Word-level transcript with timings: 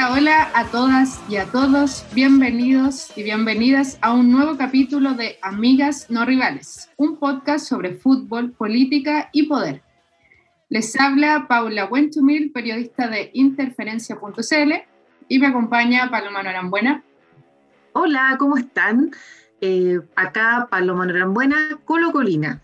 Hola, 0.00 0.12
hola 0.12 0.50
a 0.54 0.64
todas 0.64 1.20
y 1.28 1.36
a 1.36 1.44
todos. 1.44 2.06
Bienvenidos 2.14 3.12
y 3.18 3.22
bienvenidas 3.22 3.98
a 4.00 4.14
un 4.14 4.32
nuevo 4.32 4.56
capítulo 4.56 5.12
de 5.12 5.38
Amigas 5.42 6.06
No 6.08 6.24
Rivales, 6.24 6.90
un 6.96 7.18
podcast 7.18 7.66
sobre 7.66 7.92
fútbol, 7.92 8.50
política 8.52 9.28
y 9.34 9.42
poder. 9.42 9.82
Les 10.70 10.98
habla 10.98 11.44
Paula 11.46 11.84
Wentumil, 11.84 12.50
periodista 12.50 13.08
de 13.08 13.30
interferencia.cl 13.34 14.72
y 15.28 15.38
me 15.38 15.46
acompaña 15.46 16.10
Paloma 16.10 16.44
Norambuena. 16.44 17.02
Hola, 17.92 18.36
¿cómo 18.38 18.56
están? 18.56 19.10
Eh, 19.60 20.00
acá 20.16 20.66
Paloma 20.70 21.04
Norambuena, 21.04 21.78
Colo 21.84 22.10
Colina. 22.10 22.62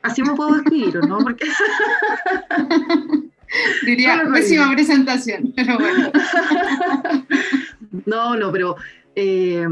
Así 0.00 0.22
me 0.22 0.32
puedo 0.32 0.54
describir, 0.54 1.04
¿no? 1.06 1.18
Porque... 1.18 1.44
Diría, 3.84 4.22
pésima 4.32 4.72
presentación, 4.72 5.52
pero 5.56 5.78
bueno. 5.78 6.10
no, 8.06 8.36
no, 8.36 8.52
pero 8.52 8.76
eh, 9.14 9.66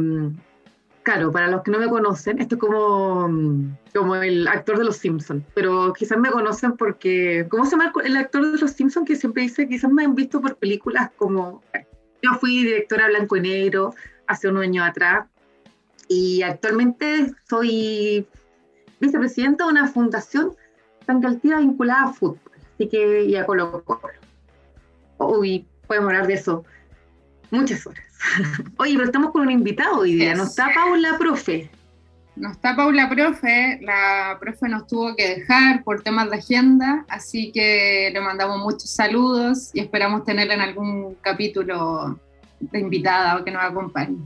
claro, 1.05 1.30
para 1.30 1.48
los 1.48 1.62
que 1.62 1.70
no 1.70 1.79
me 1.79 1.88
conocen, 1.88 2.41
esto 2.41 2.56
es 2.56 2.60
como, 2.60 3.30
como 3.95 4.16
el 4.16 4.48
actor 4.48 4.79
de 4.79 4.84
Los 4.84 4.96
Simpsons, 4.96 5.45
pero 5.55 5.92
quizás 5.92 6.18
me 6.18 6.30
conocen 6.30 6.73
porque, 6.73 7.46
¿cómo 7.48 7.65
se 7.65 7.73
llama 7.73 7.92
el 8.05 8.16
actor 8.16 8.51
de 8.51 8.59
Los 8.59 8.73
Simpsons 8.73 9.06
que 9.06 9.15
siempre 9.15 9.42
dice, 9.42 9.68
quizás 9.68 9.93
me 9.93 10.04
han 10.04 10.15
visto 10.15 10.41
por 10.41 10.56
películas 10.56 11.10
como, 11.16 11.62
yo 12.23 12.34
fui 12.41 12.65
directora 12.65 13.09
blanco 13.09 13.37
y 13.37 13.43
negro 13.43 13.95
hace 14.26 14.48
unos 14.48 14.65
años 14.65 14.88
atrás 14.88 15.26
y 16.09 16.43
actualmente 16.43 17.32
soy 17.48 18.26
vicepresidenta 18.98 19.65
de 19.65 19.70
una 19.70 19.88
fundación 19.88 20.57
tan 21.07 21.20
vinculada 21.20 22.04
a 22.04 22.13
fútbol. 22.13 22.41
Así 22.74 22.88
que 22.88 23.30
ya 23.30 23.46
coloco. 23.46 24.00
Uy, 25.18 25.66
podemos 25.86 26.08
hablar 26.08 26.26
de 26.26 26.34
eso 26.34 26.64
muchas 27.54 27.86
horas. 27.86 28.04
Oye, 28.78 28.94
pero 28.94 29.04
estamos 29.06 29.30
con 29.30 29.42
un 29.42 29.50
invitado 29.50 30.00
hoy 30.00 30.14
día. 30.14 30.34
No 30.34 30.44
está 30.44 30.70
Paula, 30.74 31.16
profe. 31.18 31.70
No 32.36 32.50
está 32.50 32.74
Paula, 32.74 33.08
profe. 33.08 33.78
La 33.82 34.36
profe 34.40 34.68
nos 34.68 34.86
tuvo 34.86 35.14
que 35.16 35.36
dejar 35.36 35.84
por 35.84 36.02
temas 36.02 36.30
de 36.30 36.36
agenda, 36.36 37.04
así 37.08 37.52
que 37.52 38.10
le 38.12 38.20
mandamos 38.20 38.58
muchos 38.58 38.90
saludos 38.90 39.70
y 39.72 39.80
esperamos 39.80 40.24
tenerla 40.24 40.54
en 40.54 40.60
algún 40.60 41.14
capítulo 41.20 42.18
de 42.60 42.78
invitada 42.78 43.36
o 43.36 43.45
que 43.45 43.50
nos 43.50 43.62
acompañe. 43.62 44.18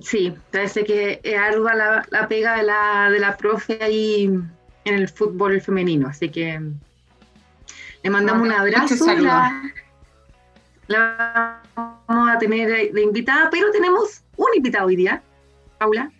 Sí, 0.00 0.34
parece 0.50 0.84
que 0.84 1.20
es 1.22 1.38
ardua 1.38 1.74
la, 1.74 2.06
la 2.10 2.26
pega 2.26 2.56
de 2.56 2.62
la, 2.62 3.10
de 3.10 3.20
la 3.20 3.36
profe 3.36 3.78
ahí 3.82 4.24
en 4.84 4.94
el 4.94 5.08
fútbol 5.08 5.60
femenino, 5.60 6.08
así 6.08 6.30
que 6.30 6.58
le 8.02 8.10
mandamos 8.10 8.46
un 8.46 8.52
abrazo. 8.52 9.06
La, 10.88 11.62
vamos 11.74 12.30
a 12.30 12.38
tener 12.38 12.92
de, 12.92 13.02
invitada, 13.02 13.48
pero 13.50 13.70
tenemos 13.70 14.22
un 14.36 14.48
invitado 14.56 14.86
hoy 14.86 14.96
día, 14.96 15.22
Paula. 15.78 16.10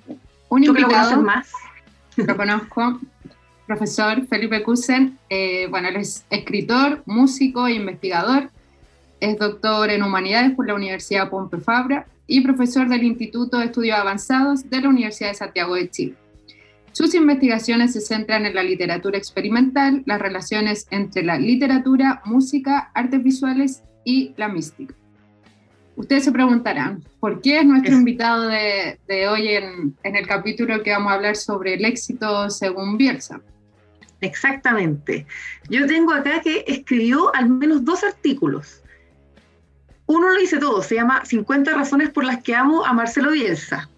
Un 0.49 0.65
invitado 0.65 1.21
más. 1.21 1.51
Lo 2.17 2.37
conozco, 2.37 3.01
profesor 3.67 4.27
Felipe 4.27 4.63
Kusen. 4.63 5.19
Eh, 5.29 5.67
bueno, 5.69 5.89
él 5.89 5.97
es 5.97 6.25
escritor, 6.31 7.03
músico 7.07 7.67
e 7.67 7.75
investigador. 7.75 8.51
Es 9.21 9.39
doctor 9.39 9.91
en 9.91 10.03
humanidades 10.03 10.55
por 10.55 10.67
la 10.67 10.75
Universidad 10.75 11.31
Pompe 11.31 11.59
Fabra 11.59 12.07
y 12.27 12.41
profesor 12.41 12.89
del 12.89 13.03
Instituto 13.03 13.59
de 13.59 13.67
Estudios 13.67 13.99
Avanzados 13.99 14.69
de 14.69 14.81
la 14.81 14.89
Universidad 14.89 15.31
de 15.31 15.35
Santiago 15.35 15.75
de 15.75 15.91
Chile. 15.91 16.17
Sus 16.93 17.15
investigaciones 17.15 17.95
se 17.95 18.01
centran 18.01 18.45
en 18.45 18.55
la 18.55 18.63
literatura 18.63 19.17
experimental, 19.17 20.03
las 20.07 20.21
relaciones 20.21 20.87
entre 20.91 21.23
la 21.23 21.39
literatura, 21.39 22.21
música, 22.27 22.91
artes 22.95 23.23
visuales 23.23 23.83
y 24.05 24.35
la 24.37 24.49
mística. 24.49 24.95
Ustedes 25.97 26.25
se 26.25 26.33
preguntarán, 26.33 27.03
¿por 27.21 27.41
qué 27.41 27.61
es 27.61 27.67
nuestro 27.67 27.95
invitado 27.95 28.49
de, 28.49 29.29
hoy 29.29 29.49
en, 29.49 29.97
en, 30.03 30.17
el 30.17 30.27
capítulo 30.27 30.83
que 30.83 30.91
vamos 30.91 31.13
a 31.13 31.15
hablar 31.17 31.37
sobre 31.37 31.75
el 31.75 31.85
éxito 31.85 32.49
según 32.51 32.97
Bielsa? 32.97 33.41
Exactamente. 34.21 35.27
Yo 35.69 35.87
tengo 35.87 36.13
acá 36.13 36.41
que 36.41 36.65
escribió 36.67 37.35
al 37.35 37.49
menos 37.51 37.85
dos 37.85 38.05
artículos. 38.05 38.83
Uno 40.07 40.29
lo 40.31 40.39
dice 40.39 40.59
todo, 40.59 40.83
se 40.83 40.97
llama 40.97 41.25
50 41.25 41.73
razones 41.73 42.11
por 42.11 42.25
las 42.25 42.43
que 42.43 42.55
amo 42.55 42.85
a 42.85 42.93
Marcelo 42.93 43.31
Bielsa. 43.31 43.89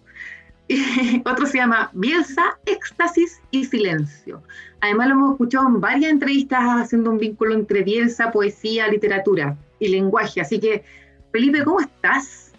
otro 1.25 1.45
se 1.45 1.57
llama 1.57 1.89
Bielsa, 1.93 2.57
Éxtasis 2.65 3.41
y 3.51 3.65
Silencio. 3.65 4.41
Además 4.81 5.07
lo 5.07 5.13
hemos 5.13 5.31
escuchado 5.33 5.67
en 5.67 5.81
varias 5.81 6.11
entrevistas 6.11 6.59
haciendo 6.61 7.11
un 7.11 7.17
vínculo 7.17 7.53
entre 7.53 7.83
Bielsa, 7.83 8.31
poesía, 8.31 8.87
literatura 8.87 9.57
y 9.79 9.89
lenguaje. 9.89 10.41
Así 10.41 10.59
que, 10.59 10.83
Felipe, 11.31 11.63
¿cómo 11.63 11.79
estás? 11.81 12.51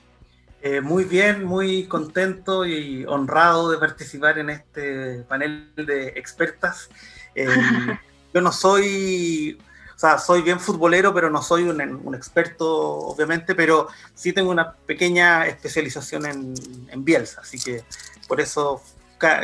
Eh, 0.62 0.80
muy 0.80 1.04
bien, 1.04 1.44
muy 1.44 1.86
contento 1.86 2.64
y 2.64 3.04
honrado 3.04 3.70
de 3.70 3.78
participar 3.78 4.38
en 4.38 4.50
este 4.50 5.24
panel 5.28 5.70
de 5.76 6.08
expertas. 6.16 6.90
Eh, 7.34 7.46
yo 8.34 8.40
no 8.40 8.52
soy 8.52 9.58
o 9.96 9.98
sea, 9.98 10.18
soy 10.18 10.42
bien 10.42 10.60
futbolero, 10.60 11.14
pero 11.14 11.30
no 11.30 11.40
soy 11.40 11.62
un, 11.62 12.14
experto, 12.14 12.68
obviamente, 12.68 13.54
pero 13.54 13.88
sí 14.14 14.34
tengo 14.34 14.50
una 14.50 14.72
pequeña 14.74 15.46
especialización 15.46 16.26
en, 16.26 16.54
en, 16.90 17.02
Bielsa, 17.02 17.40
así 17.40 17.58
que 17.58 17.82
por 18.28 18.38
eso, 18.42 18.82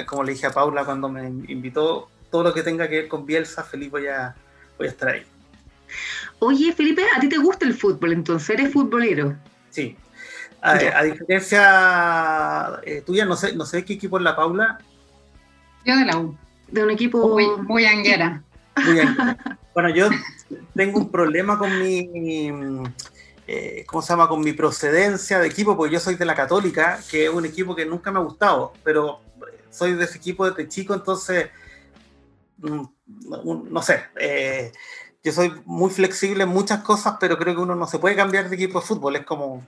como 0.07 0.23
le 0.23 0.33
dije 0.33 0.47
a 0.47 0.53
Paula 0.53 0.85
cuando 0.85 1.09
me 1.09 1.27
invitó, 1.27 2.11
todo 2.31 2.43
lo 2.43 2.53
que 2.53 2.63
tenga 2.63 2.87
que 2.87 2.97
ver 2.97 3.09
con 3.09 3.25
Bielsa, 3.25 3.65
feliz 3.65 3.91
voy 3.91 4.09
a, 4.09 4.35
voy 4.77 4.89
a 4.89 4.91
estar 4.91 5.09
ahí. 5.09 5.25
Oye, 6.39 6.75
Felipe, 6.75 7.03
¿a 7.17 7.21
ti 7.21 7.31
te 7.31 7.39
gusta 7.39 7.65
el 7.65 7.73
fútbol 7.73 8.13
entonces? 8.13 8.51
¿Eres 8.51 8.75
futbolero? 8.75 9.35
Sí. 9.71 9.97
A, 10.61 11.03
diferencia 11.03 12.79
eh, 12.85 13.01
tuya, 13.01 13.25
no 13.25 13.37
sé, 13.37 13.57
no 13.57 13.65
sé 13.65 13.87
qué 13.87 13.95
equipo 13.95 14.19
es 14.19 14.23
la 14.23 14.37
Paula. 14.37 14.79
Yo 15.87 15.97
de 15.97 16.05
la 16.05 16.19
U. 16.19 16.37
De 16.69 16.85
un 16.85 16.91
equipo... 16.91 17.27
Muy, 17.27 17.47
muy 17.63 17.87
anguera. 17.87 18.43
Muy 18.85 19.01
anguera. 19.01 19.39
Bueno, 19.75 19.89
yo 19.89 20.11
tengo 20.75 20.99
un 20.99 21.11
problema 21.11 21.59
con 21.59 21.79
mi, 21.79 22.09
eh, 23.47 23.85
¿cómo 23.87 24.03
se 24.03 24.13
llama? 24.13 24.29
Con 24.29 24.41
mi 24.41 24.53
procedencia 24.53 25.39
de 25.39 25.49
equipo, 25.49 25.77
porque 25.77 25.95
yo 25.95 26.01
soy 26.01 26.17
de 26.17 26.25
la 26.25 26.35
Católica, 26.35 27.01
que 27.11 27.25
es 27.25 27.31
un 27.31 27.45
equipo 27.45 27.75
que 27.75 27.87
nunca 27.87 28.11
me 28.11 28.19
ha 28.19 28.23
gustado, 28.23 28.73
pero 28.85 29.21
soy 29.71 29.95
de 29.95 30.05
ese 30.05 30.19
equipo 30.19 30.49
desde 30.49 30.69
chico, 30.69 30.95
entonces, 30.95 31.51
mm, 32.59 32.83
no, 33.71 33.83
sé, 33.83 34.05
eh, 34.19 34.73
yo 35.25 35.33
soy 35.33 35.53
muy 35.65 35.91
flexible 35.91 36.45
en 36.45 36.51
muchas 36.51 36.83
cosas, 36.83 37.17
pero 37.19 37.39
creo 37.39 37.55
que 37.55 37.63
uno 37.63 37.75
no 37.75 37.87
se 37.87 37.99
puede 37.99 38.17
cambiar 38.17 38.49
de 38.49 38.57
equipo 38.57 38.81
de 38.81 38.87
fútbol, 38.87 39.17
es 39.17 39.25
como, 39.25 39.65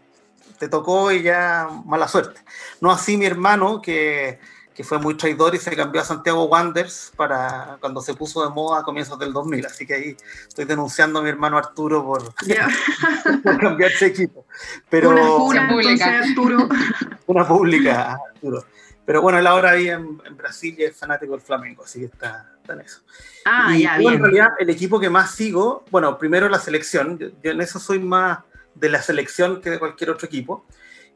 te 0.59 0.69
tocó 0.69 1.11
y 1.12 1.22
ya 1.22 1.69
mala 1.84 2.09
suerte. 2.09 2.41
No 2.81 2.91
así 2.91 3.16
mi 3.16 3.27
hermano, 3.27 3.81
que 3.83 4.39
que 4.74 4.82
fue 4.82 4.98
muy 4.98 5.16
traidor 5.16 5.54
y 5.54 5.58
se 5.58 5.74
cambió 5.76 6.00
a 6.02 6.04
Santiago 6.04 6.44
Wanderers 6.44 7.12
para 7.16 7.78
cuando 7.80 8.00
se 8.00 8.14
puso 8.14 8.42
de 8.44 8.52
moda 8.52 8.80
a 8.80 8.82
comienzos 8.82 9.18
del 9.18 9.32
2000. 9.32 9.66
Así 9.66 9.86
que 9.86 9.94
ahí 9.94 10.16
estoy 10.48 10.64
denunciando 10.64 11.20
a 11.20 11.22
mi 11.22 11.28
hermano 11.28 11.56
Arturo 11.56 12.04
por, 12.04 12.34
cambiarse 13.60 14.06
equipo. 14.06 14.46
Pero, 14.90 15.10
una, 15.44 15.68
pública, 15.68 16.18
Arturo. 16.18 16.68
Una 17.26 17.46
pública, 17.46 18.18
Arturo. 18.34 18.64
Pero 19.06 19.22
bueno, 19.22 19.38
él 19.38 19.46
ahora 19.46 19.70
ahí 19.70 19.88
en, 19.88 20.18
Brasil 20.36 20.74
y 20.78 20.84
es 20.84 20.96
fanático 20.96 21.32
del 21.32 21.41
Flamengo, 21.41 21.84
así 21.84 22.00
que 22.00 22.06
está, 22.06 22.50
en 22.68 22.80
eso. 22.80 23.00
Ah, 23.44 23.76
ya, 23.76 23.96
En 23.96 24.22
realidad, 24.22 24.48
el 24.58 24.70
equipo 24.70 24.98
que 24.98 25.10
más 25.10 25.34
sigo, 25.34 25.84
bueno, 25.91 26.18
primero 26.18 26.48
la 26.48 26.58
selección. 26.58 27.18
yo 27.18 27.50
en 27.50 27.60
eso 27.60 27.78
soy 27.78 27.98
más 27.98 28.38
de 28.74 28.88
la 28.88 29.00
selección 29.00 29.60
que 29.60 29.70
de 29.70 29.78
cualquier 29.78 30.10
otro 30.10 30.27
equipo. 30.27 30.66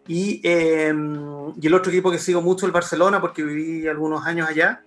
Em, 0.08 1.52
y, 1.60 1.66
el 1.66 1.74
otro 1.74 1.92
equipo 1.92 2.10
que 2.10 2.18
sigo 2.18 2.40
mucho, 2.40 2.66
el 2.66 2.72
Barcelona, 2.72 3.20
porque 3.20 3.42
viví 3.42 3.86
algunos 3.86 4.26
años 4.26 4.48
allá. 4.48 4.82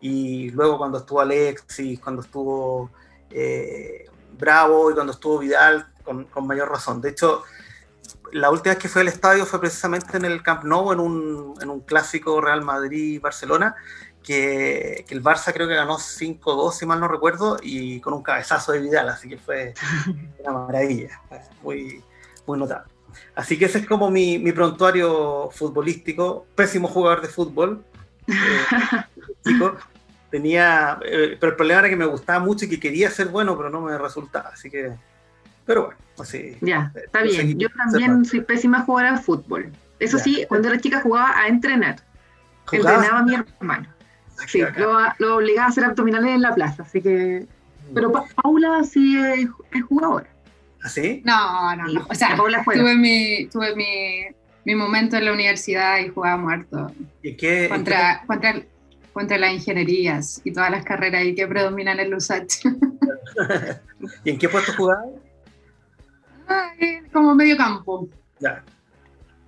Y 0.00 0.50
luego 0.50 0.78
cuando 0.78 0.98
estuvo 0.98 1.20
Alexis, 1.20 1.98
cuando 2.00 2.22
estuvo 2.22 2.90
eh, 3.30 4.06
Bravo 4.38 4.90
y 4.90 4.94
cuando 4.94 5.12
estuvo 5.12 5.38
Vidal, 5.38 5.86
con, 6.04 6.46
mayor 6.46 6.68
razón. 6.68 7.00
De 7.00 7.10
hecho, 7.10 7.42
la 8.32 8.50
última 8.50 8.74
vez 8.74 8.82
que 8.82 8.88
fue 8.88 9.02
al 9.02 9.08
estadio 9.08 9.46
fue 9.46 9.60
precisamente 9.60 10.16
en 10.18 10.26
el 10.26 10.42
Camp 10.42 10.64
Nou, 10.64 10.92
en 10.92 11.00
un, 11.00 11.54
en 11.60 11.70
un 11.70 11.80
clásico 11.80 12.40
Real 12.40 12.62
Madrid-Barcelona, 12.62 13.74
que, 14.22 15.04
que, 15.08 15.14
el 15.14 15.22
Barça 15.22 15.52
creo 15.52 15.68
que 15.68 15.74
ganó 15.74 15.98
5-2, 15.98 16.72
si 16.72 16.86
mal 16.86 17.00
no 17.00 17.08
recuerdo, 17.08 17.56
y 17.62 18.00
con 18.00 18.12
un 18.12 18.22
cabezazo 18.22 18.72
de 18.72 18.80
Vidal, 18.80 19.08
así 19.08 19.28
que 19.28 19.38
fue 19.38 19.72
una 20.40 20.52
maravilla, 20.52 21.20
muy, 21.62 22.04
muy 22.46 22.58
notable. 22.58 22.95
Así 23.34 23.58
que 23.58 23.66
ese 23.66 23.78
es 23.78 23.86
como 23.86 24.10
mi, 24.10 24.38
mi 24.38 24.52
prontuario 24.52 25.50
futbolístico. 25.52 26.46
Pésimo 26.54 26.88
jugador 26.88 27.22
de 27.22 27.28
fútbol. 27.28 27.84
Eh, 29.48 29.70
tenía, 30.28 30.98
eh, 31.04 31.36
pero 31.38 31.52
el 31.52 31.56
problema 31.56 31.80
era 31.80 31.88
que 31.88 31.96
me 31.96 32.04
gustaba 32.04 32.40
mucho 32.40 32.64
y 32.64 32.68
que 32.68 32.80
quería 32.80 33.08
ser 33.10 33.28
bueno, 33.28 33.56
pero 33.56 33.70
no 33.70 33.80
me 33.80 33.96
resultaba. 33.96 34.48
Así 34.48 34.68
que, 34.68 34.92
pero 35.64 35.86
bueno, 35.86 35.98
así. 36.18 36.56
Ya, 36.60 36.92
está 36.94 37.22
bien. 37.22 37.56
Yo 37.56 37.68
también 37.76 38.24
soy 38.24 38.40
pésima 38.40 38.82
jugadora 38.82 39.16
de 39.16 39.22
fútbol. 39.22 39.72
Eso 39.98 40.18
sí, 40.18 40.44
cuando 40.48 40.68
era 40.68 40.80
chica 40.80 41.00
jugaba 41.00 41.38
a 41.38 41.48
entrenar. 41.48 42.02
Entrenaba 42.72 43.20
a 43.20 43.22
mi 43.22 43.34
hermano. 43.34 43.88
Sí, 44.46 44.60
lo, 44.76 44.98
lo, 45.18 45.36
obligaba 45.36 45.66
a 45.66 45.70
hacer 45.70 45.84
abdominales 45.84 46.34
en 46.34 46.42
la 46.42 46.54
plaza, 46.54 46.82
así 46.82 47.00
que. 47.00 47.46
Pero 47.94 48.12
Paula 48.42 48.82
sí 48.82 49.16
es, 49.16 49.48
es 49.70 49.82
jugadora. 49.84 50.26
¿Así? 50.86 51.20
¿Ah, 51.26 51.74
no, 51.76 51.84
no, 51.84 51.92
no. 51.94 52.06
O 52.08 52.14
sea, 52.14 52.36
tuve, 52.36 52.94
mi, 52.94 53.48
tuve 53.48 53.74
mi, 53.74 54.20
mi, 54.64 54.74
momento 54.76 55.16
en 55.16 55.24
la 55.24 55.32
universidad 55.32 55.98
y 55.98 56.10
jugaba 56.10 56.36
muerto. 56.36 56.92
¿Y 57.24 57.36
qué? 57.36 57.68
Contra, 57.68 58.22
contra, 58.24 58.62
contra 59.12 59.36
las 59.36 59.52
ingenierías 59.52 60.40
y 60.44 60.52
todas 60.52 60.70
las 60.70 60.84
carreras 60.84 61.22
ahí 61.22 61.34
que 61.34 61.44
predominan 61.48 61.98
en 61.98 62.14
USACH. 62.14 62.66
¿Y 64.24 64.30
en 64.30 64.38
qué 64.38 64.48
puesto 64.48 64.72
jugabas? 64.74 65.08
como 67.12 67.34
medio 67.34 67.56
campo. 67.56 68.08
Ya. 68.38 68.62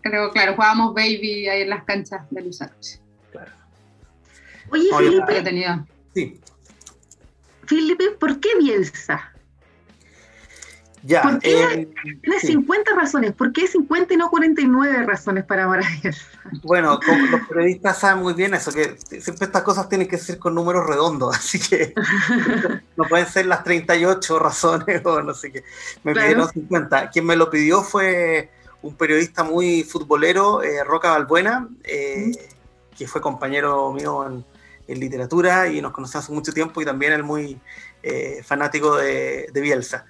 Pero 0.03 0.33
claro, 0.33 0.55
jugábamos 0.57 0.93
baby 0.93 1.47
ahí 1.47 1.63
en 1.63 1.71
las 1.71 1.85
canchas 1.85 2.23
de 2.31 2.49
USACH. 2.49 2.99
Claro. 3.31 3.53
Oye, 4.71 4.89
Felipe. 4.97 5.87
Sí. 6.15 6.41
Felipe, 7.65 8.11
¿por 8.19 8.41
qué 8.41 8.49
Bielsa? 8.59 9.33
Ya, 11.03 11.23
¿Por 11.23 11.39
qué 11.39 11.63
eh, 11.63 11.89
tiene 12.23 12.41
50 12.41 12.95
razones? 12.95 13.33
¿Por 13.33 13.53
qué 13.53 13.67
50 13.67 14.15
y 14.15 14.17
no 14.17 14.31
49 14.31 15.05
razones 15.05 15.45
para 15.45 15.65
amar 15.65 15.85
a 15.85 15.89
Bielsa? 16.01 16.25
Bueno, 16.63 16.99
los 17.31 17.41
periodistas 17.49 17.99
saben 17.99 18.23
muy 18.23 18.35
bien 18.35 18.55
eso, 18.55 18.73
que 18.73 18.97
siempre 19.21 19.47
estas 19.47 19.63
cosas 19.63 19.89
tienen 19.89 20.09
que 20.09 20.19
ser 20.19 20.39
con 20.39 20.55
números 20.55 20.87
redondos, 20.87 21.37
así 21.37 21.59
que 21.59 21.95
no 22.97 23.05
pueden 23.05 23.27
ser 23.27 23.47
las 23.47 23.65
38 23.65 24.39
razones 24.39 25.05
o 25.05 25.23
no 25.23 25.35
sé 25.35 25.53
qué. 25.53 25.65
Me 26.05 26.15
pidieron 26.15 26.49
50. 26.49 27.11
Quien 27.11 27.27
me 27.27 27.37
lo 27.37 27.51
pidió 27.51 27.83
fue 27.83 28.51
un 28.83 28.95
periodista 28.95 29.43
muy 29.43 29.83
futbolero, 29.83 30.63
eh, 30.63 30.85
Roca 30.85 31.11
Balbuena, 31.11 31.69
eh, 31.85 32.33
que 32.97 33.07
fue 33.07 33.21
compañero 33.21 33.93
mío 33.93 34.27
en, 34.27 34.45
literatura 34.89 35.69
y 35.69 35.83
nos 35.83 35.93
conocemos 35.93 36.25
hace 36.25 36.33
mucho 36.33 36.51
tiempo 36.51 36.81
y 36.81 36.85
también 36.87 37.13
es 37.13 37.23
muy 37.23 37.61
eh, 38.03 38.43
fanático 38.43 38.97
de, 38.97 39.51
Bielsa. 39.53 40.07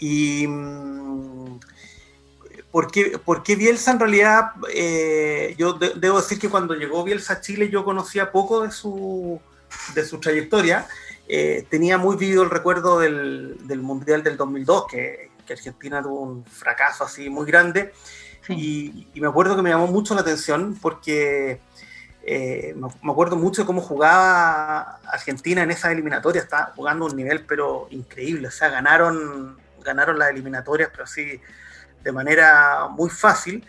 Y 0.00 0.46
mm, 0.48 1.60
¿por, 2.72 2.90
qué, 2.90 3.56
Bielsa 3.56 3.92
en 3.92 4.00
realidad? 4.00 4.52
yo 5.56 5.74
debo 5.74 6.20
decir 6.20 6.38
que 6.40 6.48
cuando 6.48 6.74
llegó 6.74 7.04
Bielsa 7.04 7.34
a 7.34 7.40
Chile 7.40 7.68
yo 7.70 7.84
conocía 7.84 8.32
poco 8.32 8.62
de 8.62 8.72
su, 8.72 9.40
de 9.94 10.04
su 10.04 10.18
trayectoria. 10.18 10.88
tenía 11.68 11.98
muy 11.98 12.16
vivido 12.16 12.42
el 12.42 12.50
recuerdo 12.50 12.98
del, 12.98 13.56
del 13.68 13.80
Mundial 13.80 14.24
del 14.24 14.36
2002, 14.36 14.86
que, 14.90 15.30
Argentina 15.52 16.02
tuvo 16.02 16.20
un 16.20 16.44
fracaso 16.44 17.04
así 17.04 17.28
muy 17.28 17.46
grande. 17.46 17.92
Y, 18.48 19.06
me 19.14 19.28
acuerdo 19.28 19.56
que 19.56 19.62
me 19.62 19.70
llamó 19.70 19.86
mucho 19.86 20.14
la 20.14 20.22
atención 20.22 20.76
porque 20.80 21.60
eh, 22.22 22.74
me, 22.76 23.12
acuerdo 23.12 23.36
mucho 23.36 23.62
de 23.62 23.66
cómo 23.66 23.80
jugaba 23.80 25.00
Argentina 25.04 25.62
en 25.62 25.70
esa 25.70 25.92
eliminatoria. 25.92 26.42
Estaba 26.42 26.72
jugando 26.74 27.06
un 27.06 27.16
nivel 27.16 27.44
pero 27.46 27.86
increíble. 27.90 28.48
O 28.48 28.50
sea, 28.50 28.70
ganaron, 28.70 29.58
ganaron 29.84 30.18
las 30.18 30.30
eliminatorias, 30.30 30.90
pero 30.90 31.04
así 31.04 31.40
de 32.02 32.12
manera 32.12 32.88
muy 32.88 33.10
fácil. 33.10 33.64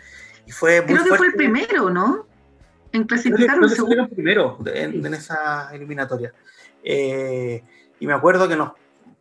Y 0.46 0.52
fue 0.52 0.84
Creo 0.84 1.04
que 1.04 1.16
fue 1.16 1.26
el 1.28 1.34
primero, 1.34 1.90
¿no? 1.90 2.26
En 2.92 3.04
clasificar 3.04 3.58
el 3.58 4.08
primero 4.08 4.58
en, 4.66 5.14
esa 5.14 5.70
eliminatoria. 5.72 6.32
Eh, 6.82 7.62
y 8.00 8.06
me 8.06 8.12
acuerdo 8.12 8.48
que 8.48 8.56
nos 8.56 8.72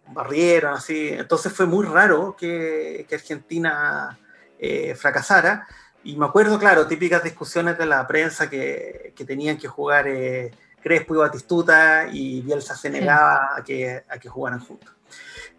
barrieron, 0.08 0.74
así. 0.74 1.10
Entonces 1.10 1.54
fue 1.54 1.66
muy 1.66 1.86
raro 1.86 2.36
que, 2.38 3.08
Argentina 3.12 4.18
eh, 4.60 4.96
fracasara. 4.96 5.68
Y 6.04 6.18
me 6.18 6.26
acuerdo, 6.26 6.58
claro, 6.58 6.88
típicas 6.88 7.24
discusiones 7.24 7.78
de 7.78 7.86
la 7.86 8.06
prensa 8.08 8.50
que, 8.50 9.14
tenían 9.26 9.58
que 9.58 9.68
jugar 9.68 10.08
eh, 10.08 10.52
Crespo 10.82 11.14
y 11.14 11.18
Batistuta 11.20 12.08
y 12.12 12.42
Bielsa 12.42 12.76
se 12.76 12.90
negaba 12.90 13.52
a, 13.56 13.64
que, 13.64 14.04
a 14.10 14.18
que 14.18 14.28
jugaran 14.28 14.60
juntos. 14.60 14.92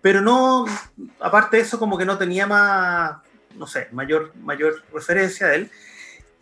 Pero 0.02 0.20
no, 0.20 0.66
aparte 1.20 1.56
de 1.56 1.62
eso, 1.62 1.78
como 1.78 1.96
que 1.96 2.04
no 2.04 2.18
tenía 2.18 2.46
más, 2.46 3.18
no 3.54 3.68
sé, 3.68 3.88
mayor, 3.92 4.34
mayor 4.36 4.82
referencia 4.92 5.46
a 5.46 5.54
él. 5.54 5.70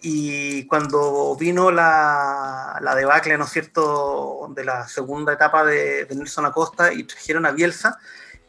Y 0.02 0.66
cuando 0.66 1.36
vino 1.36 1.70
la, 1.70 2.78
la, 2.80 2.94
debacle, 2.94 3.36
¿no 3.36 3.44
es 3.44 3.50
cierto?, 3.50 4.50
de 4.54 4.64
la 4.64 4.88
segunda 4.88 5.34
etapa 5.34 5.62
de, 5.62 6.08
Nelson 6.10 6.46
Acosta 6.46 6.90
y 6.90 7.04
trajeron 7.04 7.44
a 7.44 7.50
Bielsa, 7.50 7.98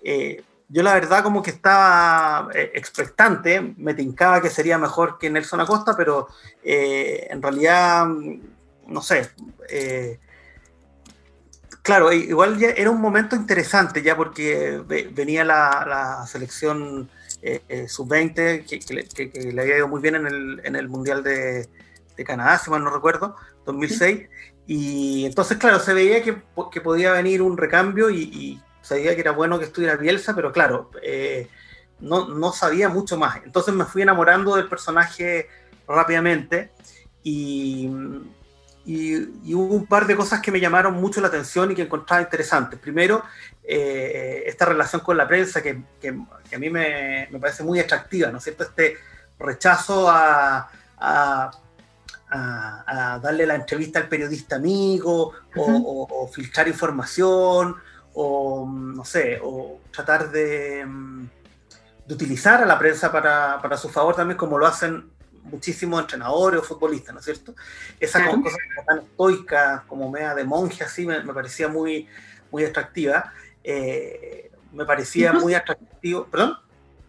eh, 0.02 0.46
yo 0.70 0.82
la 0.82 0.94
verdad 0.94 1.22
como 1.24 1.44
que 1.44 1.52
estaba 1.52 2.50
eh, 2.54 2.72
expectante, 2.74 3.60
me 3.76 3.94
tincaba 3.94 4.42
que 4.42 4.50
sería 4.50 4.78
mejor 4.78 5.18
que 5.20 5.30
Nelson 5.30 5.60
Acosta, 5.60 5.98
pero 5.98 6.30
eh, 6.64 7.28
en 7.30 7.42
realidad, 7.42 8.08
no 8.88 9.02
sé, 9.02 9.30
claro, 11.82 12.12
igual 12.12 12.58
ya 12.58 12.70
era 12.70 12.90
un 12.90 13.02
momento 13.02 13.36
interesante 13.36 14.02
ya 14.02 14.16
porque 14.16 14.82
venía 15.14 15.44
la, 15.44 15.86
la 15.88 16.28
selección 16.28 17.10
eh, 17.42 17.62
eh, 17.70 17.88
sub-20, 17.88 18.66
que, 18.66 19.52
le 19.52 19.62
había 19.62 19.78
ido 19.78 19.88
muy 19.88 20.02
bien 20.02 20.16
en 20.16 20.28
el, 20.28 20.62
en 20.64 20.76
el 20.76 20.88
Mundial 20.90 21.24
de, 21.24 21.68
de, 22.16 22.24
Canadá, 22.24 22.60
si 22.60 22.70
mal 22.70 22.84
no 22.84 22.92
recuerdo, 22.92 23.36
2006. 23.66 24.30
Y 24.68 25.26
entonces, 25.26 25.58
claro, 25.58 25.80
se 25.80 25.94
veía 25.94 26.22
que, 26.22 26.42
que 26.72 26.82
podía 26.82 27.14
venir 27.14 27.42
un 27.42 27.58
recambio 27.58 28.10
y, 28.12 28.62
sabía 28.82 29.16
que 29.16 29.22
era 29.22 29.32
bueno 29.32 29.60
que 29.60 29.66
estuviera 29.66 29.96
Bielsa, 29.96 30.36
pero 30.36 30.52
claro, 30.52 30.90
eh, 31.04 31.48
no, 32.00 32.28
no, 32.28 32.52
sabía 32.52 32.90
mucho 32.90 33.18
más. 33.18 33.38
Entonces 33.44 33.74
me 33.74 33.86
fui 33.86 34.02
enamorando 34.02 34.56
del 34.56 34.68
personaje 34.68 35.48
rápidamente 35.88 36.72
y 37.24 37.90
y, 38.86 39.54
hubo 39.54 39.76
un 39.76 39.86
par 39.86 40.08
de 40.08 40.16
cosas 40.16 40.42
que 40.42 40.52
me 40.52 40.60
llamaron 40.60 40.94
mucho 40.96 41.22
la 41.22 41.28
atención 41.28 41.72
y 41.72 41.76
que 41.76 41.84
encontraba 41.84 42.22
interesantes. 42.22 42.80
Primero, 42.80 43.24
eh, 43.64 44.44
esta 44.46 44.66
relación 44.66 45.02
con 45.02 45.18
la 45.18 45.28
prensa 45.28 45.62
que, 45.62 45.84
que, 46.00 46.10
a 46.10 46.60
mí 46.60 46.70
me, 46.70 47.28
me, 47.32 47.40
parece 47.40 47.64
muy 47.64 47.80
atractiva, 47.80 48.32
¿no 48.32 48.40
es 48.40 48.44
cierto? 48.44 48.64
Este 48.64 48.98
rechazo 49.38 50.10
a, 50.10 50.70
a, 50.98 51.52
a, 52.30 53.20
darle 53.22 53.46
la 53.46 53.56
entrevista 53.56 54.00
al 54.00 54.08
periodista 54.08 54.56
amigo 54.56 55.34
o, 55.56 56.08
o, 56.10 56.28
filtrar 56.28 56.68
información 56.68 57.76
o, 58.14 58.68
no 58.68 59.06
sé, 59.06 59.40
o 59.44 59.80
tratar 59.92 60.32
de, 60.32 60.86
de 62.08 62.14
utilizar 62.14 62.62
a 62.62 62.66
la 62.66 62.80
prensa 62.80 63.12
para, 63.12 63.60
para 63.62 63.78
su 63.78 63.90
favor 63.90 64.16
también 64.16 64.38
como 64.38 64.58
lo 64.58 64.68
hacen 64.68 65.12
muchísimos 65.44 66.02
entrenadores 66.02 66.62
o 66.62 66.64
futbolistas, 66.64 67.14
¿no 67.14 67.20
es 67.20 67.26
cierto? 67.26 67.56
Esa 68.00 68.26
cosa 68.30 68.58
tan 68.86 69.00
estoica, 69.00 69.84
como 69.88 70.10
media 70.10 70.36
de 70.36 70.44
monje, 70.44 70.84
así, 70.84 71.06
me, 71.06 71.22
parecía 71.22 71.68
muy, 71.68 72.08
muy 72.52 72.64
atractiva. 72.64 73.34
Eh, 73.64 74.52
me 74.74 74.86
parecía 74.86 75.34
muy 75.34 75.54
atractivo. 75.54 76.26
¿Perdón? 76.26 76.58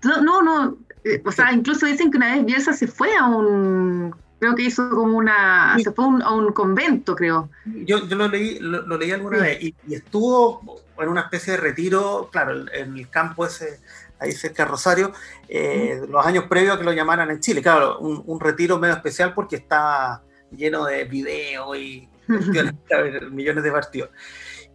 No, 0.05 0.43
no, 0.43 0.77
eh, 1.05 1.23
o 1.25 1.33
sea, 1.33 1.53
incluso 1.53 1.87
dicen 1.87 2.11
que 2.11 2.17
una 2.17 2.35
vez 2.35 2.45
Bielsa 2.45 2.73
se 2.73 2.87
fue 2.87 3.17
a 3.17 3.27
un, 3.27 4.15
creo 4.39 4.55
que 4.55 4.63
hizo 4.63 4.91
como 4.91 5.17
una, 5.17 5.77
se 5.83 5.93
fue 5.93 6.05
a 6.05 6.33
un 6.33 6.53
convento, 6.53 7.15
creo. 7.15 7.49
Yo, 7.65 8.07
yo 8.09 8.17
lo 8.17 8.29
leí, 8.29 8.59
lo, 8.59 8.99
leí 8.99 9.13
alguna 9.13 9.39
vez 9.39 9.63
y, 9.63 9.75
estuvo 9.91 10.83
en 10.99 11.09
una 11.09 11.23
especie 11.23 11.53
de 11.53 11.61
retiro, 11.61 12.29
claro, 12.33 12.65
en 12.73 12.97
el 12.97 13.09
campo 13.09 13.47
ese 13.47 13.81
ahí 14.23 14.33
cerca 14.33 14.65
de 14.65 14.71
Rosario, 14.71 15.13
eh, 15.49 16.01
los 16.09 16.25
años 16.25 16.45
previos 16.49 16.77
a 16.77 16.79
que 16.79 16.85
lo 16.85 16.93
llamaran 16.93 17.31
en 17.31 17.41
Chile. 17.41 17.63
Claro, 17.63 17.99
un, 17.99 18.41
retiro 18.41 18.79
medio 18.79 18.95
especial 18.95 19.35
porque 19.35 19.57
está 19.57 20.23
lleno 20.51 20.85
de 20.85 21.05
videos 21.05 21.77
y 21.77 22.09
millones 23.31 23.65
de 23.65 23.73
partidos. 23.73 24.11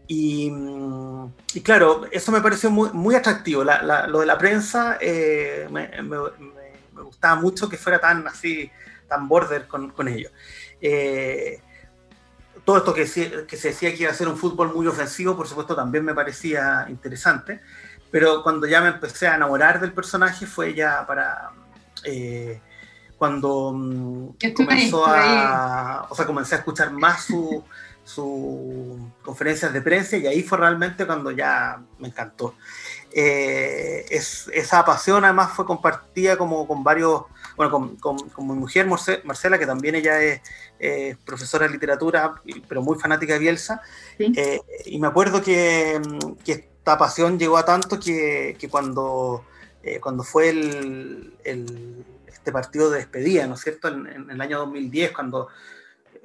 Y, 0.09 0.51
claro, 1.63 2.05
eso 2.11 2.31
me 2.31 2.41
pareció 2.41 2.71
muy, 2.71 2.89
muy 2.93 3.15
atractivo. 3.15 3.63
lo 3.63 4.19
de 4.19 4.25
la 4.25 4.37
prensa 4.37 4.97
eh, 5.01 5.67
me, 5.69 5.89
gustaba 7.03 7.35
mucho 7.35 7.67
que 7.67 7.77
fuera 7.77 7.99
tan 7.99 8.25
así, 8.27 8.71
tan 9.07 9.27
border 9.27 9.67
con, 9.67 9.89
con 9.91 10.07
ellos. 10.07 10.31
Eh, 10.81 11.59
todo 12.63 12.77
esto 12.77 12.93
que, 12.93 13.03
que, 13.47 13.57
se 13.57 13.69
decía 13.69 13.93
que 13.93 14.03
iba 14.03 14.11
a 14.11 14.15
ser 14.15 14.27
un 14.27 14.37
fútbol 14.37 14.73
muy 14.73 14.87
ofensivo, 14.87 15.35
por 15.35 15.47
supuesto, 15.47 15.75
también 15.75 16.03
me 16.03 16.13
parecía 16.13 16.85
interesante 16.89 17.61
pero 18.19 18.41
cuando 18.41 18.65
ya 18.65 18.81
me 18.81 18.87
empecé 18.87 19.27
a 19.27 19.35
enamorar 19.35 19.79
del 19.79 19.93
personaje 19.93 20.47
fue 20.47 20.73
ya 20.73 21.05
para 21.05 21.51
eh, 22.03 22.59
cuando 23.15 23.71
mm, 23.75 24.29
comenzó 24.55 25.05
a, 25.05 26.07
o 26.09 26.15
sea, 26.15 26.25
comencé 26.25 26.55
a 26.55 26.57
escuchar 26.57 26.91
más 26.91 27.25
sus 27.25 27.61
su 28.03 29.11
conferencias 29.21 29.71
de 29.71 29.83
prensa 29.83 30.17
y 30.17 30.25
ahí 30.25 30.41
fue 30.41 30.57
realmente 30.57 31.05
cuando 31.05 31.29
ya 31.29 31.79
me 31.99 32.07
encantó. 32.07 32.55
Eh, 33.13 34.03
es, 34.09 34.49
esa 34.51 34.83
pasión 34.83 35.23
además 35.23 35.51
fue 35.51 35.67
compartida 35.67 36.37
como 36.37 36.67
con 36.67 36.83
varios, 36.83 37.21
bueno, 37.55 37.71
con, 37.71 37.97
con, 37.97 38.47
mi 38.47 38.55
mujer 38.55 38.87
Marcela, 38.87 39.59
que 39.59 39.67
también 39.67 39.93
ella 39.93 40.19
es 40.79 41.17
profesora 41.23 41.67
de 41.67 41.73
literatura, 41.73 42.33
pero 42.67 42.81
muy 42.81 42.97
fanática 42.97 43.33
de 43.33 43.39
Bielsa, 43.39 43.79
eh, 44.17 44.59
y 44.87 44.97
me 44.97 45.05
acuerdo 45.05 45.43
que, 45.43 46.01
que 46.43 46.76
esta 46.87 46.97
pasión 46.97 47.37
llegó 47.37 47.57
a 47.57 47.65
tanto 47.65 47.99
que, 47.99 48.55
que 48.57 48.69
cuando, 48.69 49.43
eh, 49.83 49.99
cuando 49.99 50.23
fue 50.23 50.47
el, 50.47 51.33
el, 51.43 52.05
este 52.25 52.53
partido 52.53 52.89
de 52.89 52.99
despedida, 52.99 53.45
¿no 53.45 53.55
es 53.55 53.59
cierto? 53.59 53.89
En, 53.89 54.29
el 54.29 54.39
año 54.39 54.59
2010, 54.59 55.11
cuando, 55.11 55.49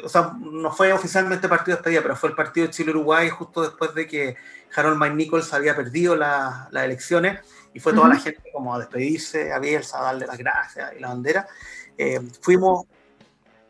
o 0.05 0.09
sea, 0.09 0.37
no 0.39 0.71
fue 0.71 0.93
oficialmente 0.93 1.49
partido 1.49 1.75
de 1.75 1.81
despedida, 1.81 2.03
pero 2.03 2.15
fue 2.15 2.29
el 2.29 2.37
partido 2.37 2.69
de 2.69 2.73
Chile-Uruguay 2.73 3.29
justo 3.31 3.63
después 3.63 3.93
de 3.97 4.07
que 4.07 4.37
Harold 4.77 5.01
Mike 5.01 5.17
Nichols 5.17 5.53
había 5.53 5.75
perdido 5.75 6.15
las 6.15 6.73
elecciones 6.73 7.41
y 7.75 7.81
fue 7.81 7.93
toda 7.93 8.09
la 8.09 8.21
gente 8.21 8.49
como 8.53 8.73
a 8.73 8.79
despedirse 8.79 9.53
a 9.53 9.59
Bielsa, 9.59 9.99
a 9.99 10.03
darle 10.05 10.29
las 10.29 10.39
gracias 10.39 10.93
y 10.97 11.01
la 11.01 11.09
bandera. 11.09 11.49
Eh, 11.99 12.21
fuimos, 12.41 12.87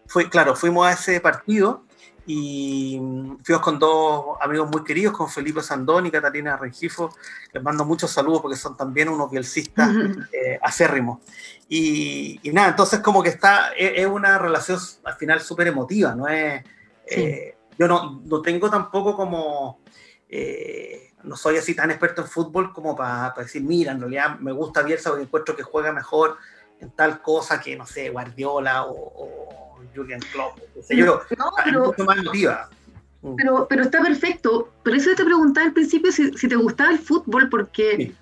fue, 0.06 0.28
claro, 0.28 0.54
fuimos 0.54 0.86
a 0.86 0.92
ese 0.92 1.22
partido 1.22 1.86
y 2.26 3.00
fuimos 3.42 3.62
con 3.62 3.78
dos 3.78 4.36
amigos 4.40 4.70
muy 4.70 4.84
queridos, 4.84 5.16
con 5.16 5.28
Felipe 5.28 5.60
Sandón 5.60 6.06
y 6.06 6.10
Catalina 6.10 6.56
Rengifo. 6.56 7.14
Les 7.52 7.62
mando 7.62 7.84
muchos 7.84 8.10
saludos 8.10 8.42
porque 8.42 8.56
son 8.56 8.76
también 8.76 9.08
unos 9.08 9.30
bielcistas 9.30 9.90
eh, 10.32 10.58
acérrimos. 10.62 11.18
Y, 11.68 12.40
nada, 12.52 12.68
entonces 12.68 13.00
como 13.00 13.22
que 13.22 13.30
está, 13.30 13.72
es, 13.72 14.06
una 14.06 14.38
relación 14.38 14.78
al 15.04 15.14
final 15.14 15.40
súper 15.40 15.66
emotiva, 15.66 16.14
¿no 16.14 16.28
es? 16.28 16.62
Eh, 17.06 17.56
yo 17.78 17.88
no, 17.88 18.22
no, 18.24 18.42
tengo 18.42 18.70
tampoco 18.70 19.16
como, 19.16 19.80
eh, 20.28 21.12
no 21.24 21.36
soy 21.36 21.56
así 21.56 21.74
tan 21.74 21.90
experto 21.90 22.22
en 22.22 22.28
fútbol 22.28 22.72
como 22.72 22.94
para, 22.94 23.34
decir, 23.36 23.62
mira, 23.62 23.92
en 23.92 24.00
realidad 24.00 24.38
me 24.38 24.52
gusta 24.52 24.82
Bielsa 24.82 25.10
porque 25.10 25.24
encuentro 25.24 25.56
que 25.56 25.62
juega 25.62 25.92
mejor 25.92 26.36
en 26.78 26.90
tal 26.90 27.20
cosa 27.20 27.60
que, 27.60 27.74
no 27.74 27.86
sé, 27.86 28.10
Guardiola 28.10 28.84
o, 28.84 28.92
o 28.92 29.71
Jürgen 29.94 30.20
Klopp, 30.32 30.58
yo, 30.90 31.22
no, 31.38 31.52
pero, 31.64 31.86
mucho 31.86 32.04
más 32.04 32.18
emotiva. 32.18 32.70
Pero, 33.36 33.66
pero 33.68 33.82
está 33.82 34.02
perfecto. 34.02 34.72
Por 34.82 34.94
eso 34.94 35.10
te 35.14 35.24
preguntaba 35.24 35.66
al 35.66 35.72
principio 35.72 36.10
si, 36.10 36.30
te 36.30 36.56
gustaba 36.56 36.90
el 36.90 36.98
fútbol, 36.98 37.48
porque, 37.48 38.12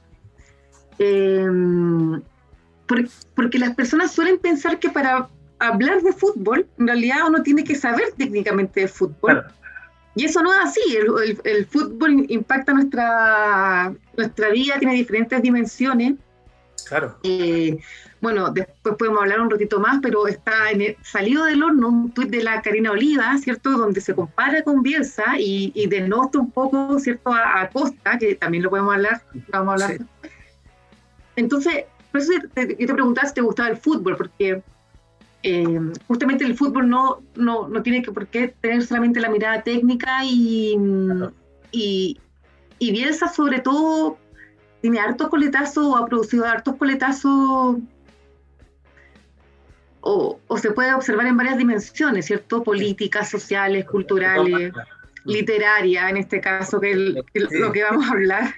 em, 0.99 2.21
porque 3.35 3.59
las 3.59 3.75
personas 3.75 4.13
suelen 4.13 4.39
pensar 4.39 4.79
que 4.79 4.91
para 4.91 5.29
hablar 5.59 6.03
de 6.03 6.13
fútbol, 6.13 6.67
en 6.79 6.87
realidad 6.87 7.29
uno 7.29 7.43
tiene 7.43 7.65
que 7.65 7.75
saber 7.75 8.13
técnicamente 8.17 8.81
de 8.81 8.89
fútbol. 8.89 9.45
Y 10.17 10.25
eso 10.25 10.43
no 10.43 10.53
es 10.53 10.59
así, 10.61 10.81
el, 11.45 11.67
fútbol 11.67 12.27
impacta 12.29 12.73
nuestra, 12.73 13.95
nuestra 14.17 14.51
vida, 14.51 14.79
tiene 14.79 14.95
diferentes 14.95 15.41
dimensiones. 15.41 16.15
Claro. 16.91 17.17
Eh, 17.23 17.79
bueno, 18.21 18.51
después 18.51 18.97
podemos 18.99 19.23
hablar 19.23 19.41
un 19.41 19.49
ratito 19.49 19.79
más, 19.79 20.01
pero 20.03 20.27
está 20.27 20.73
en 20.73 20.97
salido 21.03 21.45
del 21.45 21.63
horno 21.63 21.89
un 21.89 22.11
tuit 22.11 22.29
de 22.31 22.43
la 22.43 22.61
Karina 22.63 22.91
Oliva, 22.91 23.39
¿cierto? 23.39 23.71
Donde 23.71 24.01
se 24.01 24.13
compara 24.13 24.63
con 24.65 24.83
Bielsa 24.83 25.39
y, 25.39 25.71
y 25.73 25.87
denota 25.87 26.41
un 26.41 26.51
poco, 26.51 26.99
¿cierto? 26.99 27.33
A, 27.33 27.71
Costa, 27.73 28.19
que 28.19 28.35
también 28.35 28.65
lo 28.65 28.71
podemos 28.71 28.93
hablar, 28.93 29.23
vamos 29.51 29.81
a 29.81 29.85
hablar. 29.87 30.01
Entonces, 31.37 31.85
por 32.11 32.21
eso 32.21 32.33
te, 32.53 32.75
te 32.75 32.93
preguntaba 32.93 33.29
si 33.29 33.35
te 33.35 33.41
gustaba 33.41 33.69
el 33.69 33.77
fútbol, 33.77 34.17
porque 34.17 34.61
eh, 35.45 35.81
justamente 36.09 36.45
el 36.45 36.57
fútbol 36.57 36.91
no, 36.91 37.23
no, 37.37 37.69
no, 37.69 37.83
tiene 37.83 38.03
que 38.03 38.11
por 38.11 38.27
qué 38.27 38.49
tener 38.61 38.83
solamente 38.83 39.21
la 39.21 39.31
mirada 39.31 39.63
técnica 39.63 40.25
y, 40.25 40.77
y, 41.71 42.21
y 42.81 42.93
Bielsa 42.93 43.29
sobre 43.29 43.61
todo 43.61 44.19
tiene 44.81 44.99
hartos 44.99 45.29
coletazos 45.29 45.85
o 45.85 45.97
ha 45.97 46.07
producido 46.07 46.45
hartos 46.45 46.77
coletazos 46.77 47.79
o, 50.03 50.41
o, 50.47 50.59
se 50.59 50.71
puede 50.71 50.95
observar 50.95 51.27
en 51.27 51.37
varias 51.37 51.59
dimensiones, 51.59 52.27
¿cierto? 52.27 52.63
Políticas, 52.63 53.29
sociales, 53.29 53.85
culturales, 53.85 54.73
literarias, 55.25 56.11
en 56.11 56.17
este 56.17 56.41
caso, 56.41 56.81
que 56.81 56.93
es 57.35 57.53
lo 57.53 57.73
que 57.73 57.83
vamos 57.83 58.07
a 58.09 58.13
hablar. 58.13 58.55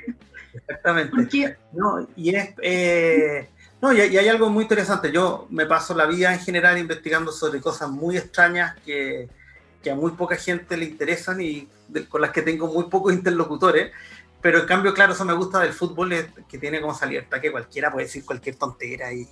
Exactamente. 0.54 1.56
no, 1.72 2.06
y 2.14 2.36
es, 2.36 2.50
eh, 2.62 3.48
no, 3.80 3.92
y, 3.92 4.00
hay 4.00 4.28
algo 4.28 4.50
muy 4.50 4.62
interesante. 4.62 5.10
Yo 5.10 5.46
me 5.50 5.66
paso 5.66 5.94
la 5.94 6.06
vida 6.06 6.32
en 6.32 6.40
general 6.40 6.78
investigando 6.78 7.32
sobre 7.32 7.60
cosas 7.60 7.90
muy 7.90 8.16
extrañas 8.16 8.76
que, 8.84 9.28
que 9.82 9.90
a 9.90 9.96
muy 9.96 10.12
poca 10.12 10.36
gente 10.36 10.76
le 10.76 10.84
interesan 10.84 11.40
y 11.40 11.68
con 12.08 12.20
las 12.20 12.30
que 12.30 12.42
tengo 12.42 12.68
muy 12.68 12.84
pocos 12.84 13.12
interlocutores. 13.12 13.90
Pero 14.42 14.58
en 14.58 14.66
cambio, 14.66 14.92
claro, 14.92 15.12
eso 15.12 15.24
me 15.24 15.32
gusta 15.32 15.60
del 15.60 15.72
fútbol, 15.72 16.12
es 16.12 16.26
que 16.48 16.58
tiene 16.58 16.80
como 16.80 16.94
libertad 17.08 17.40
que 17.40 17.52
cualquiera 17.52 17.90
puede 17.90 18.06
decir 18.06 18.24
cualquier 18.24 18.56
tontera 18.56 19.12
y, 19.12 19.26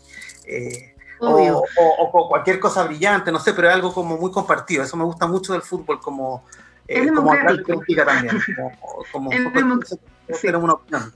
eh, 0.47 0.95
o, 1.19 1.64
o, 1.76 2.29
cualquier 2.29 2.59
cosa 2.59 2.85
brillante, 2.85 3.31
no 3.31 3.40
sé, 3.40 3.52
pero 3.52 3.69
es 3.69 3.75
algo 3.75 3.93
como 3.93 4.17
muy 4.17 4.31
compartido. 4.31 4.83
Eso 4.85 4.97
me 4.97 5.05
gusta 5.05 5.26
mucho 5.26 5.52
del 5.52 5.62
fútbol, 5.62 6.00
como, 6.00 6.45
eh, 6.88 7.02
es 7.05 7.12
como 7.12 7.35
también. 7.35 8.40
Como, 8.57 8.73
como, 9.12 9.33
es 9.33 10.45
una 10.45 10.73
opinión 10.75 11.12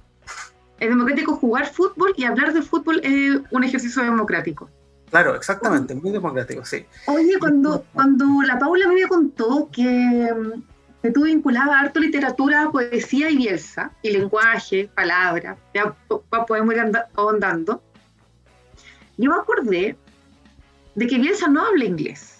es 0.81 0.89
democrático 0.89 1.37
jugar 1.37 1.67
fútbol 1.67 2.13
y 2.17 2.25
hablar 2.25 2.53
de 2.53 2.63
fútbol 2.63 3.01
es 3.03 3.41
un 3.51 3.65
ejercicio 3.65 4.03
democrático. 4.03 4.69
Claro, 5.11 5.35
exactamente, 5.37 5.95
muy 5.95 6.11
democrático, 6.11 6.65
sí. 6.65 6.85
Oye, 7.07 7.39
cuando, 7.39 7.85
cuando 7.93 8.27
la 8.45 8.59
Paula 8.59 8.89
me 8.89 9.07
contó 9.07 9.69
que, 9.71 9.83
que 9.83 10.74
tú 11.11 11.25
vinculabas 11.25 11.83
harto 11.83 12.01
literatura, 12.01 12.71
poesía 12.71 13.31
y 13.31 13.37
bielsa, 13.37 13.91
y 14.03 14.11
lenguaje, 14.11 14.89
palabras, 14.95 15.59
ya 15.75 15.95
podemos 16.47 16.75
ir 16.75 16.93
ahondando, 17.15 17.83
yo 19.17 19.31
me 19.31 19.37
acordé 19.37 19.97
de 20.95 21.07
que 21.07 21.19
Bielsa 21.19 21.49
no 21.49 21.65
habla 21.65 21.85
inglés. 21.85 22.39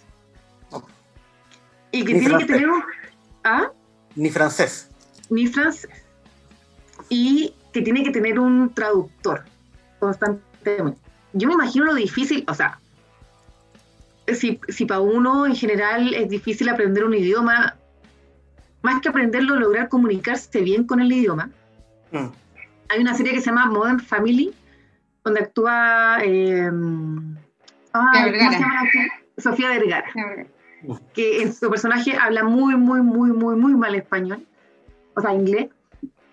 Y 1.93 2.05
que 2.05 2.19
tiene 2.19 2.39
que 2.39 2.47
tener 2.47 2.69
un... 2.69 2.83
¿Ah? 3.45 3.71
Ni 4.17 4.31
francés. 4.31 4.91
Ni 5.31 5.47
francés. 5.47 5.91
Y 7.09 7.55
que 7.73 7.83
tiene 7.83 8.03
que 8.03 8.11
tener 8.11 8.39
un 8.39 8.73
traductor 8.75 9.45
constantemente. 10.01 11.01
Yo 11.35 11.49
me 11.49 11.55
imagino 11.55 11.85
lo 11.85 11.95
difícil, 11.95 12.45
o 12.49 12.55
sea, 12.55 12.81
si, 14.33 14.61
si 14.69 14.87
para 14.87 15.01
uno 15.01 15.47
en 15.47 15.55
general 15.55 16.15
es 16.15 16.29
difícil 16.29 16.69
aprender 16.69 17.05
un 17.05 17.15
idioma, 17.15 17.77
más 18.85 19.01
que 19.01 19.09
aprenderlo, 19.09 19.57
lograr 19.57 19.89
comunicarse 19.89 20.61
bien 20.61 20.85
con 20.85 21.01
el 21.01 21.11
idioma. 21.11 21.51
Mm. 22.13 22.27
Hay 22.91 23.01
una 23.01 23.15
serie 23.15 23.33
que 23.33 23.41
se 23.41 23.47
llama 23.47 23.67
Modern 23.67 23.99
Family, 23.99 24.55
donde 25.25 25.41
actúa 25.41 26.19
eh, 26.23 26.71
Sofía 29.39 29.69
Vergara, 29.71 30.05
que 31.15 31.43
en 31.43 31.55
su 31.55 31.71
personaje 31.71 32.15
habla 32.15 32.45
muy, 32.45 32.77
muy, 32.77 33.01
muy, 33.01 33.33
muy, 33.33 33.57
muy 33.57 33.75
mal 33.75 33.95
español, 33.95 34.47
o 35.17 35.21
sea, 35.23 35.33
inglés. 35.33 35.71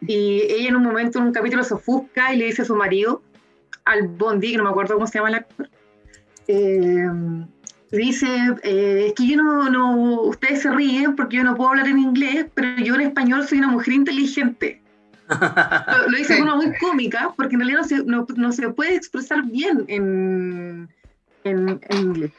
Y 0.02 0.42
ella 0.42 0.70
en 0.70 0.76
un 0.76 0.84
momento, 0.84 1.20
en 1.20 1.26
un 1.28 1.34
capítulo, 1.34 1.64
se 1.64 1.76
ofusca 1.76 2.34
y 2.34 2.38
le 2.38 2.46
dice 2.46 2.64
a 2.64 2.66
su 2.66 2.76
marido, 2.76 3.22
al 3.86 4.10
Bondi, 4.10 4.52
que 4.52 4.58
no 4.58 4.66
me 4.66 4.72
acuerdo 4.72 4.96
cómo 4.96 5.08
se 5.08 5.20
llama 5.20 5.30
el 5.30 5.36
actor, 5.36 5.70
eh, 6.50 7.08
dice, 7.98 8.28
eh, 8.64 9.06
es 9.08 9.14
que 9.14 9.28
yo 9.28 9.38
no, 9.38 9.70
no, 9.70 10.22
ustedes 10.22 10.62
se 10.62 10.72
ríen 10.72 11.16
porque 11.16 11.38
yo 11.38 11.44
no 11.44 11.56
puedo 11.56 11.72
hablar 11.72 11.88
en 11.88 12.00
inglés, 12.00 12.46
pero 12.54 12.78
yo 12.78 12.96
en 12.96 13.02
español 13.02 13.48
soy 13.48 13.60
una 13.60 13.68
mujer 13.68 13.94
inteligente. 13.94 14.82
lo, 16.08 16.18
dice 16.18 16.36
de 16.36 16.42
una 16.42 16.56
muy 16.56 16.74
cómica, 16.78 17.34
porque 17.36 17.56
en 17.56 17.62
realidad 17.62 17.82
no 17.82 17.88
se, 17.88 18.04
no, 18.04 18.28
no 18.36 18.52
se 18.52 18.70
puede 18.70 18.96
expresar 18.96 19.44
bien 19.44 19.86
en, 19.88 20.90
en, 21.44 21.80
inglés. 21.92 22.32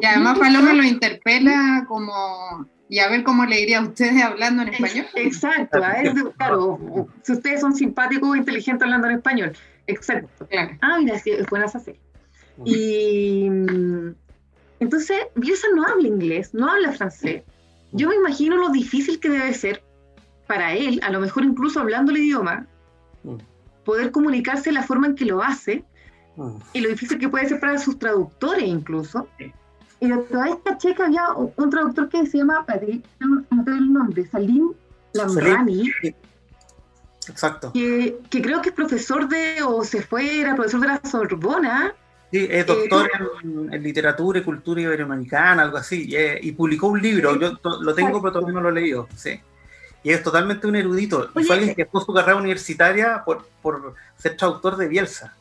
Y 0.00 0.06
además 0.06 0.38
Paloma 0.38 0.72
lo 0.72 0.82
interpela 0.82 1.84
como 1.86 2.66
y 2.88 2.98
a 2.98 3.08
ver 3.08 3.22
cómo 3.22 3.46
le 3.46 3.56
diría 3.56 3.78
a 3.78 3.82
ustedes 3.82 4.22
hablando 4.22 4.62
en 4.62 4.68
español. 4.68 5.06
Exacto, 5.14 5.80
claro, 6.36 7.08
si 7.22 7.32
ustedes 7.32 7.60
son 7.60 7.74
simpáticos 7.74 8.34
e 8.34 8.38
inteligentes 8.38 8.82
hablando 8.84 9.08
en 9.08 9.16
español. 9.16 9.56
Exacto, 9.86 10.46
claro. 10.46 10.76
Ah, 10.82 10.98
mira, 10.98 11.18
sí, 11.18 11.30
es 11.30 11.46
buena 11.46 11.66
esa 11.66 11.80
Y 12.64 13.46
entonces, 14.80 15.16
Bielsa 15.36 15.68
no 15.74 15.84
habla 15.84 16.08
inglés, 16.08 16.54
no 16.54 16.68
habla 16.68 16.92
francés. 16.92 17.44
Yo 17.92 18.08
me 18.08 18.16
imagino 18.16 18.56
lo 18.56 18.70
difícil 18.70 19.20
que 19.20 19.28
debe 19.28 19.54
ser 19.54 19.84
para 20.46 20.74
él, 20.74 21.00
a 21.04 21.10
lo 21.10 21.20
mejor 21.20 21.44
incluso 21.44 21.78
hablando 21.78 22.10
el 22.10 22.18
idioma, 22.18 22.66
mm. 23.22 23.36
poder 23.84 24.10
comunicarse 24.10 24.70
de 24.70 24.74
la 24.74 24.82
forma 24.82 25.06
en 25.06 25.14
que 25.14 25.24
lo 25.24 25.42
hace 25.42 25.84
mm. 26.36 26.56
y 26.72 26.80
lo 26.80 26.88
difícil 26.88 27.18
que 27.18 27.28
puede 27.28 27.48
ser 27.48 27.60
para 27.60 27.78
sus 27.78 27.98
traductores 27.98 28.64
incluso. 28.64 29.28
Y 30.00 30.10
toda 30.10 30.48
esta 30.48 30.76
checa 30.78 31.06
había 31.06 31.28
un 31.32 31.70
traductor 31.70 32.08
que 32.08 32.26
se 32.26 32.38
llama, 32.38 32.66
no 33.20 33.64
tengo 33.64 33.78
el 33.78 33.92
nombre, 33.92 34.26
Salim 34.26 34.72
Lamrani. 35.12 35.92
Exacto. 37.28 37.72
Que, 37.72 38.18
que, 38.28 38.42
creo 38.42 38.60
que 38.62 38.70
es 38.70 38.74
profesor 38.74 39.28
de, 39.28 39.62
o 39.62 39.84
se 39.84 40.02
fue, 40.02 40.40
era 40.40 40.56
profesor 40.56 40.80
de 40.80 40.88
la 40.88 41.00
Sorbona. 41.04 41.94
Sí, 42.32 42.48
es 42.50 42.66
doctor 42.66 43.10
en, 43.44 43.82
literatura 43.82 44.38
y 44.38 44.42
cultura 44.42 44.80
iberoamericana, 44.80 45.64
algo 45.64 45.76
así, 45.76 46.08
y, 46.40 46.52
publicó 46.52 46.86
un 46.86 47.02
libro, 47.02 47.38
yo 47.38 47.58
lo 47.82 47.94
tengo 47.94 48.22
pero 48.22 48.32
todavía 48.32 48.54
no 48.54 48.62
lo 48.62 48.70
he 48.70 48.80
leído, 48.80 49.06
sí. 49.14 49.38
Y 50.02 50.10
es 50.10 50.22
totalmente 50.22 50.66
un 50.66 50.74
erudito. 50.74 51.30
y 51.36 51.44
fue 51.44 51.56
alguien 51.56 51.74
que 51.74 51.84
dejó 51.84 52.00
su 52.00 52.12
carrera 52.14 52.36
universitaria 52.36 53.22
por, 53.22 53.46
por 53.60 53.94
ser 54.16 54.36
traductor 54.36 54.78
de 54.78 54.88
Bielsa. 54.88 55.36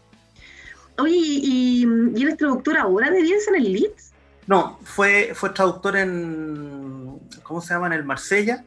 Oye, 0.97 1.15
¿y, 1.15 1.85
y, 1.85 2.21
él 2.21 2.27
es 2.27 2.37
traductor 2.37 2.77
ahora 2.77 3.09
de 3.09 3.21
Bielsa 3.21 3.51
en 3.51 3.55
el 3.55 3.71
Leeds? 3.71 4.11
No, 4.47 4.77
fue, 4.83 5.31
fue 5.33 5.51
traductor 5.51 5.95
en. 5.95 7.19
¿Cómo 7.43 7.61
se 7.61 7.73
llama? 7.73 7.87
En 7.87 7.93
el 7.93 8.03
Marsella. 8.03 8.65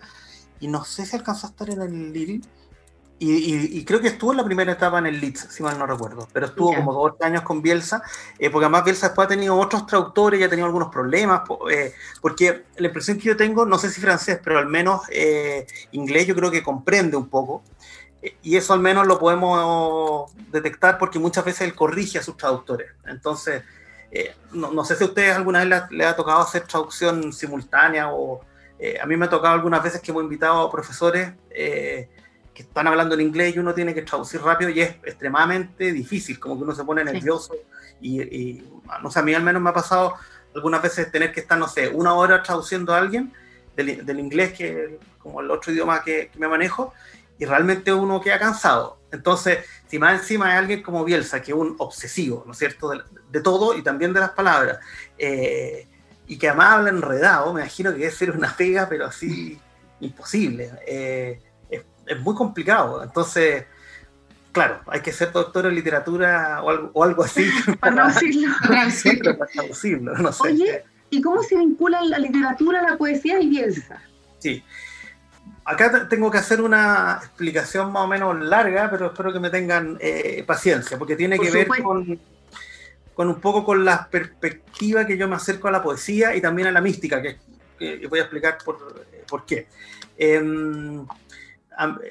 Y 0.61 0.69
no 0.69 0.83
sé 0.85 1.05
si 1.05 1.15
alcanzó 1.15 1.47
a 1.47 1.51
estar 1.51 1.69
en 1.69 1.83
el 1.83 2.13
Lille. 2.13 2.41
Y, 3.19 3.85
creo 3.85 4.01
que 4.01 4.09
estuvo 4.09 4.33
en 4.33 4.39
la 4.39 4.45
primera 4.45 4.73
etapa 4.73 4.99
en 4.99 5.07
el 5.07 5.21
Leeds, 5.21 5.49
si 5.51 5.63
mal 5.63 5.79
no 5.79 5.87
recuerdo. 5.87 6.29
Pero 6.33 6.47
estuvo 6.47 6.75
como 6.75 6.93
dos 6.93 7.13
años 7.21 7.43
con 7.43 7.63
Bielsa. 7.63 8.03
Eh, 8.39 8.51
porque 8.51 8.67
además 8.67 8.85
Bielsa 8.85 9.09
después 9.09 9.27
ha 9.27 9.29
tenido 9.29 9.57
otros 9.57 9.87
traductores 9.87 10.41
y 10.41 10.43
ha 10.43 10.49
tenido 10.49 10.67
algunos 10.67 10.89
problemas. 10.89 11.43
Eh, 11.71 11.95
porque 12.21 12.65
la 12.77 12.89
impresión 12.89 13.19
que 13.19 13.25
yo 13.25 13.37
tengo, 13.37 13.65
no 13.65 13.79
sé 13.79 13.89
si 13.91 14.01
francés, 14.01 14.41
pero 14.43 14.59
al 14.59 14.67
menos 14.67 15.03
eh, 15.11 15.67
inglés 15.93 16.27
yo 16.27 16.35
creo 16.35 16.51
que 16.51 16.63
comprende 16.63 17.17
un 17.17 17.29
poco. 17.29 17.63
y 18.43 18.57
eso 18.57 18.73
al 18.73 18.81
menos 18.81 19.07
lo 19.07 19.19
podemos 19.19 20.33
detectar 20.51 20.99
porque 20.99 21.19
muchas 21.19 21.45
veces 21.45 21.63
él 21.63 21.75
corrige 21.75 22.19
a 22.19 22.23
sus 22.23 22.37
traductores. 22.37 22.91
Entonces, 23.07 23.63
eh, 24.15 24.33
no, 24.53 24.85
sé 24.85 24.95
si 24.95 25.03
a 25.03 25.09
ustedes 25.09 25.35
alguna 25.35 25.65
vez 25.65 25.83
le, 25.91 26.05
ha 26.05 26.15
tocado 26.15 26.41
hacer 26.41 26.63
traducción 26.69 27.33
simultánea 27.33 28.13
o 28.13 28.43
eh, 28.79 28.97
a 29.03 29.07
mí 29.07 29.17
me 29.17 29.27
ha 29.27 29.29
tocado 29.29 29.55
algunas 29.55 29.83
veces 29.83 30.01
que 30.01 30.13
hemos 30.13 30.23
invitado 30.23 30.61
a 30.61 30.71
profesores 30.71 31.33
eh, 31.51 32.09
que 32.55 32.63
están 32.63 32.87
hablando 32.87 33.15
en 33.15 33.21
inglés 33.21 33.57
y 33.57 33.59
uno 33.59 33.75
tiene 33.75 33.93
que 33.93 34.03
traducir 34.03 34.41
rápido 34.41 34.71
y 34.71 34.81
es 34.81 34.91
extremadamente 35.03 35.93
difícil, 35.93 36.39
como 36.39 36.57
que 36.57 36.63
uno 36.63 36.75
se 36.75 36.85
pone 36.85 37.05
nervioso 37.05 37.55
y, 38.01 38.63
no 39.03 39.11
sé, 39.11 39.19
a 39.19 39.23
mí 39.23 39.35
al 39.35 39.43
menos 39.43 39.61
me 39.61 39.71
ha 39.71 39.75
pasado 39.75 40.15
algunas 40.55 40.81
veces 40.83 41.11
tener 41.11 41.33
que 41.33 41.41
estar, 41.41 41.59
no 41.59 41.67
sé, 41.67 41.89
una 41.89 42.15
hora 42.15 42.43
traduciendo 42.43 42.95
a 42.95 42.99
alguien 42.99 43.33
del, 43.75 44.21
inglés, 44.21 44.53
que 44.53 45.01
como 45.19 45.41
el 45.41 45.51
otro 45.51 45.73
idioma 45.73 46.03
que, 46.05 46.31
me 46.39 46.47
manejo, 46.47 46.93
y 47.39 47.45
realmente 47.45 47.93
uno 47.93 48.21
queda 48.21 48.39
cansado. 48.39 48.99
Entonces, 49.11 49.65
si 49.89 49.99
más 49.99 50.21
encima 50.21 50.53
hay 50.53 50.59
alguien 50.59 50.83
como 50.83 51.05
Bielsa, 51.05 51.43
que 51.43 51.51
es 51.51 51.59
un 51.59 51.75
obsesivo, 51.79 52.45
¿no 52.47 52.53
es 52.53 52.59
cierto?, 52.59 52.91
de, 53.31 53.41
todo 53.41 53.77
y 53.77 53.83
también 53.83 54.13
de 54.13 54.21
las 54.21 54.31
palabras, 54.31 54.79
eh, 55.19 55.89
y 56.29 56.39
que 56.39 56.49
además 56.49 56.75
habla 56.75 56.91
enredado, 56.91 57.53
me 57.53 57.63
imagino 57.63 57.91
que 57.91 57.99
debe 57.99 58.13
ser 58.13 58.31
una 58.31 58.57
pega, 58.57 58.89
pero 58.89 59.07
así 59.07 59.59
imposible. 60.01 60.71
Eh, 60.87 61.41
es, 62.07 62.21
muy 62.21 62.35
complicado. 62.35 63.03
Entonces, 63.03 63.65
claro, 64.53 64.81
hay 64.87 65.01
que 65.01 65.13
ser 65.13 65.33
doctor 65.33 65.67
en 65.67 65.75
literatura 65.75 66.63
o 66.63 67.03
algo, 67.03 67.25
así. 67.25 67.49
para, 67.81 68.13
traducirlo. 69.53 70.15
no 70.19 70.33
sé. 70.33 70.49
Oye, 70.49 70.85
¿y 71.11 71.21
cómo 71.21 71.43
se 71.43 71.57
vincula 71.57 72.03
la 72.03 72.19
literatura, 72.19 72.83
la 72.83 72.97
poesía 72.97 73.41
y 73.41 73.49
Bielsa? 73.49 74.01
Sí. 74.39 74.63
Acá 75.67 76.09
tengo 76.09 76.31
que 76.31 76.39
hacer 76.39 76.61
una 76.61 77.19
explicación 77.23 77.91
más 77.91 78.05
o 78.05 78.07
menos 78.07 78.39
larga, 78.39 78.91
pero 78.91 79.07
espero 79.07 79.33
que 79.33 79.41
me 79.41 79.49
tengan 79.49 79.97
eh, 79.99 80.45
paciencia, 80.47 80.99
porque 80.99 81.17
tiene 81.17 81.39
que 81.39 81.51
ver 81.51 81.69
con, 81.69 82.21
con, 83.15 83.29
un 83.29 83.41
poco 83.41 83.65
con 83.65 83.83
la 83.83 84.07
perspectiva 84.09 85.07
que 85.07 85.17
yo 85.17 85.27
me 85.27 85.37
acerco 85.37 85.69
a 85.69 85.71
la 85.71 85.83
poesía 85.83 86.37
y 86.37 86.43
también 86.43 86.69
a 86.69 86.73
la 86.73 86.83
mística, 86.83 87.23
que, 87.23 87.39
voy 88.09 88.19
a 88.19 88.23
explicar 88.23 88.59
por, 88.63 89.07
por 89.27 89.47
qué. 89.47 89.67
Em, 90.19 91.07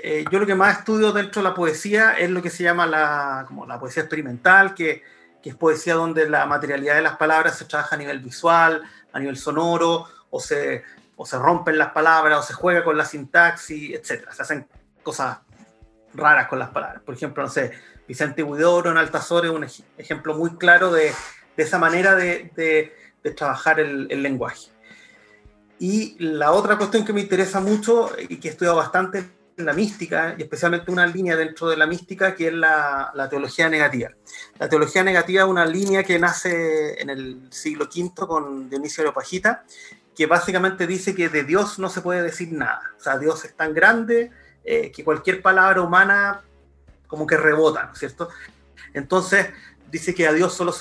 eh, 0.02 0.26
yo 0.30 0.40
lo 0.40 0.46
que 0.46 0.56
más 0.56 0.80
estudio 0.80 1.12
dentro 1.12 1.42
de 1.42 1.50
la 1.50 1.56
poesía 1.56 2.14
es 2.14 2.30
lo 2.30 2.42
que 2.42 2.50
se 2.50 2.64
llama 2.64 2.86
la, 2.86 3.46
como 3.48 3.66
la 3.66 3.80
poesía 3.80 4.04
experimental, 4.04 4.74
que, 4.74 5.04
que, 5.42 5.52
es 5.52 5.56
poesía 5.56 5.96
donde 5.96 6.30
la 6.30 6.46
materialidad 6.46 6.96
de 6.96 7.02
las 7.02 7.18
palabras 7.18 7.58
se 7.58 7.66
trabaja 7.66 7.96
a 7.96 8.00
nivel 8.00 8.20
visual, 8.20 8.84
a 9.12 9.20
nivel 9.20 9.38
sonoro, 9.38 10.08
o 10.30 10.40
se, 10.40 10.84
o 11.16 11.26
se 11.26 11.38
rompen 11.38 11.78
las 11.78 11.92
palabras, 11.92 12.40
o 12.40 12.44
se 12.44 12.54
juega 12.54 12.84
con 12.84 12.98
la 12.98 13.06
sintaxis, 13.06 13.94
etc. 13.94 14.30
Se 14.32 14.42
hacen 14.42 14.68
cosas 15.02 15.38
raras 16.14 16.48
con 16.48 16.60
las 16.60 16.70
palabras. 16.70 17.02
Por 17.04 17.16
ejemplo, 17.16 17.44
no 17.44 17.50
sé, 17.50 17.72
Vicente 18.08 18.44
Huidoro 18.44 18.92
en 18.92 18.98
Altazor 18.98 19.46
es 19.46 19.52
un 19.52 19.66
ejemplo 19.98 20.36
muy 20.36 20.58
claro 20.58 20.92
de, 20.92 21.14
de 21.56 21.64
esa 21.64 21.80
manera 21.80 22.16
de, 22.16 22.52
de, 22.56 23.32
trabajar 23.32 23.80
el, 23.80 24.08
el 24.10 24.22
lenguaje. 24.22 24.70
Y 25.80 26.18
la 26.20 26.52
otra 26.52 26.78
cuestión 26.78 27.06
que 27.06 27.14
me 27.14 27.22
interesa 27.22 27.62
mucho 27.62 28.12
y 28.18 28.38
que 28.38 28.50
he 28.50 28.52
estudiado 28.52 28.78
bastante 28.78 29.24
la 29.58 29.74
mística, 29.74 30.36
y 30.38 30.44
especialmente 30.44 30.92
una 30.92 31.06
línea 31.06 31.36
dentro 31.36 31.68
de 31.70 31.78
la 31.78 31.86
mística 31.86 32.36
que 32.36 32.48
es 32.48 32.54
la, 32.54 33.12
la, 33.14 33.30
teología 33.30 33.70
negativa. 33.70 34.10
La 34.60 34.68
teología 34.68 35.04
negativa 35.04 35.46
una 35.46 35.66
línea 35.66 36.04
que 36.04 36.18
nace 36.20 37.02
en 37.02 37.10
el 37.10 37.48
siglo 37.52 37.86
V 37.86 38.28
con 38.28 38.70
Dionisio 38.70 39.04
Areopagita, 39.04 39.64
que 40.16 40.26
básicamente 40.26 40.88
dice 40.88 41.16
que 41.16 41.30
de 41.30 41.44
Dios 41.44 41.80
no 41.80 41.90
se 41.90 42.02
puede 42.02 42.22
decir 42.22 42.52
nada. 42.52 42.82
O 42.98 43.00
sea, 43.00 43.18
Dios 43.18 43.46
es 43.46 43.56
tan 43.56 43.74
grande 43.74 44.32
eh, 44.64 44.92
que 44.92 45.04
cualquier 45.04 45.42
palabra 45.42 45.82
humana 45.82 46.42
como 47.08 47.28
que 47.28 47.38
rebota, 47.38 47.86
¿no 47.86 47.94
es 47.94 48.00
cierto? 48.00 48.30
Entonces 48.94 49.50
dice 49.92 50.16
que 50.16 50.28
a 50.28 50.34
Dios 50.34 50.54
solo 50.54 50.74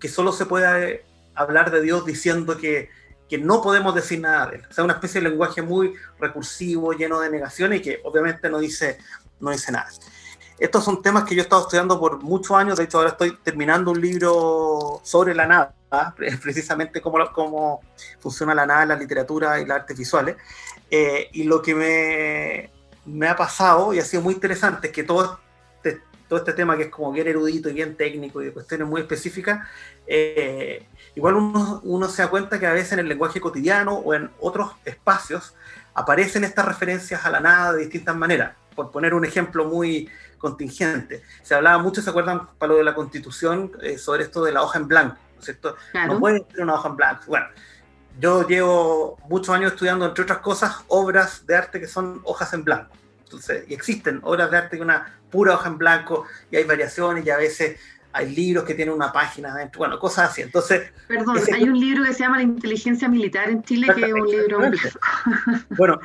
que 0.00 0.08
solo 0.08 0.32
se 0.32 0.46
puede 0.46 1.04
hablar 1.34 1.70
de 1.70 1.80
Dios 1.80 2.04
diciendo 2.04 2.58
que 2.58 2.90
que 3.28 3.38
no 3.38 3.60
podemos 3.62 3.94
decir 3.94 4.20
nada 4.20 4.46
de 4.46 4.56
él. 4.56 4.66
O 4.70 4.72
sea, 4.72 4.84
una 4.84 4.94
especie 4.94 5.20
de 5.20 5.30
lenguaje 5.30 5.62
muy 5.62 5.94
recursivo, 6.18 6.92
lleno 6.92 7.20
de 7.20 7.30
negaciones 7.30 7.80
y 7.80 7.82
que 7.82 8.00
obviamente 8.04 8.48
no 8.48 8.58
dice, 8.58 8.98
no 9.40 9.50
dice 9.50 9.72
nada. 9.72 9.88
Estos 10.58 10.84
son 10.84 11.02
temas 11.02 11.24
que 11.24 11.34
yo 11.34 11.42
he 11.42 11.44
estado 11.44 11.62
estudiando 11.62 12.00
por 12.00 12.22
muchos 12.22 12.56
años, 12.56 12.78
de 12.78 12.84
hecho 12.84 12.98
ahora 12.98 13.10
estoy 13.10 13.36
terminando 13.42 13.90
un 13.90 14.00
libro 14.00 15.00
sobre 15.02 15.34
la 15.34 15.46
nada, 15.46 15.74
precisamente 16.42 17.00
cómo, 17.02 17.18
cómo 17.32 17.80
funciona 18.20 18.54
la 18.54 18.64
nada 18.64 18.82
en 18.84 18.88
la 18.88 18.96
literatura 18.96 19.60
y 19.60 19.66
las 19.66 19.80
artes 19.80 19.98
visuales. 19.98 20.36
Eh, 20.90 21.28
y 21.32 21.44
lo 21.44 21.60
que 21.60 21.74
me, 21.74 22.70
me, 23.04 23.28
ha 23.28 23.36
pasado, 23.36 23.92
y 23.92 23.98
ha 23.98 24.04
sido 24.04 24.22
muy 24.22 24.34
interesante, 24.34 24.86
es 24.86 24.92
que 24.92 25.02
todo 25.02 25.38
este, 25.76 26.00
todo 26.28 26.38
este 26.38 26.52
tema 26.52 26.76
que 26.76 26.84
es 26.84 26.90
como 26.90 27.12
bien 27.12 27.26
erudito 27.28 27.68
y 27.68 27.72
bien 27.72 27.96
técnico 27.96 28.42
y 28.42 28.46
de 28.46 28.52
cuestiones 28.52 28.86
muy 28.86 29.00
específicas, 29.00 29.66
eh, 30.06 30.86
igual 31.14 31.36
uno, 31.36 31.80
uno, 31.84 32.08
se 32.08 32.22
da 32.22 32.28
cuenta 32.28 32.58
que 32.58 32.66
a 32.66 32.72
veces 32.72 32.92
en 32.92 33.00
el 33.00 33.08
lenguaje 33.08 33.40
cotidiano 33.40 33.94
o 33.94 34.14
en 34.14 34.30
otros 34.40 34.72
espacios 34.84 35.54
aparecen 35.94 36.44
estas 36.44 36.66
referencias 36.66 37.24
a 37.24 37.30
la 37.30 37.40
nada 37.40 37.72
de 37.72 37.80
distintas 37.80 38.16
maneras. 38.16 38.54
Por 38.74 38.90
poner 38.90 39.14
un 39.14 39.24
ejemplo 39.24 39.64
muy 39.64 40.08
contingente, 40.38 41.22
se 41.42 41.54
hablaba 41.54 41.78
mucho, 41.78 42.02
¿se 42.02 42.10
acuerdan, 42.10 42.46
para 42.58 42.72
lo 42.72 42.78
de 42.78 42.84
la 42.84 42.94
constitución, 42.94 43.72
eh, 43.80 43.96
sobre 43.96 44.24
esto 44.24 44.44
de 44.44 44.52
la 44.52 44.62
hoja 44.62 44.78
en 44.78 44.88
blanco? 44.88 45.16
¿no 45.34 45.40
es 45.40 45.44
cierto? 45.44 45.76
No 46.06 46.18
puede 46.18 46.44
ser 46.50 46.62
una 46.62 46.74
hoja 46.74 46.88
en 46.88 46.96
blanco. 46.96 47.22
Bueno, 47.26 47.46
yo 48.18 48.46
llevo 48.46 49.18
muchos 49.28 49.54
años 49.54 49.72
estudiando, 49.72 50.06
entre 50.06 50.24
otras 50.24 50.38
cosas, 50.38 50.84
obras 50.88 51.46
de 51.46 51.56
arte 51.56 51.80
que 51.80 51.86
son 51.86 52.20
hojas 52.24 52.52
en 52.52 52.64
blanco. 52.64 52.96
Entonces, 53.26 53.64
y 53.68 53.74
existen 53.74 54.20
obras 54.22 54.50
de 54.50 54.56
arte 54.56 54.78
con 54.78 54.86
una 54.86 55.18
pura 55.30 55.54
hoja 55.54 55.68
en 55.68 55.78
blanco 55.78 56.26
y 56.50 56.56
hay 56.56 56.64
variaciones 56.64 57.26
y 57.26 57.30
a 57.30 57.36
veces 57.36 57.78
hay 58.12 58.34
libros 58.34 58.64
que 58.64 58.74
tienen 58.74 58.94
una 58.94 59.12
página 59.12 59.52
adentro, 59.52 59.80
bueno, 59.80 59.98
cosas 59.98 60.30
así. 60.30 60.42
Entonces, 60.42 60.90
perdón, 61.08 61.38
hay 61.52 61.64
un 61.64 61.78
libro 61.78 62.04
que 62.04 62.14
se 62.14 62.20
llama 62.20 62.38
La 62.38 62.44
inteligencia 62.44 63.08
militar 63.08 63.50
en 63.50 63.62
Chile 63.62 63.88
que 63.94 64.06
es 64.06 64.12
un 64.12 64.26
libro 64.26 64.60
Bueno, 65.76 66.00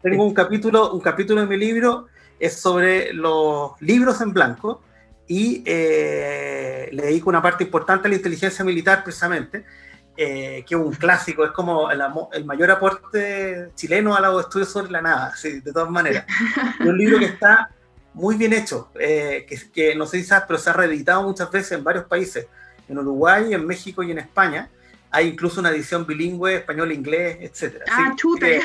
tengo 0.00 0.24
un 0.24 0.32
capítulo, 0.32 0.92
un 0.92 1.00
capítulo 1.00 1.42
de 1.42 1.46
mi 1.46 1.56
libro 1.56 2.06
es 2.38 2.54
sobre 2.54 3.12
los 3.12 3.72
libros 3.80 4.20
en 4.20 4.32
blanco 4.32 4.82
y 5.26 5.62
eh, 5.66 6.88
le 6.92 7.02
dedico 7.02 7.28
una 7.28 7.42
parte 7.42 7.64
importante 7.64 8.08
a 8.08 8.10
la 8.10 8.16
inteligencia 8.16 8.64
militar 8.64 9.04
precisamente, 9.04 9.64
eh, 10.22 10.66
que 10.68 10.74
es 10.74 10.80
un 10.80 10.92
clásico, 10.92 11.46
es 11.46 11.50
como 11.52 11.90
el, 11.90 12.02
el, 12.34 12.44
mayor 12.44 12.70
aporte 12.70 13.70
chileno 13.74 14.14
a 14.14 14.20
los 14.20 14.42
estudios 14.42 14.68
sobre 14.68 14.90
la 14.90 15.00
nada, 15.00 15.34
sí, 15.34 15.60
de 15.62 15.72
todas 15.72 15.88
maneras. 15.88 16.26
Es 16.78 16.86
un 16.86 16.98
libro 16.98 17.18
que 17.18 17.24
está 17.24 17.70
muy 18.12 18.36
bien 18.36 18.52
hecho, 18.52 18.90
eh, 19.00 19.46
que, 19.72 19.94
no 19.94 20.04
sé 20.04 20.18
si 20.18 20.24
sabes, 20.24 20.44
pero 20.46 20.58
se 20.58 20.68
ha 20.68 20.74
reeditado 20.74 21.22
muchas 21.22 21.50
veces 21.50 21.72
en 21.72 21.84
varios 21.84 22.04
países, 22.04 22.48
en 22.86 22.98
Uruguay, 22.98 23.54
en 23.54 23.66
México 23.66 24.02
y 24.02 24.10
en 24.10 24.18
España. 24.18 24.68
Hay 25.10 25.28
incluso 25.28 25.58
una 25.58 25.70
edición 25.70 26.04
bilingüe, 26.04 26.56
español-inglés, 26.56 27.38
etc. 27.40 27.82
Ah, 27.90 28.12
chute. 28.14 28.60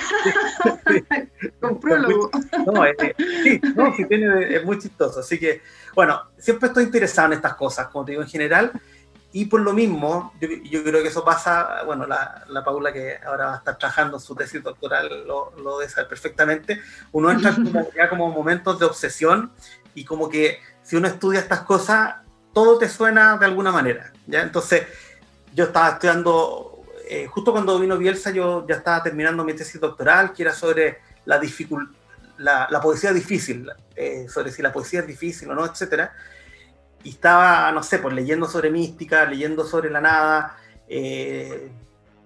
Con 1.62 1.80
prólogo. 1.80 2.32
No, 2.66 2.84
es, 2.84 2.98
sí, 3.44 3.62
no, 3.74 3.96
sí 3.96 4.04
tiene, 4.06 4.58
es 4.58 4.66
muy 4.66 4.78
chistoso. 4.78 5.22
Así 5.22 5.40
que, 5.40 5.62
bueno, 5.96 6.22
siempre 6.38 6.68
estoy 6.68 6.84
interesado 6.84 7.28
en 7.28 7.34
estas 7.34 7.56
cosas, 7.56 7.88
como 7.88 8.04
te 8.04 8.12
digo, 8.12 8.24
en 8.24 8.30
general. 8.30 8.74
Y 9.36 9.48
por 9.48 9.60
lo 9.60 9.74
mismo, 9.74 10.32
yo, 10.40 10.48
yo, 10.64 10.82
creo 10.82 11.02
que 11.02 11.10
eso 11.10 11.26
pasa, 11.26 11.84
bueno, 11.84 12.08
la, 12.08 12.46
la, 12.48 12.64
Paula 12.64 12.94
que 12.94 13.18
ahora 13.18 13.48
va 13.48 13.54
a 13.56 13.58
estar 13.58 13.78
trabajando 13.78 14.18
su 14.18 14.34
tesis 14.34 14.64
doctoral 14.64 15.28
lo, 15.28 15.52
lo 15.58 15.80
debe 15.80 15.92
saber 15.92 16.08
perfectamente, 16.08 16.82
uno 17.12 17.30
entra 17.30 17.54
ya 17.98 18.08
como 18.08 18.32
momentos 18.32 18.80
de 18.80 18.86
obsesión 18.86 19.52
y 19.94 20.06
como 20.06 20.30
que 20.30 20.60
si 20.84 20.96
uno 20.96 21.10
estudia 21.10 21.42
estas 21.42 21.64
cosas, 21.64 22.16
todo 22.54 22.78
te 22.78 22.88
suena 22.88 23.38
de 23.38 23.46
alguna 23.46 23.74
manera, 23.74 24.14
¿ya? 24.26 24.42
Entonces, 24.42 24.84
yo 25.54 25.66
estaba 25.66 25.90
estudiando, 25.90 26.86
eh, 27.10 27.28
justo 27.28 27.52
cuando 27.52 27.78
vino 27.78 27.98
Bielsa, 27.98 28.32
yo 28.32 28.66
ya 28.66 28.76
estaba 28.76 29.04
terminando 29.04 29.44
mi 29.44 29.54
tesis 29.54 29.82
doctoral, 29.82 30.32
que 30.32 30.44
era 30.44 30.54
sobre 30.54 31.00
la, 31.26 31.42
la, 32.38 32.68
la 32.72 32.80
poesía 32.80 33.12
difícil, 33.12 33.70
eh, 33.98 34.28
sobre 34.30 34.54
si 34.54 34.62
la 34.62 34.72
poesía 34.72 35.02
es 35.02 35.08
difícil 35.08 35.52
o 35.52 35.56
no, 35.56 35.66
etcétera 35.66 36.14
y 37.06 37.12
estaba, 37.12 37.72
no 37.72 37.84
sé, 37.84 38.00
pues 38.00 38.16
leyendo 38.16 38.48
sobre 38.48 38.72
mística, 38.72 39.26
leyendo 39.26 39.64
sobre 39.64 39.92
la 39.92 40.02
nada, 40.02 40.58
eh, 40.88 41.72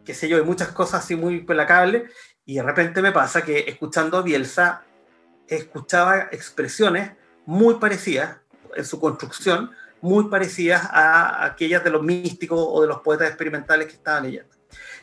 qué 0.05 0.13
sé 0.13 0.29
yo, 0.29 0.37
y 0.39 0.43
muchas 0.43 0.69
cosas 0.69 1.03
así 1.03 1.17
muy 1.17 1.41
pelacables, 1.41 2.09
y 2.45 2.55
de 2.55 2.63
repente 2.63 3.01
me 3.01 3.11
pasa 3.11 3.41
que 3.41 3.65
escuchando 3.67 4.17
a 4.17 4.21
Bielsa, 4.21 4.83
escuchaba 5.47 6.29
expresiones 6.31 7.11
muy 7.45 7.75
parecidas 7.75 8.37
en 8.73 8.85
su 8.85 9.01
construcción, 9.01 9.69
muy 9.99 10.29
parecidas 10.29 10.87
a 10.89 11.43
aquellas 11.43 11.83
de 11.83 11.89
los 11.89 12.01
místicos 12.01 12.59
o 12.61 12.81
de 12.81 12.87
los 12.87 13.01
poetas 13.01 13.27
experimentales 13.27 13.87
que 13.87 13.95
estaba 13.95 14.21
leyendo. 14.21 14.55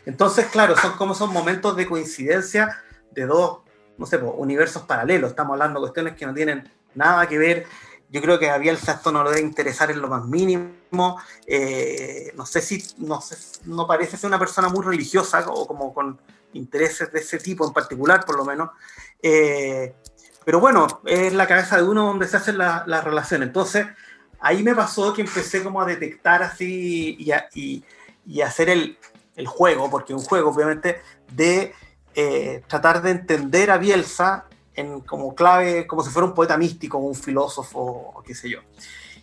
Entonces, 0.07 0.47
claro, 0.47 0.75
son 0.75 0.93
como 0.97 1.15
son 1.15 1.35
momentos 1.35 1.77
de 1.77 1.87
coincidencia 1.87 2.83
de 3.11 3.27
dos, 3.27 3.59
no 3.99 4.07
sé, 4.07 4.19
pues, 4.19 4.33
universos 4.37 4.85
paralelos. 4.85 5.31
Estamos 5.31 5.53
hablando 5.53 5.81
de 5.81 5.83
cuestiones 5.83 6.15
que 6.15 6.25
no 6.25 6.33
tienen 6.33 6.73
nada 6.95 7.27
que 7.27 7.37
ver 7.37 7.67
yo 8.09 8.21
creo 8.21 8.39
que 8.39 8.51
a 8.51 8.59
Bielsa 8.59 8.93
esto 8.93 9.11
no 9.11 9.25
le 9.25 9.31
debe 9.31 9.43
interesar 9.43 9.91
en 9.91 10.01
lo 10.01 10.09
más 10.09 10.25
mínimo. 10.25 11.19
Eh, 11.47 12.33
no 12.37 12.47
sé 12.47 12.61
si 12.61 12.83
no, 12.99 13.21
no 13.65 13.87
parece 13.87 14.17
ser 14.17 14.29
una 14.29 14.39
persona 14.39 14.69
muy 14.69 14.85
religiosa 14.85 15.45
o 15.49 15.67
como 15.67 15.93
con 15.93 16.19
intereses 16.53 17.13
de 17.13 17.21
ese 17.21 17.39
tipo 17.39 17.67
en 17.67 17.73
particular, 17.73 18.25
por 18.25 18.37
lo 18.37 18.45
menos. 18.45 18.71
Eh, 19.23 19.95
pero 20.45 20.61
bueno, 20.61 20.87
es 21.05 21.33
la 21.33 21.47
cabeza 21.47 21.77
de 21.77 21.83
uno 21.83 22.07
donde 22.07 22.29
se 22.29 22.37
hacen 22.37 22.59
las 22.59 22.87
la 22.87 23.01
relaciones. 23.01 23.49
Entonces, 23.49 23.87
ahí 24.41 24.63
me 24.63 24.75
pasó 24.75 25.13
que 25.13 25.23
empecé 25.23 25.63
como 25.63 25.81
a 25.81 25.87
detectar 25.87 26.43
así 26.43 27.17
y, 27.19 27.33
a, 27.33 27.49
y, 27.55 27.85
y 28.25 28.41
hacer 28.43 28.69
el, 28.69 28.99
el, 29.35 29.47
juego, 29.47 29.91
porque 29.91 30.15
un 30.15 30.23
juego 30.23 30.51
obviamente 30.51 31.03
de 31.33 31.75
eh, 32.15 32.63
tratar 32.69 33.03
de 33.03 33.11
entender 33.11 33.71
a 33.71 33.79
Bielsa 33.79 34.47
en, 34.77 35.01
como 35.01 35.35
clave, 35.35 35.87
como 35.87 36.03
si 36.03 36.11
fuera 36.11 36.29
un 36.29 36.35
poeta 36.35 36.57
místico, 36.57 36.99
un 36.99 37.15
filósofo, 37.15 38.13
o 38.15 38.23
qué 38.23 38.35
sé 38.35 38.51
yo. 38.51 38.61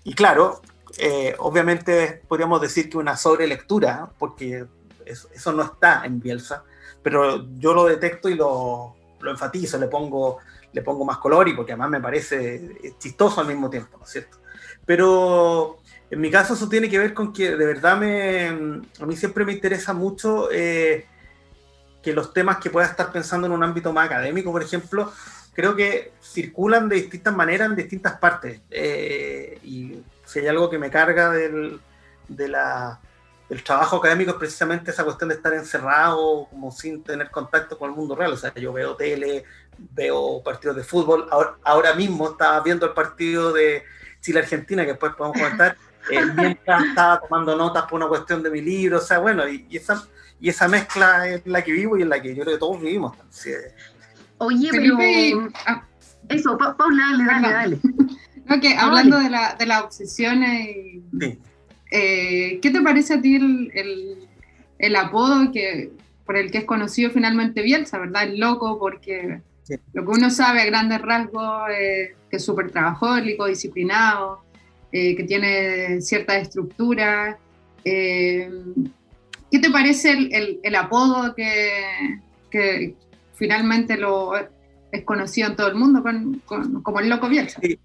Y 0.03 0.13
claro, 0.13 0.61
eh, 0.97 1.35
obviamente 1.39 2.21
podríamos 2.27 2.61
decir 2.61 2.89
que 2.89 2.97
una 2.97 3.15
sobrelectura, 3.15 4.09
porque 4.17 4.65
eso, 5.05 5.51
no 5.53 5.63
está 5.63 6.05
en 6.05 6.19
Bielsa, 6.19 6.63
pero 7.01 7.45
yo 7.57 7.73
lo 7.73 7.85
detecto 7.85 8.29
y 8.29 8.35
lo, 8.35 8.95
lo, 9.19 9.31
enfatizo, 9.31 9.77
le 9.77 9.87
pongo, 9.87 10.39
le 10.71 10.81
pongo 10.81 11.05
más 11.05 11.17
color 11.17 11.47
y 11.47 11.53
porque 11.53 11.73
además 11.73 11.89
me 11.89 12.01
parece 12.01 12.95
chistoso 12.99 13.41
al 13.41 13.47
mismo 13.47 13.69
tiempo, 13.69 13.97
¿no 13.97 14.05
es 14.05 14.11
cierto? 14.11 14.37
Pero 14.85 15.77
en 16.09 16.21
mi 16.21 16.29
caso 16.29 16.53
eso 16.53 16.69
tiene 16.69 16.89
que 16.89 16.99
ver 16.99 17.13
con 17.13 17.33
que 17.33 17.55
de 17.55 17.65
verdad 17.65 17.97
me, 17.97 18.47
a 18.47 19.05
mí 19.05 19.15
siempre 19.15 19.45
me 19.45 19.53
interesa 19.53 19.93
mucho 19.93 20.49
eh, 20.51 21.07
que 22.01 22.13
los 22.13 22.33
temas 22.33 22.57
que 22.57 22.69
pueda 22.69 22.87
estar 22.87 23.11
pensando 23.11 23.47
en 23.47 23.53
un 23.53 23.63
ámbito 23.63 23.91
más 23.93 24.05
académico, 24.05 24.51
por 24.51 24.61
ejemplo, 24.61 25.11
creo 25.53 25.75
que 25.75 26.13
circulan 26.21 26.89
de 26.89 26.95
distintas 26.97 27.35
maneras 27.35 27.69
en 27.69 27.75
distintas 27.75 28.17
partes. 28.17 28.61
Eh, 28.69 29.59
y 29.63 30.01
si 30.25 30.39
hay 30.39 30.47
algo 30.47 30.69
que 30.69 30.79
me 30.79 30.89
carga 30.89 31.29
del, 31.29 31.79
de 32.27 32.47
la, 32.47 32.99
del 33.47 33.63
trabajo 33.63 33.97
académico 33.97 34.31
es 34.31 34.37
precisamente 34.37 34.91
esa 34.91 35.03
cuestión 35.03 35.29
de 35.29 35.35
estar 35.35 35.53
encerrado, 35.53 36.47
como 36.49 36.71
sin 36.71 37.03
tener 37.03 37.29
contacto 37.29 37.77
con 37.77 37.91
el 37.91 37.95
mundo 37.95 38.15
real. 38.15 38.33
O 38.33 38.37
sea, 38.37 38.53
yo 38.55 38.73
veo 38.73 38.95
tele, 38.95 39.45
veo 39.77 40.41
partidos 40.43 40.75
de 40.75 40.83
fútbol. 40.83 41.27
Ahora, 41.29 41.55
ahora 41.63 41.93
mismo 41.93 42.31
estaba 42.31 42.59
viendo 42.61 42.85
el 42.85 42.93
partido 42.93 43.53
de 43.53 43.83
Chile-Argentina, 44.21 44.83
que 44.83 44.91
después 44.91 45.13
podemos 45.15 45.37
comentar. 45.37 45.77
Eh, 46.11 46.19
mientras 46.35 46.83
estaba 46.83 47.21
tomando 47.21 47.55
notas 47.55 47.83
por 47.83 47.93
una 47.93 48.09
cuestión 48.09 48.43
de 48.43 48.49
mi 48.49 48.59
libro, 48.59 48.97
o 48.97 49.01
sea, 49.01 49.19
bueno, 49.19 49.47
y, 49.47 49.65
y, 49.69 49.77
esa, 49.77 50.05
y 50.37 50.49
esa 50.49 50.67
mezcla 50.67 51.29
es 51.29 51.47
la 51.47 51.61
que 51.61 51.71
vivo 51.71 51.97
y 51.97 52.01
en 52.01 52.09
la 52.09 52.21
que 52.21 52.35
yo 52.35 52.43
creo 52.43 52.55
que 52.55 52.59
todos 52.59 52.81
vivimos. 52.81 53.15
Sí. 53.29 53.51
Oye, 54.37 54.69
pero... 54.71 54.97
Ah. 55.65 55.83
Eso, 56.29 56.57
Paula, 56.57 57.17
dale, 57.17 57.25
dale, 57.25 57.79
dale. 58.47 58.75
Hablando 58.77 59.19
de 59.19 59.29
la, 59.29 59.55
de 59.55 59.65
la 59.65 59.83
obsesión, 59.83 60.43
eh, 60.43 61.01
sí. 61.19 61.39
eh, 61.91 62.59
¿qué 62.61 62.69
te 62.71 62.81
parece 62.81 63.15
a 63.15 63.21
ti 63.21 63.35
el, 63.35 63.71
el, 63.73 64.29
el, 64.79 64.95
apodo 64.95 65.51
que, 65.51 65.91
por 66.25 66.37
el 66.37 66.51
que 66.51 66.59
es 66.59 66.65
conocido 66.65 67.11
finalmente 67.11 67.61
Bielsa, 67.61 67.99
verdad? 67.99 68.23
El 68.23 68.39
loco, 68.39 68.79
porque 68.79 69.41
sí. 69.63 69.75
lo 69.93 70.05
que 70.05 70.11
uno 70.11 70.29
sabe 70.29 70.61
a 70.61 70.65
grandes 70.65 71.01
rasgos 71.01 71.69
eh, 71.77 72.15
que 72.29 72.37
es 72.37 72.45
súper 72.45 72.71
trabajólico, 72.71 73.45
disciplinado, 73.45 74.43
eh, 74.91 75.15
que 75.15 75.23
tiene 75.23 76.01
cierta 76.01 76.37
estructura. 76.37 77.37
Eh, 77.85 78.49
¿Qué 79.51 79.59
te 79.59 79.69
parece 79.69 80.11
el, 80.11 80.33
el, 80.33 80.59
el 80.63 80.75
apodo 80.75 81.35
que, 81.35 82.21
que, 82.49 82.95
finalmente 83.33 83.97
lo 83.97 84.33
es 84.35 85.03
conocido 85.03 85.49
en 85.49 85.55
todo 85.55 85.67
el 85.67 85.75
mundo 85.75 86.03
con, 86.03 86.41
con, 86.45 86.81
como 86.81 86.99
el 86.99 87.09
loco 87.09 87.27
Bielsa? 87.27 87.59
Sí. 87.61 87.79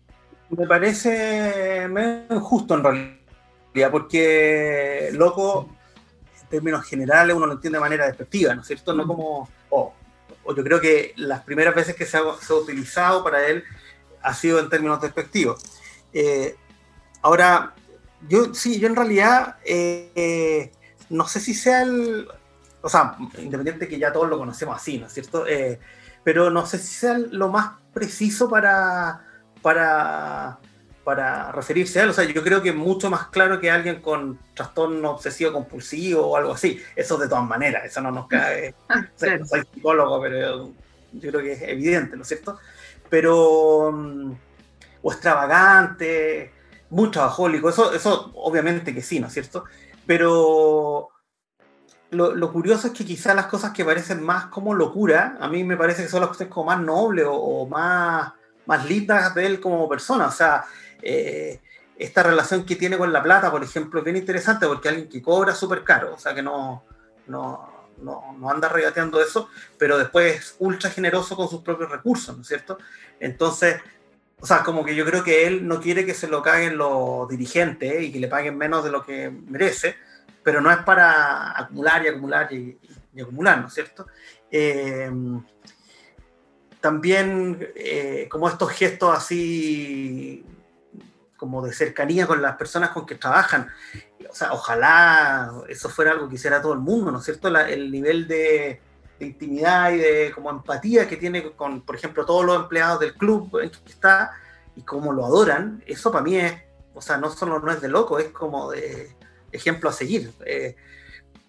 Me 0.50 0.66
parece 0.66 1.87
medio 1.88 2.37
injusto 2.37 2.74
en 2.74 2.82
realidad, 2.82 3.90
porque 3.90 5.11
loco, 5.12 5.68
en 6.40 6.48
términos 6.48 6.87
generales, 6.87 7.37
uno 7.37 7.46
lo 7.46 7.52
entiende 7.54 7.76
de 7.76 7.80
manera 7.80 8.06
despectiva, 8.06 8.54
¿no 8.54 8.62
es 8.62 8.66
cierto? 8.66 8.94
No 8.94 9.06
como, 9.06 9.48
oh, 9.68 9.92
o 10.44 10.54
yo 10.54 10.64
creo 10.64 10.80
que 10.80 11.12
las 11.16 11.42
primeras 11.42 11.74
veces 11.74 11.94
que 11.94 12.06
se 12.06 12.16
ha, 12.16 12.22
se 12.40 12.52
ha, 12.52 12.56
utilizado 12.56 13.22
para 13.22 13.46
él 13.46 13.62
ha 14.22 14.32
sido 14.32 14.58
en 14.58 14.70
términos 14.70 15.02
despectivos. 15.02 15.62
Eh, 16.14 16.56
ahora, 17.20 17.74
yo 18.26 18.54
sí, 18.54 18.80
yo 18.80 18.88
en 18.88 18.96
realidad 18.96 19.56
eh, 19.64 20.72
no 21.11 21.28
sé 21.28 21.40
si 21.40 21.52
sea 21.52 21.82
el, 21.82 22.26
o 22.83 22.88
sea, 22.88 23.17
independiente 23.38 23.88
que 23.88 23.99
ya 23.99 24.12
todos 24.12 24.29
lo 24.29 24.38
conocemos 24.38 24.77
así, 24.77 24.99
¿no 24.99 25.07
es 25.07 25.12
cierto? 25.12 25.47
Eh, 25.47 25.81
pero 26.23 26.51
no 26.51 26.67
sé 26.67 26.79
si 26.79 26.95
sea 26.95 27.19
lo 27.19 27.49
más 27.49 27.73
preciso 27.93 28.49
para 28.49 29.25
para, 29.62 30.61
para 31.05 31.53
referirse 31.53 32.01
a 32.01 32.05
él. 32.05 32.11
O 32.11 32.12
sea, 32.12 32.25
yo 32.25 32.43
creo 32.43 32.62
que 32.62 32.71
es 32.71 32.75
mucho 32.75 33.11
más 33.11 33.29
claro 33.29 33.61
que 33.61 33.71
alguien 33.71 34.01
con 34.01 34.41
trastorno 34.55 35.11
obsesivo 35.12 35.53
compulsivo 35.53 36.27
o 36.29 36.37
algo 36.37 36.53
así. 36.53 36.81
Eso 36.95 37.19
de 37.19 37.29
todas 37.29 37.45
maneras, 37.47 37.85
eso 37.85 38.01
no 38.01 38.11
nos 38.12 38.29
cae. 38.29 38.75
Ah, 38.88 39.01
o 39.14 39.19
sea, 39.19 39.37
no 39.38 39.47
soy 39.47 39.62
psicólogo, 39.73 40.21
pero 40.23 40.75
yo 41.12 41.31
creo 41.31 41.43
que 41.43 41.53
es 41.53 41.62
evidente, 41.62 42.17
¿no 42.17 42.23
es 42.23 42.29
cierto? 42.29 42.59
Pero. 43.09 43.93
mm, 43.93 44.33
O 45.03 45.12
extravagante, 45.12 46.55
muy 46.91 47.11
trabajólico, 47.11 47.69
eso, 47.71 47.93
eso 47.95 48.31
obviamente 48.35 48.95
que 48.95 49.03
sí, 49.03 49.21
¿no 49.21 49.29
es 49.29 49.33
cierto? 49.35 49.64
Pero. 50.07 51.11
Lo, 52.11 52.53
curioso 52.53 52.87
es 52.87 52.94
que 52.94 53.05
quizás 53.05 53.37
las 53.37 53.47
cosas 53.47 53.73
que 53.73 53.85
parecen 53.85 54.23
más 54.23 54.47
como 54.47 54.75
locura, 54.75 55.37
a 55.40 55.49
mí 55.49 55.62
me 55.62 55.77
parece 55.77 56.03
que 56.03 56.09
son 56.09 56.21
las 56.21 56.31
cosas 56.31 56.49
como 56.49 56.66
más 56.66 56.81
nobles 56.81 57.27
o, 57.29 57.66
más 57.66 58.33
más 58.68 58.85
lindas 58.87 59.35
de 59.35 59.47
él 59.47 59.61
como 59.61 59.88
persona. 59.88 60.27
O 60.27 60.31
sea, 60.31 60.64
eh, 61.03 61.61
esta 61.99 62.23
relación 62.23 62.64
que 62.64 62.77
tiene 62.77 62.97
con 62.97 63.12
la 63.12 63.23
plata, 63.23 63.51
por 63.51 63.64
ejemplo, 63.64 63.99
es 63.99 64.05
bien 64.05 64.16
interesante 64.16 64.66
porque 64.66 64.88
alguien 64.88 65.09
que 65.09 65.21
cobra 65.21 65.55
súper 65.55 65.83
caro, 65.83 66.14
o 66.14 66.18
sea, 66.18 66.35
que 66.35 66.42
no, 66.42 66.85
no, 67.27 67.88
no, 68.03 68.37
no, 68.38 68.51
anda 68.51 68.68
regateando 68.68 69.21
eso, 69.21 69.49
pero 69.77 69.99
después 69.99 70.37
es 70.37 70.57
ultra 70.61 70.90
generoso 70.90 71.35
con 71.35 71.49
sus 71.49 71.62
propios 71.62 71.90
recursos, 71.90 72.37
¿no 72.37 72.42
es 72.42 72.49
cierto? 72.49 72.79
Entonces, 73.18 73.81
o 74.40 74.47
sea, 74.47 74.62
como 74.62 74.85
que 74.85 74.94
yo 74.94 75.05
creo 75.05 75.25
que 75.25 75.47
él 75.47 75.66
no 75.66 75.81
quiere 75.81 76.07
que 76.07 76.14
se 76.14 76.29
lo 76.29 76.42
caguen 76.42 76.77
los 76.77 77.29
dirigentes 77.29 78.03
y 78.03 78.12
que 78.12 78.21
le 78.21 78.29
paguen 78.29 78.57
menos 78.57 78.85
de 78.85 78.90
lo 78.90 79.05
que 79.05 79.31
merece, 79.31 79.97
pero 80.48 80.62
no 80.62 80.70
es 80.70 80.78
para 80.78 81.61
acumular 81.61 82.02
y 82.02 82.08
acumular 82.08 82.50
y, 82.50 82.78
y 83.14 83.20
acumular, 83.20 83.61
¿no 83.61 83.66
es 83.66 83.74
cierto? 83.74 84.06
Eh, 84.50 85.12
también 86.80 87.68
eh, 87.76 88.26
como 88.30 88.48
estos 88.48 88.70
gestos 88.70 89.14
así 89.14 90.46
como 91.37 91.61
de 91.61 91.74
cercanía 91.74 92.26
con 92.26 92.40
las 92.40 92.56
personas 92.56 92.92
con 92.92 93.04
que 93.04 93.16
trabajan. 93.16 93.68
O 94.30 94.34
sea, 94.34 94.54
ojalá 94.54 95.52
eso 95.68 95.90
fuera 95.90 96.12
algo 96.12 96.30
que 96.30 96.37
hiciera 96.37 96.62
todo 96.62 96.72
el 96.72 96.78
mundo, 96.78 97.12
¿no 97.12 97.18
es 97.18 97.26
cierto? 97.26 97.48
El 97.48 97.90
nivel 97.90 98.26
de, 98.26 98.80
de, 99.18 99.26
intimidad 99.26 99.92
y 99.92 99.98
de 99.98 100.32
como 100.34 100.48
empatía 100.48 101.06
que 101.06 101.18
tiene 101.18 101.52
con, 101.52 101.82
por 101.82 101.94
ejemplo, 101.94 102.24
todos 102.24 102.46
los 102.46 102.56
empleados 102.56 103.00
del 103.00 103.12
club 103.12 103.58
en 103.62 103.68
que 103.68 103.92
está 103.92 104.32
y 104.74 104.80
cómo 104.80 105.12
lo 105.12 105.26
adoran, 105.26 105.84
eso 105.87 106.11
para 106.11 106.24
mí 106.24 106.37
es, 106.37 106.54
o 106.94 107.02
sea, 107.02 107.18
no 107.18 107.28
solo 107.28 107.61
no 107.61 107.70
es 107.70 107.82
de 107.82 107.88
loco, 107.88 108.18
es 108.18 108.30
como 108.30 108.70
de 108.70 109.17
ejemplo 109.52 109.90
a 109.90 109.92
seguir. 109.92 110.32
Eh, 110.44 110.76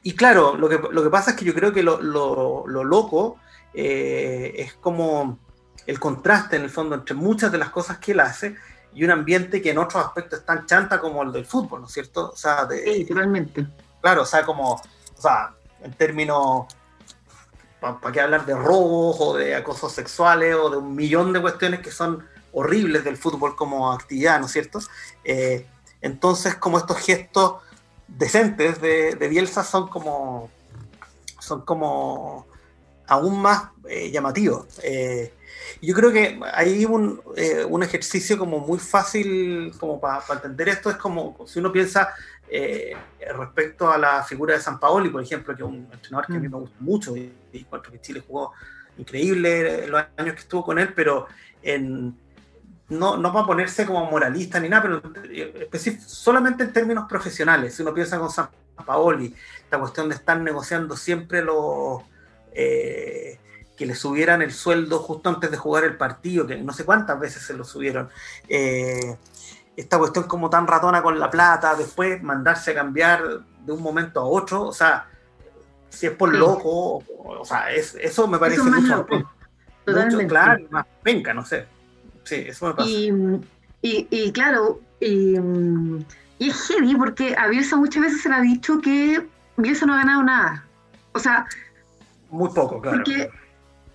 y 0.03 0.13
claro, 0.13 0.55
lo 0.55 0.69
que, 0.69 0.79
lo 0.91 1.03
que 1.03 1.09
pasa 1.09 1.31
es 1.31 1.37
que 1.37 1.45
yo 1.45 1.53
creo 1.53 1.73
que 1.73 1.83
lo, 1.83 2.01
lo, 2.01 2.65
lo 2.67 2.83
loco 2.83 3.37
eh, 3.73 4.53
es 4.57 4.73
como 4.73 5.39
el 5.85 5.99
contraste 5.99 6.55
en 6.55 6.63
el 6.63 6.69
fondo 6.69 6.95
entre 6.95 7.15
muchas 7.15 7.51
de 7.51 7.57
las 7.57 7.69
cosas 7.69 7.97
que 7.97 8.11
él 8.13 8.19
hace 8.19 8.55
y 8.93 9.03
un 9.03 9.11
ambiente 9.11 9.61
que 9.61 9.71
en 9.71 9.77
otros 9.77 10.03
aspectos 10.03 10.39
es 10.39 10.45
tan 10.45 10.65
chanta 10.65 10.99
como 10.99 11.23
el 11.23 11.31
del 11.31 11.45
fútbol, 11.45 11.81
¿no 11.81 11.87
es 11.87 11.93
cierto? 11.93 12.31
O 12.31 12.35
sea, 12.35 12.65
de, 12.65 12.83
sí, 12.83 13.05
totalmente. 13.05 13.67
Claro, 14.01 14.23
o 14.23 14.25
sea, 14.25 14.45
como, 14.45 14.73
o 14.73 15.21
sea, 15.21 15.53
en 15.81 15.93
términos, 15.93 16.65
¿para 17.79 17.99
pa 17.99 18.11
qué 18.11 18.21
hablar 18.21 18.45
de 18.45 18.55
robos 18.55 19.17
o 19.19 19.35
de 19.35 19.55
acosos 19.55 19.91
sexuales 19.91 20.55
o 20.55 20.69
de 20.69 20.77
un 20.77 20.95
millón 20.95 21.33
de 21.33 21.41
cuestiones 21.41 21.81
que 21.81 21.91
son 21.91 22.25
horribles 22.51 23.03
del 23.03 23.17
fútbol 23.17 23.55
como 23.55 23.91
actividad, 23.91 24.39
¿no 24.39 24.47
es 24.47 24.51
cierto? 24.51 24.79
Eh, 25.23 25.67
entonces, 26.01 26.55
como 26.55 26.77
estos 26.77 26.97
gestos 26.97 27.61
decentes 28.17 28.81
de, 28.81 29.15
de 29.15 29.27
Bielsa 29.27 29.63
son 29.63 29.87
como, 29.87 30.49
son 31.39 31.61
como 31.61 32.47
aún 33.07 33.41
más 33.41 33.69
eh, 33.87 34.11
llamativo. 34.11 34.67
Eh, 34.83 35.33
yo 35.81 35.93
creo 35.95 36.11
que 36.11 36.39
hay 36.53 36.85
un, 36.85 37.21
eh, 37.35 37.65
un, 37.67 37.83
ejercicio 37.83 38.37
como 38.37 38.59
muy 38.59 38.79
fácil 38.79 39.73
como 39.79 39.99
para 39.99 40.21
pa 40.21 40.35
entender 40.35 40.69
esto, 40.69 40.89
es 40.89 40.97
como 40.97 41.35
si 41.47 41.59
uno 41.59 41.71
piensa 41.71 42.09
eh, 42.49 42.95
respecto 43.35 43.91
a 43.91 43.97
la 43.97 44.23
figura 44.23 44.53
de 44.53 44.61
San 44.61 44.79
Paoli, 44.79 45.09
por 45.09 45.21
ejemplo, 45.21 45.55
que 45.55 45.63
es 45.63 45.67
un 45.67 45.87
entrenador 45.91 46.27
que 46.27 46.33
a 46.33 46.39
mí 46.39 46.47
me 46.47 46.57
gusta 46.57 46.77
mucho 46.79 47.15
y, 47.15 47.33
y 47.51 47.59
encuentro 47.59 47.91
que 47.91 48.01
Chile 48.01 48.23
jugó 48.25 48.53
increíble 48.97 49.87
los 49.87 50.03
años 50.17 50.35
que 50.35 50.41
estuvo 50.41 50.63
con 50.63 50.77
él, 50.77 50.93
pero 50.93 51.27
en, 51.63 52.15
no, 52.89 53.17
no 53.17 53.31
va 53.31 53.41
a 53.41 53.45
ponerse 53.45 53.85
como 53.85 54.09
moralista 54.09 54.59
ni 54.59 54.69
nada, 54.69 54.81
pero 54.81 55.01
solamente 56.05 56.63
en 56.63 56.73
términos 56.73 57.05
profesionales. 57.07 57.75
Si 57.75 57.81
uno 57.81 57.93
piensa 57.93 58.19
con 58.19 58.29
San 58.31 58.49
Paoli, 58.85 59.33
la 59.69 59.79
cuestión 59.79 60.09
de 60.09 60.15
estar 60.15 60.39
negociando 60.39 60.97
siempre 60.97 61.43
los 61.43 62.01
eh, 62.53 63.39
que 63.77 63.85
le 63.85 63.95
subieran 63.95 64.41
el 64.41 64.51
sueldo 64.51 64.99
justo 64.99 65.29
antes 65.29 65.51
de 65.51 65.57
jugar 65.57 65.83
el 65.83 65.97
partido, 65.97 66.47
que 66.47 66.57
no 66.57 66.73
sé 66.73 66.83
cuántas 66.83 67.19
veces 67.19 67.43
se 67.43 67.53
lo 67.53 67.63
subieron. 67.63 68.09
Eh, 68.47 69.17
esta 69.77 69.97
cuestión 69.97 70.25
como 70.25 70.49
tan 70.49 70.67
ratona 70.67 71.01
con 71.01 71.17
la 71.17 71.29
plata, 71.29 71.75
después 71.75 72.21
mandarse 72.21 72.71
a 72.71 72.75
cambiar 72.75 73.23
de 73.65 73.71
un 73.71 73.81
momento 73.81 74.19
a 74.19 74.25
otro, 74.25 74.63
o 74.63 74.73
sea, 74.73 75.07
si 75.89 76.07
es 76.07 76.11
por 76.11 76.31
sí. 76.31 76.37
loco, 76.37 76.97
o, 76.97 77.45
sea, 77.45 77.71
es, 77.71 77.95
eso 77.95 78.27
me 78.27 78.37
parece 78.37 78.61
eso 78.61 78.69
mucho, 78.69 78.95
loco. 78.97 79.31
mucho, 79.87 80.27
claro, 80.27 80.65
más 80.69 80.85
penca, 81.01 81.33
no 81.33 81.45
sé. 81.45 81.65
Sí, 82.23 82.35
eso 82.47 82.67
me 82.67 82.73
pasa. 82.73 82.89
Y, 83.81 84.31
claro, 84.31 84.81
y, 84.99 85.35
es 86.39 86.67
heavy 86.67 86.95
porque 86.95 87.35
a 87.37 87.47
Bielsa 87.47 87.75
muchas 87.77 88.03
veces 88.03 88.21
se 88.21 88.29
le 88.29 88.35
ha 88.35 88.41
dicho 88.41 88.79
que 88.79 89.25
Bielsa 89.57 89.85
no 89.85 89.93
ha 89.93 89.97
ganado 89.97 90.23
nada. 90.23 90.65
O 91.13 91.19
sea... 91.19 91.45
Muy 92.29 92.49
poco, 92.49 92.81
claro. 92.81 92.97
Porque, 92.97 93.29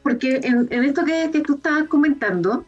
porque 0.03 0.41
en, 0.43 0.85
esto 0.85 1.05
que, 1.05 1.31
que, 1.31 1.41
tú 1.41 1.55
estabas 1.55 1.85
comentando, 1.85 2.65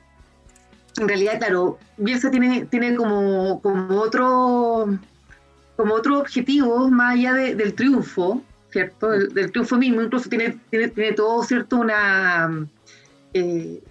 en 0.98 1.08
realidad, 1.08 1.38
claro, 1.38 1.78
Bielsa 1.96 2.30
tiene, 2.30 2.66
tiene 2.66 2.94
como, 2.94 3.60
como 3.60 4.00
otro 4.00 4.98
como 5.76 5.94
otro 5.94 6.20
objetivo 6.20 6.88
más 6.88 7.14
allá 7.14 7.34
del 7.34 7.74
triunfo, 7.74 8.42
¿cierto? 8.70 9.10
Del, 9.10 9.52
triunfo 9.52 9.76
mismo, 9.76 10.00
incluso 10.00 10.28
tiene, 10.28 10.58
tiene, 10.70 10.88
tiene 10.88 11.12
todo, 11.12 11.44
¿cierto? 11.44 11.76
Una, 11.76 12.66
eh, 13.34 13.82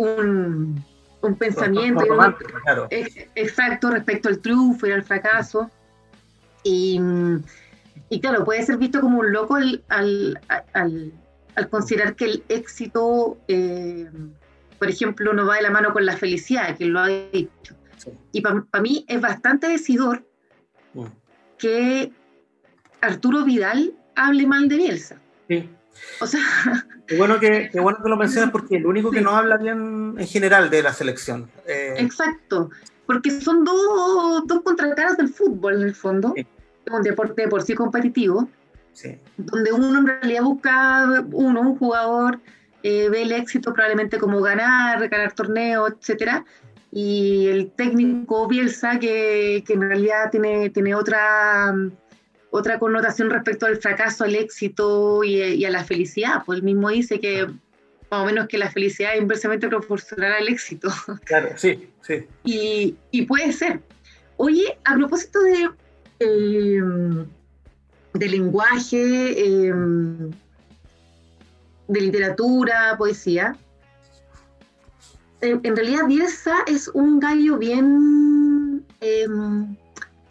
un, 0.00 0.84
un, 1.20 1.34
pensamiento. 1.36 2.04
exacto, 3.34 3.90
respecto 3.90 4.28
al 4.28 4.38
triunfo 4.38 4.86
y 4.86 4.92
al 4.92 5.02
fracaso. 5.02 5.70
Y, 6.62 7.00
y, 8.08 8.20
claro, 8.20 8.44
puede 8.44 8.62
ser 8.62 8.78
visto 8.78 9.00
como 9.00 9.20
un 9.20 9.32
loco 9.32 9.56
al, 9.56 9.82
al, 9.88 10.40
al, 10.72 11.68
considerar 11.68 12.16
que 12.16 12.24
el 12.26 12.44
éxito, 12.48 13.38
eh, 13.48 14.10
por 14.78 14.88
ejemplo, 14.88 15.32
no 15.32 15.46
va 15.46 15.56
de 15.56 15.62
la 15.62 15.70
mano 15.70 15.92
con 15.92 16.06
la 16.06 16.16
felicidad, 16.16 16.76
que 16.76 16.86
lo 16.86 17.00
ha 17.00 17.08
dicho. 17.08 17.76
Y 18.32 18.40
para 18.40 18.82
mí 18.82 19.04
es 19.08 19.20
bastante 19.20 19.68
decidor 19.68 20.24
mm. 20.94 21.04
que 21.58 22.12
Arturo 23.02 23.44
Vidal 23.44 23.92
hable 24.16 24.46
mal 24.46 24.68
de 24.68 24.76
Bielsa. 24.76 25.20
Sí. 25.48 25.68
O 26.20 26.26
sea. 26.26 26.40
Qué 27.06 27.16
bueno 27.16 27.40
que, 27.40 27.70
bueno 27.74 27.98
que 28.02 28.08
lo 28.08 28.16
mencionas 28.16 28.50
porque 28.50 28.76
el 28.76 28.86
único 28.86 29.10
que 29.10 29.20
no 29.20 29.30
habla 29.30 29.56
bien 29.56 30.14
en 30.16 30.26
general 30.28 30.70
de 30.70 30.82
la 30.82 30.92
selección. 30.92 31.50
Eh, 31.66 31.94
Exacto, 31.98 32.70
porque 33.06 33.32
son 33.40 33.64
dos, 33.64 34.46
dos 34.46 34.62
contracaras 34.62 35.16
del 35.16 35.28
fútbol 35.28 35.74
en 35.74 35.82
el 35.88 35.94
fondo, 35.94 36.32
un 36.88 37.02
deporte 37.02 37.48
por 37.48 37.62
sí 37.62 37.74
competitivo, 37.74 38.48
donde 39.36 39.72
uno 39.72 39.98
en 39.98 40.06
realidad 40.06 40.42
busca, 40.42 41.24
uno, 41.32 41.60
un 41.62 41.76
jugador, 41.76 42.38
eh, 42.84 43.08
ve 43.08 43.22
el 43.22 43.32
éxito 43.32 43.72
probablemente 43.72 44.18
como 44.18 44.40
ganar, 44.40 45.08
ganar 45.08 45.32
torneos, 45.32 45.92
etcétera, 45.98 46.44
y 46.92 47.48
el 47.48 47.72
técnico 47.72 48.46
Bielsa 48.46 49.00
que, 49.00 49.64
que 49.66 49.72
en 49.72 49.80
realidad 49.80 50.30
tiene, 50.30 50.70
tiene 50.70 50.94
otra 50.94 51.74
otra 52.50 52.78
connotación 52.78 53.30
respecto 53.30 53.66
al 53.66 53.76
fracaso, 53.76 54.24
al 54.24 54.34
éxito 54.34 55.22
y, 55.24 55.64
a 55.64 55.70
la 55.70 55.84
felicidad. 55.84 56.42
Pues 56.44 56.58
él 56.58 56.64
mismo 56.64 56.88
dice 56.90 57.20
que 57.20 57.46
más 58.10 58.22
o 58.22 58.24
menos 58.24 58.48
que 58.48 58.58
la 58.58 58.70
felicidad 58.70 59.14
es 59.14 59.22
inversamente 59.22 59.68
proporcional 59.68 60.32
al 60.32 60.48
éxito. 60.48 60.90
Claro, 61.24 61.50
sí, 61.56 61.88
sí. 62.02 62.26
Y, 62.44 63.22
puede 63.22 63.52
ser. 63.52 63.80
Oye, 64.36 64.78
a 64.84 64.94
propósito 64.94 65.40
de, 65.42 65.70
eh, 66.20 66.82
de 68.14 68.28
lenguaje, 68.28 69.68
eh, 69.68 69.72
de 71.88 72.00
literatura, 72.00 72.96
poesía, 72.96 73.56
en, 75.40 75.76
realidad 75.76 76.06
Bielsa 76.06 76.56
es 76.66 76.88
un 76.88 77.18
gallo 77.18 77.56
bien, 77.56 78.84
eh, 79.00 79.26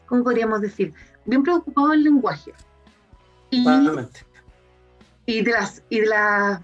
¿cómo 0.06 0.24
podríamos 0.24 0.62
decir? 0.62 0.94
Bien 1.30 1.44
preocupado 1.44 1.90
del 1.90 2.04
lenguaje. 2.04 2.54
Y, 3.52 3.66
y 5.26 5.42
de 5.42 5.52
las, 5.52 5.84
y 5.90 6.02
de 6.02 6.08
la, 6.08 6.62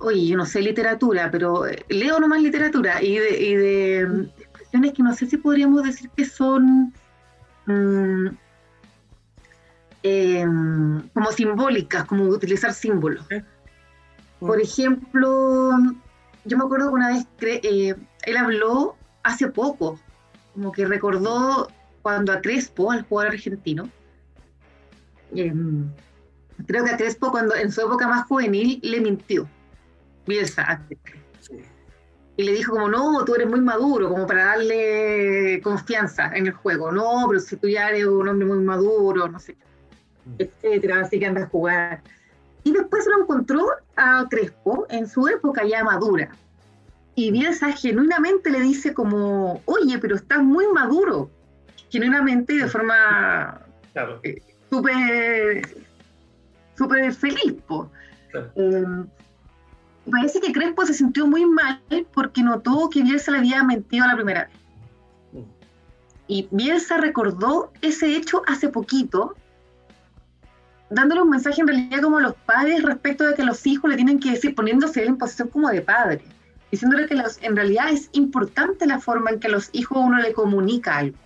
oye, 0.00 0.26
yo 0.26 0.36
no 0.36 0.46
sé 0.46 0.60
literatura, 0.60 1.30
pero 1.30 1.66
eh, 1.66 1.84
leo 1.88 2.20
nomás 2.20 2.42
literatura 2.42 3.02
y 3.02 3.18
de, 3.18 3.42
y 3.42 3.54
de 3.54 4.30
expresiones 4.38 4.92
que 4.92 5.02
no 5.02 5.14
sé 5.14 5.26
si 5.26 5.36
podríamos 5.38 5.82
decir 5.82 6.10
que 6.10 6.24
son 6.24 6.92
mm, 7.66 8.26
em, 10.02 11.08
como 11.08 11.32
simbólicas, 11.32 12.04
como 12.04 12.24
utilizar 12.24 12.72
símbolos. 12.74 13.26
Por 14.40 14.60
ejemplo, 14.60 15.70
yo 16.44 16.58
me 16.58 16.64
acuerdo 16.64 16.88
que 16.88 16.94
una 16.94 17.08
vez 17.08 17.26
eh, 17.40 17.94
él 18.24 18.36
habló 18.36 18.96
hace 19.22 19.46
poco, 19.48 19.98
como 20.54 20.72
que 20.72 20.84
recordó 20.84 21.68
cuando 22.02 22.32
a 22.32 22.40
Crespo, 22.40 22.90
al 22.90 23.02
jugador 23.02 23.32
argentino, 23.32 23.88
em, 25.34 25.88
creo 26.66 26.84
que 26.84 26.90
a 26.90 26.96
Crespo 26.96 27.30
cuando 27.30 27.54
en 27.54 27.70
su 27.72 27.80
época 27.80 28.08
más 28.08 28.26
juvenil 28.26 28.80
le 28.82 29.00
mintió. 29.00 29.48
Bielsa. 30.26 30.82
Y 32.36 32.44
le 32.44 32.52
dijo 32.52 32.72
como, 32.72 32.88
no, 32.88 33.24
tú 33.24 33.34
eres 33.34 33.48
muy 33.48 33.60
maduro, 33.60 34.08
como 34.08 34.26
para 34.26 34.46
darle 34.46 35.60
confianza 35.62 36.30
en 36.34 36.46
el 36.46 36.52
juego. 36.52 36.90
No, 36.90 37.26
pero 37.28 37.40
si 37.40 37.56
tú 37.56 37.68
ya 37.68 37.88
eres 37.90 38.06
un 38.06 38.28
hombre 38.28 38.46
muy 38.46 38.58
maduro, 38.58 39.28
no 39.28 39.38
sé, 39.38 39.56
mm. 40.24 40.34
etcétera, 40.38 41.00
así 41.00 41.18
que 41.18 41.26
andas 41.26 41.44
a 41.44 41.48
jugar. 41.48 42.02
Y 42.64 42.72
después 42.72 43.06
lo 43.06 43.22
encontró 43.22 43.66
a 43.96 44.26
Crespo 44.30 44.86
en 44.88 45.08
su 45.08 45.26
época 45.28 45.64
ya 45.64 45.84
madura. 45.84 46.30
Y 47.14 47.30
Bielsa 47.30 47.72
genuinamente 47.72 48.48
le 48.50 48.60
dice 48.60 48.94
como, 48.94 49.60
oye, 49.66 49.98
pero 49.98 50.16
estás 50.16 50.42
muy 50.42 50.66
maduro 50.72 51.30
genuinamente 51.92 52.54
de 52.54 52.66
forma 52.68 53.60
eh, 53.94 55.62
súper 56.74 57.12
feliz. 57.12 57.54
Eh, 58.56 58.84
parece 60.10 60.40
que 60.40 60.52
Crespo 60.52 60.86
se 60.86 60.94
sintió 60.94 61.26
muy 61.26 61.44
mal 61.44 61.82
porque 62.14 62.42
notó 62.42 62.88
que 62.88 63.02
Bielsa 63.02 63.32
le 63.32 63.38
había 63.38 63.62
mentido 63.62 64.06
la 64.06 64.14
primera 64.14 64.44
vez. 64.44 64.56
Mm. 65.32 65.50
Y 66.28 66.48
Bielsa 66.50 66.96
recordó 66.96 67.72
ese 67.82 68.16
hecho 68.16 68.42
hace 68.46 68.68
poquito, 68.68 69.36
dándole 70.88 71.20
un 71.20 71.28
mensaje 71.28 71.60
en 71.60 71.68
realidad 71.68 72.00
como 72.00 72.16
a 72.16 72.22
los 72.22 72.34
padres 72.34 72.82
respecto 72.82 73.24
de 73.24 73.34
que 73.34 73.44
los 73.44 73.66
hijos 73.66 73.90
le 73.90 73.96
tienen 73.96 74.18
que 74.18 74.30
decir, 74.30 74.54
poniéndose 74.54 75.02
él 75.02 75.08
en 75.08 75.18
posición 75.18 75.48
como 75.48 75.68
de 75.68 75.82
padre, 75.82 76.22
diciéndole 76.70 77.06
que 77.06 77.16
los, 77.16 77.38
en 77.42 77.54
realidad 77.54 77.90
es 77.90 78.08
importante 78.12 78.86
la 78.86 78.98
forma 78.98 79.30
en 79.30 79.40
que 79.40 79.50
los 79.50 79.68
hijos 79.74 79.98
uno 80.00 80.18
le 80.18 80.32
comunica 80.32 80.96
algo 80.96 81.18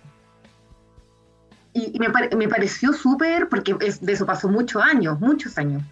y, 1.77 1.99
me, 1.99 2.47
pareció 2.47 2.91
súper, 2.93 3.49
porque 3.49 3.75
de 3.75 4.13
eso 4.13 4.25
pasó 4.25 4.49
muchos 4.49 4.81
años, 4.81 5.19
muchos 5.19 5.57
años. 5.57 5.83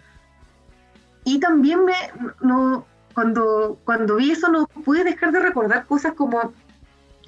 Y 1.24 1.38
también 1.38 1.84
me, 1.84 1.94
no, 2.40 2.86
cuando, 3.14 3.78
cuando 3.84 4.16
vi 4.16 4.32
eso 4.32 4.48
no 4.48 4.66
pude 4.66 5.04
dejar 5.04 5.32
de 5.32 5.40
recordar 5.40 5.86
cosas 5.86 6.14
como 6.14 6.52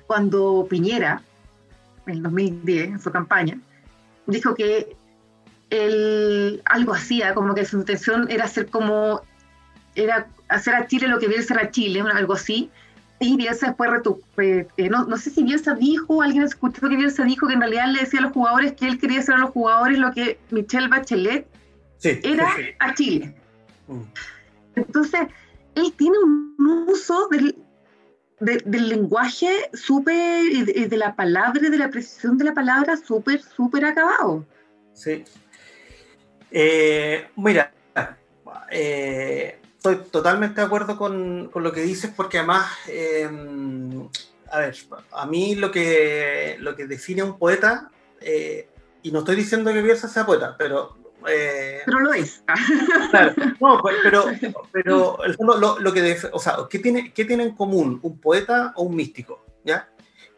cuando 0.07 0.66
Piñera, 0.68 1.23
en 2.07 2.14
el 2.14 2.23
2010, 2.23 2.88
en 2.88 3.01
su 3.01 3.11
campaña, 3.12 3.61
dijo 4.27 4.55
que 4.55 4.97
él 5.71 6.62
algo 6.64 6.94
hacía, 6.94 7.35
como 7.35 7.55
que 7.55 7.64
su 7.64 7.79
intención 7.79 8.27
era 8.31 8.44
hacer 8.44 8.68
como, 8.68 9.23
era 9.94 10.27
hacer 10.49 10.75
a 10.75 10.87
Chile 10.87 11.09
lo 11.09 11.18
que 11.18 11.29
debe 11.29 11.42
ser 11.42 11.59
a 11.59 11.71
Chile, 11.71 12.01
algo 12.01 12.35
así, 12.35 12.71
y 13.20 13.37
Bielsa 13.37 13.68
después 13.68 13.90
eh, 14.38 14.66
no, 14.90 15.04
no, 15.04 15.16
sé 15.16 15.31
si 15.31 15.42
Bielsa 15.42 15.74
dijo, 15.74 16.22
alguien 16.22 16.44
escuchó 16.44 16.88
que 16.88 16.96
Bielsa 16.96 17.24
dijo 17.24 17.48
que 17.48 17.54
en 17.54 17.61
realidad 17.61 17.88
le 17.88 18.00
decía 18.00 18.20
a 18.20 18.22
los 18.22 18.33
jugadores 18.33 18.72
que 18.74 18.87
él 18.87 18.98
quería 18.98 19.20
hacer 19.20 19.35
a 19.35 19.38
los 19.38 19.50
jugadores 19.50 19.98
lo 19.98 20.12
que 20.12 20.38
Michelle 20.50 20.88
Bachelet 20.88 21.46
era 22.02 22.48
a 22.78 22.94
Chile. 22.94 23.35
Mm. 23.88 24.02
Entonces, 24.76 25.20
él 25.74 25.92
tiene 25.96 26.16
un 26.18 26.87
uso 26.88 27.28
del, 27.28 27.57
del 28.40 28.88
lenguaje 28.88 29.48
súper, 29.72 30.44
y 30.44 30.62
de, 30.62 30.96
la 30.96 31.16
palabra, 31.16 31.61
y 31.66 31.70
de 31.70 31.78
la 31.78 31.90
precisión 31.90 32.38
de 32.38 32.44
la 32.44 32.54
palabra 32.54 32.96
súper, 32.96 33.42
súper 33.42 33.85
acabado. 33.85 34.46
Sí. 34.94 35.24
Eh, 36.50 37.26
mira, 37.37 37.72
eh, 38.70 39.59
estoy 39.79 39.97
totalmente 40.11 40.61
de 40.61 40.67
acuerdo 40.67 40.99
con, 40.99 41.49
con 41.53 41.62
lo 41.62 41.73
que 41.73 41.83
dices, 41.83 42.12
porque 42.14 42.38
además, 42.38 42.67
em, 42.88 44.09
a 44.51 44.59
ver, 44.59 44.77
a 45.12 45.27
mí 45.27 45.55
lo 45.55 45.71
que, 45.71 46.57
lo 46.59 46.75
que 46.75 46.87
define 46.87 47.23
a 47.23 47.25
un 47.25 47.38
poeta, 47.38 47.91
eh, 48.21 48.69
y 49.03 49.12
no 49.12 49.21
estoy 49.21 49.37
diciendo 49.37 49.73
que 49.73 49.83
Bielsa 49.83 50.09
sea 50.09 50.27
poeta, 50.27 50.57
pero... 50.59 50.97
Eh, 51.29 51.81
pero 51.85 52.01
lo 52.01 52.12
es. 52.12 52.43
Claro, 53.11 53.35
no, 53.61 53.79
pues, 53.81 53.97
pero, 54.03 54.27
pero 54.73 55.19
lo, 55.38 55.79
lo, 55.79 55.93
que, 55.93 56.17
o 56.33 56.38
sea, 56.38 56.57
¿qué 56.69 56.79
tiene, 56.79 57.12
¿qué 57.12 57.25
tiene 57.25 57.45
en 57.45 57.55
común 57.55 57.99
un 58.03 58.21
poeta 58.21 58.73
o 58.77 58.83
un 58.83 58.95
místico? 58.95 59.45
¿Ya? 59.64 59.88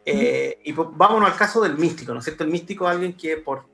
Eh, 0.05 0.61
y 0.65 0.73
pues, 0.73 0.89
vámonos 0.93 1.31
al 1.31 1.37
caso 1.37 1.63
del 1.63 1.77
místico, 1.77 2.13
¿no 2.13 2.19
es 2.19 2.25
cierto? 2.25 2.45
El 2.45 2.51
místico 2.51 2.87
es 2.87 2.93
alguien 2.93 3.15
que 3.15 3.39
por 3.39 3.67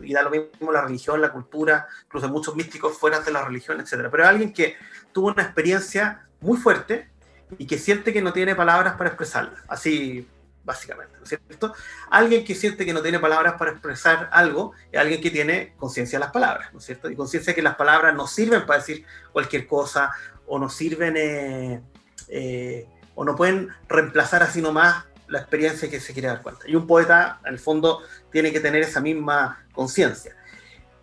y 0.00 0.12
da 0.12 0.22
lo 0.22 0.30
mismo 0.30 0.72
la 0.72 0.82
religión, 0.82 1.20
la 1.20 1.32
cultura, 1.32 1.86
incluso 2.04 2.28
muchos 2.28 2.54
místicos 2.54 2.96
fuera 2.96 3.20
de 3.20 3.30
la 3.30 3.44
religión, 3.44 3.80
etc. 3.80 4.08
Pero 4.10 4.26
alguien 4.26 4.52
que 4.52 4.76
tuvo 5.12 5.28
una 5.28 5.42
experiencia 5.42 6.26
muy 6.40 6.56
fuerte 6.58 7.10
y 7.58 7.66
que 7.66 7.78
siente 7.78 8.12
que 8.12 8.22
no 8.22 8.32
tiene 8.32 8.54
palabras 8.54 8.94
para 8.96 9.10
expresarla, 9.10 9.62
así 9.68 10.28
básicamente, 10.64 11.16
¿no 11.16 11.22
es 11.22 11.28
cierto? 11.28 11.74
Alguien 12.10 12.44
que 12.44 12.54
siente 12.54 12.84
que 12.84 12.92
no 12.92 13.00
tiene 13.00 13.20
palabras 13.20 13.54
para 13.56 13.70
expresar 13.70 14.28
algo 14.32 14.72
es 14.90 15.00
alguien 15.00 15.20
que 15.20 15.30
tiene 15.30 15.74
conciencia 15.76 16.18
de 16.18 16.24
las 16.24 16.32
palabras, 16.32 16.72
¿no 16.72 16.80
es 16.80 16.84
cierto? 16.84 17.08
Y 17.08 17.14
conciencia 17.14 17.54
que 17.54 17.62
las 17.62 17.76
palabras 17.76 18.14
no 18.16 18.26
sirven 18.26 18.66
para 18.66 18.80
decir 18.80 19.06
cualquier 19.32 19.66
cosa 19.66 20.10
o 20.46 20.58
no 20.58 20.68
sirven... 20.68 21.16
Eh, 21.16 21.82
eh, 22.28 22.88
o 23.14 23.24
no 23.24 23.34
pueden 23.34 23.70
reemplazar 23.88 24.42
así 24.42 24.60
nomás 24.60 25.04
la 25.26 25.40
experiencia 25.40 25.90
que 25.90 26.00
se 26.00 26.12
quiere 26.12 26.28
dar 26.28 26.42
cuenta. 26.42 26.68
Y 26.68 26.76
un 26.76 26.86
poeta, 26.86 27.40
en 27.44 27.54
el 27.54 27.58
fondo, 27.58 28.02
tiene 28.36 28.52
que 28.52 28.60
tener 28.60 28.82
esa 28.82 29.00
misma 29.00 29.64
conciencia. 29.72 30.36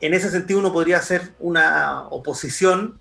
En 0.02 0.14
ese 0.14 0.30
sentido, 0.30 0.60
uno 0.60 0.72
podría 0.72 0.98
hacer 0.98 1.32
una 1.40 2.04
oposición, 2.10 3.00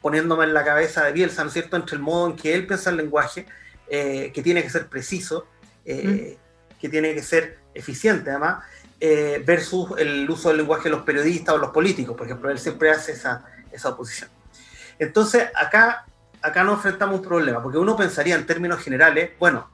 poniéndome 0.00 0.44
en 0.44 0.54
la 0.54 0.64
cabeza 0.64 1.02
de 1.02 1.10
Bielsa, 1.10 1.42
¿no 1.42 1.48
es 1.48 1.54
cierto?, 1.54 1.74
entre 1.74 1.96
el 1.96 2.00
modo 2.00 2.28
en 2.28 2.36
que 2.36 2.54
él 2.54 2.64
piensa 2.64 2.90
el 2.90 2.98
lenguaje, 2.98 3.44
eh, 3.88 4.30
que 4.32 4.40
tiene 4.40 4.62
que 4.62 4.70
ser 4.70 4.86
preciso, 4.86 5.48
eh, 5.84 6.38
que 6.80 6.88
tiene 6.88 7.12
que 7.12 7.24
ser 7.24 7.58
eficiente, 7.74 8.30
además, 8.30 8.62
eh, 9.00 9.42
versus 9.44 9.98
el 9.98 10.30
uso 10.30 10.50
del 10.50 10.58
lenguaje 10.58 10.84
de 10.84 10.90
los 10.90 11.02
periodistas 11.02 11.56
o 11.56 11.58
los 11.58 11.70
políticos, 11.70 12.16
por 12.16 12.26
ejemplo, 12.28 12.50
él 12.50 12.60
siempre 12.60 12.92
hace 12.92 13.10
esa, 13.10 13.44
esa 13.72 13.88
oposición. 13.88 14.30
Entonces, 15.00 15.48
acá, 15.56 16.06
acá 16.40 16.62
nos 16.62 16.76
enfrentamos 16.76 17.16
a 17.16 17.18
un 17.18 17.24
problema, 17.26 17.60
porque 17.60 17.78
uno 17.78 17.96
pensaría 17.96 18.36
en 18.36 18.46
términos 18.46 18.80
generales, 18.80 19.32
bueno, 19.40 19.72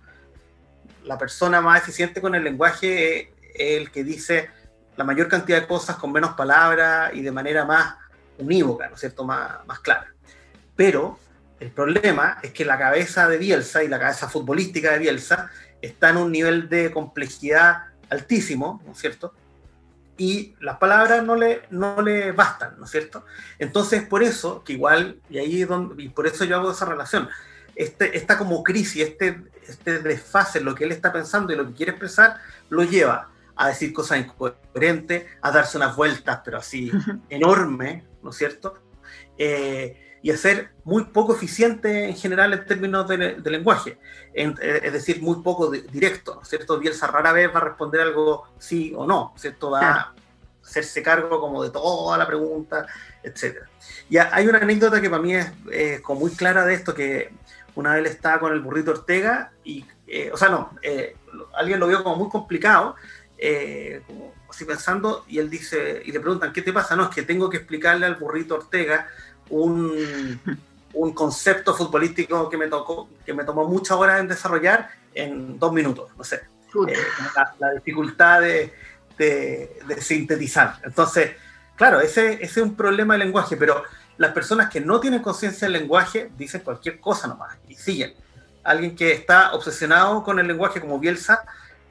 la 1.05 1.19
persona 1.19 1.61
más 1.61 1.83
eficiente 1.83 2.23
con 2.23 2.35
el 2.35 2.43
lenguaje 2.43 3.35
el 3.59 3.91
que 3.91 4.05
dice 4.05 4.51
la 4.97 5.05
mayor 5.05 5.29
cantidad 5.29 5.61
de 5.61 5.67
cosas 5.67 5.97
con 5.97 6.13
menos 6.13 6.33
palabras 6.35 7.13
y 7.15 7.23
de 7.23 7.31
manera 7.31 7.65
más 7.65 7.95
unívoca, 8.39 8.89
¿no 8.89 8.95
es 8.95 9.01
cierto?, 9.01 9.25
más, 9.25 9.65
más 9.67 9.81
clara. 9.81 10.13
Pero 10.75 11.19
el 11.61 11.71
problema 11.71 12.39
es 12.43 12.53
que 12.53 12.65
la 12.65 12.79
cabeza 12.79 13.29
de 13.29 13.39
Bielsa 13.39 13.83
y 13.83 13.89
la 13.89 13.99
cabeza 13.99 14.29
futbolística 14.29 14.93
de 14.93 14.99
Bielsa 14.99 15.51
está 15.83 16.11
en 16.11 16.19
un 16.19 16.33
nivel 16.33 16.69
de 16.69 16.91
complejidad 16.91 17.85
altísimo, 18.11 18.83
¿no 18.85 18.93
es 18.93 18.99
cierto? 18.99 19.35
Y 20.17 20.57
las 20.61 20.79
palabras 20.79 21.25
no 21.25 21.37
le, 21.37 21.63
no 21.71 22.03
le 22.03 22.33
bastan, 22.33 22.77
¿no 22.79 22.85
es 22.85 22.91
cierto? 22.91 23.25
Entonces, 23.59 24.03
por 24.03 24.23
eso, 24.23 24.65
que 24.65 24.73
igual, 24.73 25.21
y 25.31 25.39
ahí 25.39 25.63
es 25.63 25.69
donde, 25.69 26.03
y 26.03 26.09
por 26.09 26.27
eso 26.27 26.45
yo 26.45 26.57
hago 26.57 26.73
esa 26.73 26.87
relación, 26.87 27.29
este, 27.77 28.17
esta 28.17 28.37
como 28.37 28.65
crisis, 28.65 29.03
este, 29.07 29.43
este 29.67 30.01
desfase, 30.01 30.61
lo 30.61 30.75
que 30.75 30.85
él 30.85 30.93
está 30.93 31.13
pensando 31.13 31.53
y 31.53 31.57
lo 31.57 31.67
que 31.69 31.75
quiere 31.75 31.93
expresar, 31.93 32.41
lo 32.69 32.83
lleva 32.83 33.31
a 33.59 33.69
decir 33.69 33.93
cosas 33.93 34.19
incoherentes, 34.21 35.27
a 35.43 35.51
darse 35.51 35.77
unas 35.77 35.97
vueltas, 35.97 36.41
pero 36.45 36.59
así 36.59 36.91
enorme, 37.29 38.05
¿no 38.23 38.31
es 38.31 38.37
cierto? 38.37 38.79
Eh, 39.37 40.19
y 40.23 40.31
a 40.31 40.37
ser 40.37 40.71
muy 40.85 41.05
poco 41.07 41.35
eficiente 41.35 42.09
en 42.09 42.17
general 42.17 42.53
en 42.53 42.67
términos 42.67 43.07
de, 43.07 43.41
lenguaje, 43.45 43.99
eh, 44.35 44.55
es 44.83 44.93
decir, 44.93 45.21
muy 45.23 45.43
poco 45.43 45.71
directo, 45.71 46.37
¿no 46.37 46.43
es 46.43 46.49
cierto? 46.49 46.79
Bielsa 46.79 47.07
rara 47.09 47.33
vez 47.33 47.53
va 47.53 47.59
a 47.59 47.65
responder 47.65 48.01
algo 48.01 48.49
sí 48.59 48.93
o 48.97 49.07
no, 49.07 49.33
¿cierto? 49.37 49.71
Va 49.71 49.91
a 49.91 50.15
hacerse 50.65 51.03
cargo 51.03 51.41
como 51.41 51.63
de 51.63 51.71
toda 51.71 52.19
la 52.19 52.27
pregunta, 52.27 52.87
etc. 53.23 53.59
Y 54.11 54.19
hay 54.19 54.47
una 54.47 54.59
anécdota 54.59 55.01
que 55.01 55.09
para 55.09 55.23
mí 55.23 55.35
es 55.35 56.01
como 56.03 56.21
muy 56.21 56.31
clara 56.33 56.65
de 56.65 56.75
esto, 56.75 56.95
que 56.95 57.33
una 57.79 57.95
vez 57.95 58.11
estaba 58.11 58.41
con 58.41 58.53
el 58.53 58.61
burrito 58.61 58.91
Ortega 58.91 59.53
y, 59.63 59.85
eh, 60.09 60.31
o 60.33 60.37
sea, 60.37 60.49
no, 60.49 60.71
eh, 60.83 61.17
alguien 61.57 61.79
lo 61.79 61.87
vio 61.87 62.03
como 62.03 62.17
muy 62.17 62.29
complicado, 62.29 62.97
eh, 63.39 64.03
como 64.07 64.35
así 64.51 64.65
pensando, 64.65 65.25
y 65.29 65.39
él 65.39 65.49
dice, 65.49 66.03
y 66.05 66.11
le 66.11 66.21
preguntan, 66.21 66.53
¿qué 66.53 66.63
te 66.63 66.73
pasa? 66.73 66.97
No, 66.97 67.05
es 67.05 67.15
que 67.15 67.23
tengo 67.23 67.49
que 67.49 67.59
explicarle 67.59 68.07
al 68.07 68.17
burrito 68.17 68.57
Ortega 68.57 69.07
un, 69.51 70.41
un 70.95 71.13
concepto 71.13 71.75
futbolístico 71.75 72.49
que 72.49 72.57
me, 72.57 72.67
tocó, 72.67 73.09
que 73.25 73.33
me 73.35 73.45
tomó 73.45 73.65
muchas 73.69 73.97
horas 73.97 74.21
en 74.21 74.29
desarrollar 74.29 74.91
en 75.15 75.59
dos 75.59 75.73
minutos, 75.73 76.11
no 76.17 76.25
sé. 76.25 76.43
La, 77.59 77.71
dificultad 77.73 78.43
de, 78.43 78.73
de, 79.17 79.79
de, 79.87 80.01
sintetizar. 80.03 80.77
Entonces, 80.85 81.33
claro, 81.77 82.01
ese, 82.01 82.35
ese 82.35 82.45
es 82.45 82.57
un 82.59 82.77
problema 82.77 83.15
de 83.15 83.25
lenguaje, 83.25 83.57
pero 83.57 83.83
las 84.19 84.33
personas 84.33 84.69
que 84.69 84.81
no 84.81 85.01
tienen 85.01 85.23
conciencia 85.23 85.67
del 85.67 85.81
lenguaje 85.81 86.31
dicen 86.37 86.61
cualquier 86.61 87.01
cosa 87.01 87.29
nomás 87.29 87.57
y 87.69 87.75
siguen. 87.75 88.15
Alguien 88.65 88.95
que 88.95 89.13
está 89.13 89.53
obsesionado 89.53 90.23
con 90.23 90.39
el 90.39 90.47
lenguaje 90.47 90.81
como 90.81 90.99
Bielsa 90.99 91.45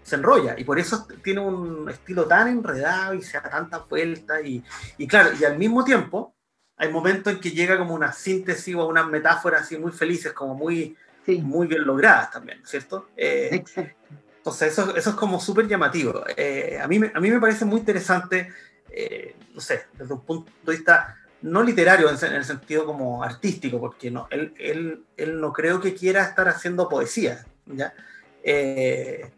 se 0.07 0.15
enrolla 0.15 0.55
y 0.57 0.63
por 0.63 0.79
eso 0.79 1.05
tiene 1.21 1.41
un 1.41 1.89
estilo 1.89 2.25
tan 2.25 2.47
enredado 2.47 3.13
y 3.13 3.21
se 3.21 3.33
da 3.33 3.49
tantas 3.49 3.89
vueltas 3.89 4.39
y, 4.45 4.63
y, 4.97 5.05
claro, 5.05 5.31
y 5.37 5.43
al 5.43 5.57
mismo 5.57 5.83
tiempo 5.83 6.33
hay 6.77 6.89
momentos 6.89 7.33
en 7.33 7.41
que 7.41 7.51
llega 7.51 7.77
como 7.77 7.93
una 7.93 8.13
síntesis 8.13 8.73
o 8.73 8.87
unas 8.87 9.05
metáforas 9.07 9.63
así 9.63 9.77
muy 9.77 9.91
felices, 9.91 10.31
como 10.31 10.55
muy, 10.55 10.95
muy 11.41 11.67
bien 11.67 11.85
logradas 11.85 12.31
también, 12.31 12.61
¿cierto? 12.65 13.09
Eh, 13.17 13.49
Exacto. 13.51 13.97
Entonces 14.37 14.71
eso, 14.71 14.95
eso 14.95 15.09
es 15.09 15.15
como 15.17 15.41
súper 15.41 15.67
llamativo. 15.67 16.23
Eh, 16.37 16.79
a, 16.81 16.87
mí, 16.87 17.01
a 17.13 17.19
mí 17.19 17.29
me 17.29 17.41
parece 17.41 17.65
muy 17.65 17.79
interesante, 17.79 18.49
eh, 18.89 19.35
no 19.53 19.59
sé, 19.59 19.87
desde 19.97 20.13
un 20.13 20.21
punto 20.21 20.49
de 20.65 20.71
vista 20.71 21.17
no 21.41 21.61
literario 21.61 22.09
en, 22.09 22.33
el 22.33 22.45
sentido 22.45 22.85
como 22.85 23.21
artístico, 23.23 23.77
porque 23.77 24.09
no, 24.09 24.27
él, 24.31 24.53
él, 24.57 25.03
él, 25.17 25.41
no 25.41 25.51
creo 25.51 25.81
que 25.81 25.93
quiera 25.93 26.23
estar 26.23 26.47
haciendo 26.47 26.87
poesía, 26.87 27.45
¿ya? 27.65 27.93
Eh, 28.41 29.29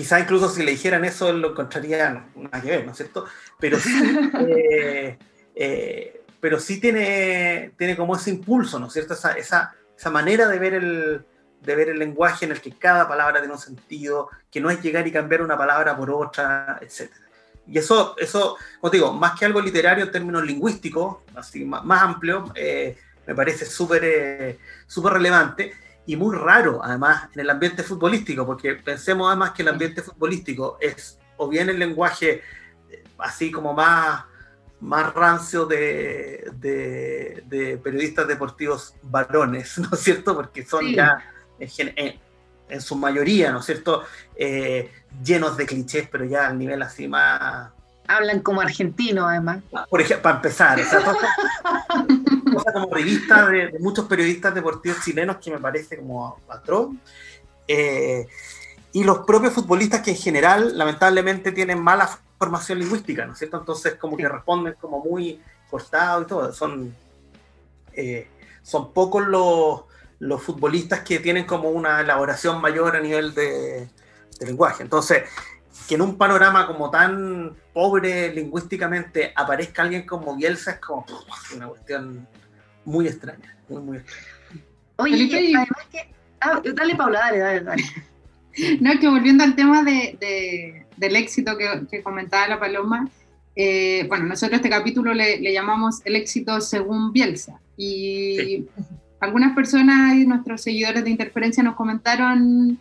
quizá 0.00 0.18
incluso 0.18 0.48
si 0.48 0.62
le 0.62 0.70
dijeran 0.70 1.04
eso, 1.04 1.30
lo 1.30 1.50
encontraría 1.50 2.24
nada 2.34 2.62
que 2.62 2.70
ver, 2.70 2.86
¿no 2.86 2.92
es 2.92 2.96
cierto? 2.96 3.26
Pero 3.58 3.78
sí, 3.78 3.92
eh, 4.48 5.18
eh, 5.54 6.22
pero 6.40 6.58
sí 6.58 6.80
tiene, 6.80 7.74
tiene 7.76 7.98
como 7.98 8.16
ese 8.16 8.30
impulso, 8.30 8.78
¿no 8.78 8.86
es 8.86 8.94
cierto? 8.94 9.12
Esa, 9.12 9.32
esa, 9.32 9.74
esa 9.94 10.10
manera 10.10 10.48
de 10.48 10.58
ver, 10.58 10.72
el, 10.72 11.26
de 11.60 11.76
ver 11.76 11.90
el 11.90 11.98
lenguaje 11.98 12.46
en 12.46 12.52
el 12.52 12.62
que 12.62 12.72
cada 12.72 13.06
palabra 13.06 13.40
tiene 13.40 13.52
un 13.52 13.60
sentido, 13.60 14.30
que 14.50 14.58
no 14.58 14.70
es 14.70 14.80
llegar 14.80 15.06
y 15.06 15.12
cambiar 15.12 15.42
una 15.42 15.58
palabra 15.58 15.94
por 15.94 16.10
otra, 16.10 16.78
etcétera. 16.80 17.26
Y 17.66 17.76
eso, 17.76 18.16
eso, 18.16 18.56
como 18.80 18.90
te 18.90 18.96
digo, 18.96 19.12
más 19.12 19.38
que 19.38 19.44
algo 19.44 19.60
literario 19.60 20.06
en 20.06 20.10
términos 20.10 20.42
lingüísticos, 20.44 21.18
así 21.34 21.62
más, 21.66 21.84
más 21.84 22.02
amplio, 22.04 22.50
eh, 22.54 22.96
me 23.26 23.34
parece 23.34 23.66
súper 23.66 24.02
eh, 24.02 24.58
súper 24.86 25.12
relevante 25.12 25.74
y 26.06 26.16
muy 26.16 26.36
raro, 26.36 26.80
además, 26.82 27.28
en 27.34 27.40
el 27.40 27.50
ambiente 27.50 27.82
futbolístico, 27.82 28.46
porque 28.46 28.74
pensemos 28.74 29.28
además 29.28 29.52
que 29.52 29.62
el 29.62 29.68
ambiente 29.68 30.02
futbolístico 30.02 30.78
es 30.80 31.18
o 31.36 31.48
bien 31.48 31.68
el 31.70 31.78
lenguaje 31.78 32.42
eh, 32.90 33.04
así 33.18 33.50
como 33.50 33.72
más, 33.72 34.24
más 34.80 35.14
rancio 35.14 35.66
de, 35.66 36.50
de, 36.54 37.80
periodistas 37.82 38.28
deportivos 38.28 38.94
varones, 39.02 39.78
¿no 39.78 39.88
es 39.92 40.00
cierto? 40.00 40.34
Porque 40.34 40.64
son 40.64 40.92
ya 40.92 41.22
en, 41.58 42.18
en, 42.68 42.80
su 42.80 42.96
mayoría, 42.96 43.52
¿no 43.52 43.60
es 43.60 43.66
cierto? 43.66 44.04
Eh, 44.36 44.90
llenos 45.22 45.56
de 45.56 45.66
clichés, 45.66 46.08
pero 46.10 46.24
ya 46.24 46.48
al 46.48 46.58
nivel 46.58 46.82
así 46.82 47.08
más... 47.08 47.70
Hablan 48.16 48.40
como 48.40 48.60
argentino, 48.60 49.26
además. 49.28 49.62
Por 49.88 50.00
ejemplo, 50.00 50.22
para 50.22 50.36
empezar, 50.36 50.80
cosa, 52.52 52.72
como 52.72 52.94
revista 52.94 53.48
de, 53.48 53.78
muchos 53.78 54.06
periodistas 54.06 54.54
deportivos 54.54 55.02
chilenos 55.04 55.36
que 55.36 55.50
me 55.50 55.58
parece 55.58 55.96
como 55.96 56.38
patrón. 56.46 57.00
Eh, 57.68 58.26
y 58.92 59.04
los 59.04 59.18
propios 59.18 59.52
futbolistas 59.52 60.00
que 60.00 60.10
en 60.10 60.16
general, 60.16 60.76
lamentablemente, 60.76 61.52
tienen 61.52 61.80
mala 61.80 62.10
formación 62.38 62.78
lingüística, 62.78 63.24
¿no 63.24 63.34
es 63.34 63.38
cierto? 63.38 63.58
Entonces, 63.58 63.94
como 63.94 64.16
que 64.16 64.28
responden 64.28 64.74
como 64.80 65.04
muy 65.04 65.40
cortados 65.70 66.24
y 66.24 66.26
todo. 66.26 66.52
Son, 66.52 66.94
eh, 67.92 68.28
son 68.62 68.92
pocos 68.92 69.26
los, 69.26 69.82
los 70.18 70.42
futbolistas 70.42 71.00
que 71.00 71.18
tienen 71.18 71.44
como 71.44 71.70
una 71.70 72.00
elaboración 72.00 72.60
mayor 72.60 72.96
a 72.96 73.00
nivel 73.00 73.34
de, 73.34 73.88
lenguaje. 74.40 74.82
Entonces, 74.82 75.24
que 75.90 75.96
en 75.96 76.02
un 76.02 76.16
panorama 76.16 76.68
como 76.68 76.88
tan 76.88 77.56
pobre 77.72 78.32
lingüísticamente 78.32 79.32
aparezca 79.34 79.82
alguien 79.82 80.06
como 80.06 80.36
Bielsa 80.36 80.70
es 80.70 80.78
como 80.78 81.04
una 81.56 81.66
cuestión 81.66 82.28
muy 82.84 83.08
extraña, 83.08 83.56
muy, 83.68 83.82
muy 83.82 83.96
extraña. 83.96 84.28
Oye, 84.98 85.28
además 85.56 85.86
que... 85.90 86.14
Ah, 86.40 86.62
dale, 86.76 86.94
Paula, 86.94 87.18
dale, 87.18 87.38
dale, 87.38 87.60
dale. 87.62 87.82
No, 88.80 89.00
que 89.00 89.08
volviendo 89.08 89.42
al 89.42 89.56
tema 89.56 89.82
de, 89.82 90.86
del 90.96 91.16
éxito 91.16 91.58
que, 91.58 92.02
comentaba 92.04 92.46
la 92.46 92.60
Paloma, 92.60 93.08
eh, 93.56 94.06
bueno, 94.08 94.26
nosotros 94.26 94.58
este 94.58 94.70
capítulo 94.70 95.12
le, 95.12 95.40
le, 95.40 95.52
llamamos 95.52 96.02
el 96.04 96.14
éxito 96.14 96.60
según 96.60 97.12
Bielsa. 97.12 97.60
Y 97.76 98.64
algunas 99.18 99.56
personas 99.56 100.14
y 100.14 100.24
nuestros 100.24 100.62
seguidores 100.62 101.02
de 101.02 101.10
Interferencia 101.10 101.64
nos 101.64 101.74
comentaron 101.74 102.78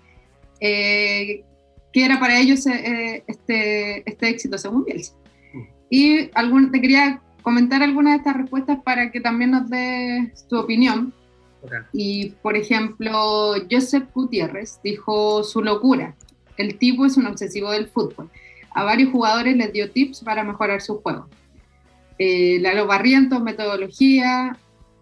eh, 0.60 1.44
qué 1.94 2.06
era 2.06 2.20
para 2.20 2.40
ellos 2.40 2.66
eh, 2.68 3.24
este, 3.28 4.10
este 4.10 4.30
éxito 4.30 4.58
según 4.58 4.86
Bielsa. 4.86 5.14
Mm. 5.54 5.64
Y 5.90 6.30
algún, 6.34 6.72
te 6.72 6.82
quería 6.82 7.22
comentar 7.42 7.82
algunas 7.82 8.14
de 8.14 8.18
estas 8.18 8.38
respuestas 8.38 8.80
para 8.84 9.12
que 9.12 9.22
también 9.22 9.52
nos 9.52 9.70
des 9.70 10.48
tu 10.48 10.58
opinión. 10.58 11.14
Y, 11.92 12.30
por 12.42 12.56
ejemplo, 12.56 13.56
Joseph 13.70 14.06
Gutiérrez 14.14 14.80
dijo 14.84 15.44
su 15.44 15.62
locura. 15.62 16.16
El 16.58 16.78
tipo 16.78 17.06
es 17.06 17.18
un 17.18 17.26
obsesivo 17.26 17.72
del 17.72 17.88
fútbol. 17.88 18.30
A 18.72 18.84
varios 18.84 19.12
jugadores 19.12 19.58
les 19.58 19.74
dio 19.74 19.92
tips 19.92 20.22
para 20.22 20.44
mejorar 20.44 20.82
su 20.82 21.02
juego. 21.02 21.28
Eh, 22.18 22.60
Lalo 22.62 22.86
Barrientos, 22.88 23.42
metodología. 23.42 24.58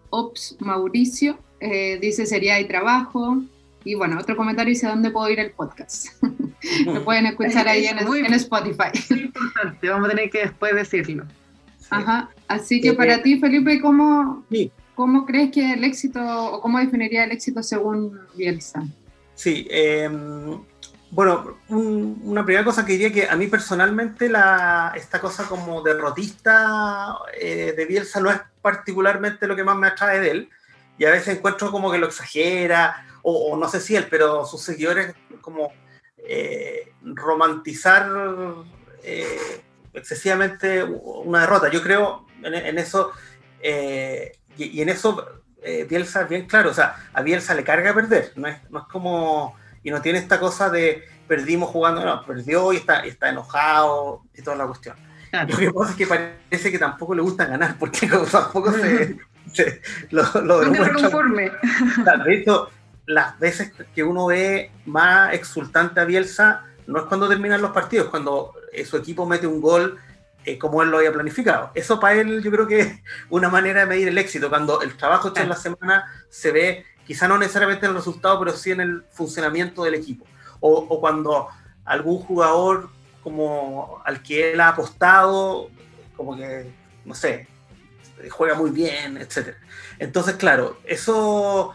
Ops 0.09 0.55
Mauricio 0.59 1.37
eh, 1.59 1.97
dice 1.99 2.25
sería 2.25 2.59
y 2.59 2.67
trabajo. 2.67 3.41
Y 3.87 3.95
bueno, 3.95 4.19
otro 4.19 4.35
comentario 4.35 4.73
dice 4.73 4.85
dónde 4.85 5.11
puedo 5.11 5.29
ir 5.29 5.39
el 5.39 5.51
podcast. 5.51 6.07
Lo 6.85 7.05
pueden 7.05 7.25
escuchar 7.25 7.69
ahí 7.69 7.85
en, 7.85 7.99
en, 7.99 8.33
Spotify. 8.33 8.89
importante, 9.09 9.89
vamos 9.89 10.07
a 10.07 10.09
tener 10.09 10.29
que 10.29 10.39
después 10.39 10.75
decirlo. 10.75 11.25
Ajá, 11.89 12.29
así 12.49 12.81
que 12.81 12.91
para 12.91 13.23
ti, 13.23 13.39
Felipe, 13.39 13.79
¿cómo, 13.79 14.45
¿cómo 14.93 15.25
crees 15.25 15.51
que 15.51 15.71
el 15.71 15.85
éxito 15.85 16.19
o 16.21 16.59
cómo 16.59 16.79
definiría 16.79 17.23
el 17.23 17.31
éxito 17.31 17.63
según 17.63 18.19
Bielsa? 18.35 18.83
Sí, 19.35 19.65
em, 19.69 20.59
bueno, 21.09 21.55
una 21.69 22.43
primera 22.43 22.65
cosa 22.65 22.85
que 22.85 22.91
diría 22.91 23.13
que 23.13 23.29
a 23.29 23.37
mí 23.37 23.47
personalmente 23.47 24.27
la, 24.27 24.91
esta 24.97 25.21
cosa 25.21 25.45
como 25.47 25.81
derrotista 25.81 27.15
eh, 27.39 27.73
de 27.77 27.85
Bielsa 27.85 28.19
no 28.19 28.31
es 28.31 28.41
particularmente 28.61 29.47
lo 29.47 29.55
que 29.55 29.63
más 29.63 29.77
me 29.77 29.87
atrae 29.87 30.19
de 30.19 30.31
él 30.31 30.49
y 30.97 31.05
a 31.05 31.11
veces 31.11 31.37
encuentro 31.37 31.71
como 31.71 31.91
que 31.91 31.97
lo 31.97 32.07
exagera 32.07 33.05
o, 33.21 33.57
no 33.57 33.67
sé 33.67 33.81
si 33.81 33.95
él, 33.95 34.07
pero 34.09 34.45
sus 34.45 34.61
seguidores 34.61 35.13
como 35.41 35.73
eh, 36.17 36.93
romantizar 37.03 38.09
eh, 39.03 39.61
excesivamente 39.93 40.83
una 40.83 41.41
derrota. 41.41 41.69
Yo 41.69 41.81
creo 41.81 42.25
en, 42.41 42.77
eso 42.77 43.11
y, 44.57 44.81
en 44.81 44.89
eso 44.89 45.41
Bielsa 45.89 46.21
es 46.21 46.29
bien 46.29 46.45
claro, 46.45 46.69
o 46.69 46.73
sea, 46.73 46.95
a 47.13 47.21
Bielsa 47.21 47.53
le 47.53 47.65
carga 47.65 47.93
perder, 47.93 48.31
no 48.35 48.47
es, 48.47 48.57
no 48.69 48.79
es 48.79 48.85
como 48.85 49.55
y 49.83 49.91
no 49.91 50.01
tiene 50.01 50.19
esta 50.19 50.39
cosa 50.39 50.69
de 50.69 51.03
perdimos 51.27 51.69
jugando, 51.69 52.03
no, 52.03 52.25
perdió 52.25 52.73
y 52.73 52.77
está, 52.77 53.01
está 53.01 53.29
enojado 53.29 54.23
y 54.33 54.41
toda 54.41 54.55
la 54.55 54.65
cuestión. 54.65 54.95
Lo 55.31 55.57
que 55.57 55.71
pasa 55.71 55.91
es 55.91 55.97
que 55.97 56.07
parece 56.07 56.71
que 56.71 56.79
tampoco 56.79 57.13
le 57.13 57.21
gusta 57.21 57.45
ganar, 57.45 57.77
porque 57.77 58.07
tampoco 58.31 58.71
se, 58.71 59.17
lo, 60.11 60.23
lo 60.41 60.59
conforme. 60.93 61.51
De 62.25 62.35
hecho, 62.35 62.69
las 63.05 63.39
veces 63.39 63.71
que 63.95 64.03
uno 64.03 64.27
ve 64.27 64.71
más 64.85 65.33
exultante 65.33 65.99
a 65.99 66.05
Bielsa 66.05 66.65
no 66.87 66.99
es 66.99 67.05
cuando 67.05 67.27
terminan 67.27 67.61
los 67.61 67.71
partidos, 67.71 68.09
cuando 68.09 68.53
eh, 68.71 68.85
su 68.85 68.97
equipo 68.97 69.25
mete 69.25 69.47
un 69.47 69.61
gol 69.61 69.97
eh, 70.45 70.57
como 70.57 70.81
él 70.81 70.89
lo 70.89 70.97
había 70.97 71.11
planificado. 71.11 71.71
Eso 71.75 71.99
para 71.99 72.15
él 72.15 72.41
yo 72.41 72.51
creo 72.51 72.67
que 72.67 72.79
es 72.79 72.99
una 73.29 73.49
manera 73.49 73.81
de 73.81 73.85
medir 73.85 74.07
el 74.07 74.17
éxito, 74.17 74.49
cuando 74.49 74.81
el 74.81 74.95
trabajo 74.95 75.29
hecho 75.29 75.41
en 75.41 75.49
la 75.49 75.55
semana 75.55 76.05
se 76.29 76.51
ve 76.51 76.85
quizá 77.05 77.27
no 77.27 77.37
necesariamente 77.37 77.85
en 77.85 77.91
el 77.91 77.97
resultado, 77.97 78.39
pero 78.39 78.51
sí 78.51 78.71
en 78.71 78.81
el 78.81 79.03
funcionamiento 79.11 79.83
del 79.83 79.95
equipo. 79.95 80.25
O, 80.59 80.99
cuando 80.99 81.47
algún 81.85 82.19
jugador 82.19 82.89
como 83.23 84.01
al 84.05 84.23
que 84.23 84.51
él 84.51 84.59
ha 84.59 84.69
apostado, 84.69 85.69
como 86.15 86.35
que, 86.35 86.69
no 87.05 87.13
sé, 87.13 87.47
juega 88.29 88.55
muy 88.55 88.71
bien, 88.71 89.17
etc. 89.17 89.55
Entonces, 89.99 90.35
claro, 90.35 90.79
eso, 90.85 91.73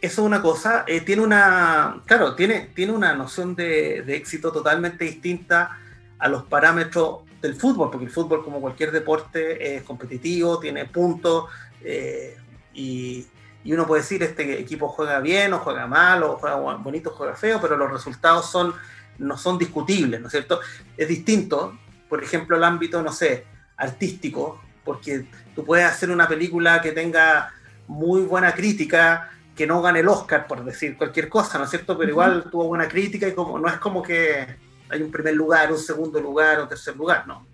eso 0.00 0.22
es 0.22 0.26
una 0.26 0.42
cosa, 0.42 0.84
eh, 0.86 1.00
tiene 1.00 1.22
una, 1.22 2.02
claro, 2.06 2.34
tiene, 2.34 2.70
tiene 2.74 2.92
una 2.92 3.14
noción 3.14 3.54
de, 3.54 3.98
éxito 4.14 4.52
totalmente 4.52 5.04
distinta 5.04 5.78
a 6.18 6.28
los 6.28 6.44
parámetros 6.44 7.20
del 7.40 7.54
fútbol, 7.54 7.90
porque 7.90 8.06
el 8.06 8.12
fútbol, 8.12 8.44
como 8.44 8.60
cualquier 8.60 8.92
deporte, 8.92 9.76
es 9.76 9.82
competitivo, 9.82 10.60
tiene 10.60 10.84
puntos 10.86 11.46
eh, 11.82 12.36
y, 12.72 13.26
y 13.64 13.72
uno 13.72 13.86
puede 13.86 14.02
decir 14.02 14.22
este 14.22 14.60
equipo 14.60 14.88
juega 14.88 15.20
bien 15.20 15.52
o 15.52 15.58
juega 15.58 15.86
mal 15.86 16.22
o 16.22 16.36
juega 16.36 16.56
bonito 16.56 17.10
o 17.10 17.12
juega 17.12 17.34
feo, 17.34 17.60
pero 17.60 17.76
los 17.76 17.90
resultados 17.90 18.50
son, 18.50 18.74
no 19.18 19.36
son 19.36 19.58
discutibles, 19.58 20.20
¿no 20.20 20.26
es 20.26 20.32
cierto? 20.32 20.60
Es 20.96 21.08
distinto, 21.08 21.78
por 22.08 22.22
ejemplo, 22.22 22.56
el 22.56 22.64
ámbito, 22.64 23.02
no 23.02 23.12
sé, 23.12 23.44
artístico, 23.76 24.60
porque 24.84 25.26
tú 25.54 25.64
puedes 25.64 25.86
hacer 25.86 26.10
una 26.10 26.28
película 26.28 26.80
que 26.80 26.92
tenga 26.92 27.52
muy 27.86 28.22
buena 28.22 28.54
crítica, 28.54 29.30
que 29.56 29.66
no 29.66 29.82
gane 29.82 30.00
el 30.00 30.08
Oscar, 30.08 30.46
por 30.46 30.64
decir 30.64 30.96
cualquier 30.96 31.28
cosa, 31.28 31.58
¿no 31.58 31.64
es 31.64 31.70
cierto? 31.70 31.96
Pero 31.98 32.10
igual 32.10 32.44
tuvo 32.50 32.68
buena 32.68 32.88
crítica 32.88 33.28
y 33.28 33.32
como 33.32 33.58
no 33.58 33.68
es 33.68 33.76
como 33.76 34.02
que 34.02 34.46
hay 34.88 35.02
un 35.02 35.10
primer 35.10 35.34
lugar, 35.34 35.72
un 35.72 35.78
segundo 35.78 36.20
lugar 36.20 36.58
o 36.60 36.68
tercer 36.68 36.96
lugar, 36.96 37.26
no. 37.26 37.46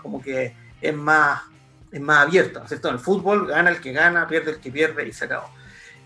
como 0.00 0.22
que 0.22 0.54
es 0.80 0.94
más 0.94 1.42
es 1.90 2.00
más 2.00 2.26
abierta, 2.26 2.58
¿no 2.58 2.64
es 2.64 2.68
cierto? 2.68 2.88
En 2.88 2.94
el 2.94 3.00
fútbol 3.00 3.46
gana 3.46 3.70
el 3.70 3.80
que 3.80 3.92
gana, 3.92 4.26
pierde 4.26 4.52
el 4.52 4.58
que 4.58 4.70
pierde 4.70 5.06
y 5.06 5.12
se 5.12 5.24
acabó. 5.24 5.48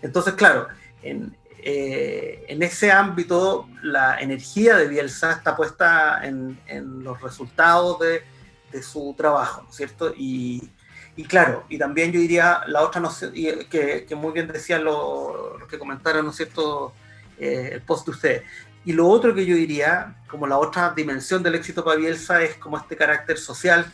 Entonces, 0.01 0.33
claro, 0.33 0.67
en, 1.01 1.35
eh, 1.61 2.45
en 2.47 2.63
ese 2.63 2.91
ámbito 2.91 3.67
la 3.81 4.19
energía 4.19 4.77
de 4.77 4.87
Bielsa 4.87 5.31
está 5.31 5.55
puesta 5.55 6.25
en, 6.25 6.59
en 6.67 7.03
los 7.03 7.21
resultados 7.21 7.99
de, 7.99 8.23
su 8.81 9.13
trabajo, 9.17 9.63
¿no 9.63 9.69
es 9.69 9.75
cierto? 9.75 10.13
Y, 10.17 10.71
y, 11.15 11.25
claro, 11.25 11.65
y 11.69 11.77
también 11.77 12.11
yo 12.11 12.19
diría 12.19 12.61
la 12.67 12.81
otra, 12.81 12.99
no 13.01 13.11
sé, 13.11 13.31
que, 13.69 14.05
que, 14.05 14.15
muy 14.15 14.31
bien 14.31 14.47
decían 14.47 14.83
los, 14.83 15.63
que 15.69 15.77
comentaron, 15.77 16.25
¿no 16.25 16.31
es 16.31 16.37
cierto?, 16.37 16.93
eh, 17.37 17.69
el 17.73 17.81
post 17.81 18.05
de 18.05 18.11
ustedes. 18.11 18.43
Y 18.85 18.93
lo 18.93 19.07
otro 19.07 19.33
que 19.33 19.45
yo 19.45 19.55
diría, 19.55 20.15
como 20.27 20.47
la 20.47 20.57
otra 20.57 20.93
dimensión 20.95 21.41
del 21.43 21.55
éxito 21.55 21.83
para 21.83 21.97
Bielsa, 21.97 22.41
es 22.41 22.55
como 22.55 22.77
este 22.77 22.95
carácter 22.95 23.37
social 23.37 23.85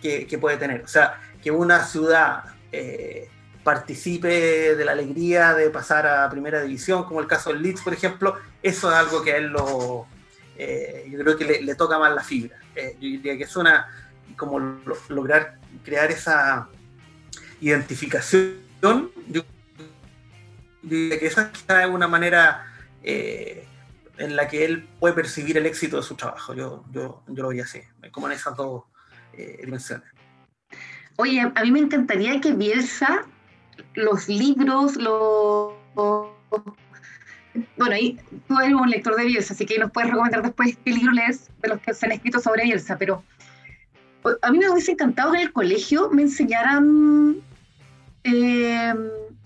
que, 0.00 0.38
puede 0.40 0.56
tener. 0.56 0.82
O 0.82 0.88
sea, 0.88 1.20
que 1.42 1.50
una 1.50 1.84
ciudad 1.84 2.44
eh, 2.72 3.28
participe 3.62 4.74
de 4.74 4.84
la 4.84 4.92
alegría 4.92 5.54
de 5.54 5.70
pasar 5.70 6.06
a 6.06 6.28
primera 6.28 6.62
división, 6.62 7.04
como 7.04 7.20
el 7.20 7.26
caso 7.26 7.50
del 7.50 7.62
Leeds, 7.62 7.82
por 7.82 7.94
ejemplo, 7.94 8.36
eso 8.62 8.90
es 8.90 8.96
algo 8.96 9.22
que 9.22 9.32
a 9.32 9.36
él 9.36 9.46
lo, 9.46 10.06
eh, 10.56 11.08
yo 11.10 11.18
creo 11.18 11.36
que 11.36 11.44
le, 11.44 11.74
toca 11.74 11.98
más 11.98 12.14
la 12.14 12.22
fibra. 12.22 12.56
Eh, 12.74 12.96
yo 13.00 13.08
diría 13.08 13.36
que 13.36 13.44
es 13.44 13.56
una, 13.56 13.88
como 14.36 14.58
lograr 15.08 15.58
crear 15.84 16.10
esa 16.10 16.68
identificación, 17.60 18.60
yo, 19.28 19.42
diría 20.82 21.18
que 21.18 21.26
esa 21.26 21.52
es 21.52 21.86
una 21.88 22.08
manera 22.08 22.66
en 24.22 24.36
la 24.36 24.48
que 24.48 24.64
él 24.64 24.88
puede 25.00 25.14
percibir 25.14 25.56
el 25.56 25.66
éxito 25.66 25.96
de 25.96 26.02
su 26.02 26.14
trabajo. 26.14 26.54
Yo, 26.54 26.84
yo, 26.90 27.22
yo 27.26 27.42
lo 27.42 27.48
veía 27.48 27.64
así, 27.64 27.80
como 28.10 28.26
en 28.28 28.34
esas 28.34 28.56
dos 28.56 28.84
eh, 29.32 29.60
dimensiones. 29.64 30.08
Oye, 31.16 31.40
a 31.40 31.62
mí 31.62 31.70
me 31.70 31.80
encantaría 31.80 32.40
que 32.40 32.52
Bielsa, 32.52 33.26
los 33.94 34.28
libros, 34.28 34.96
los... 34.96 35.74
Bueno, 37.76 37.94
ahí 37.94 38.18
tú 38.48 38.58
eres 38.58 38.74
un 38.74 38.88
lector 38.88 39.16
de 39.16 39.26
Bielsa, 39.26 39.54
así 39.54 39.66
que 39.66 39.78
nos 39.78 39.90
puedes 39.90 40.10
recomendar 40.10 40.42
después 40.42 40.76
qué 40.84 40.92
libro 40.92 41.12
lees 41.12 41.50
de 41.62 41.68
los 41.68 41.80
que 41.80 41.92
se 41.92 42.06
han 42.06 42.12
escrito 42.12 42.40
sobre 42.40 42.64
Bielsa, 42.64 42.96
pero 42.96 43.22
a 44.40 44.50
mí 44.50 44.58
me 44.58 44.70
hubiese 44.70 44.92
encantado 44.92 45.32
que 45.32 45.38
en 45.38 45.46
el 45.46 45.52
colegio 45.52 46.10
me 46.10 46.22
enseñaran 46.22 47.36
eh, 48.24 48.94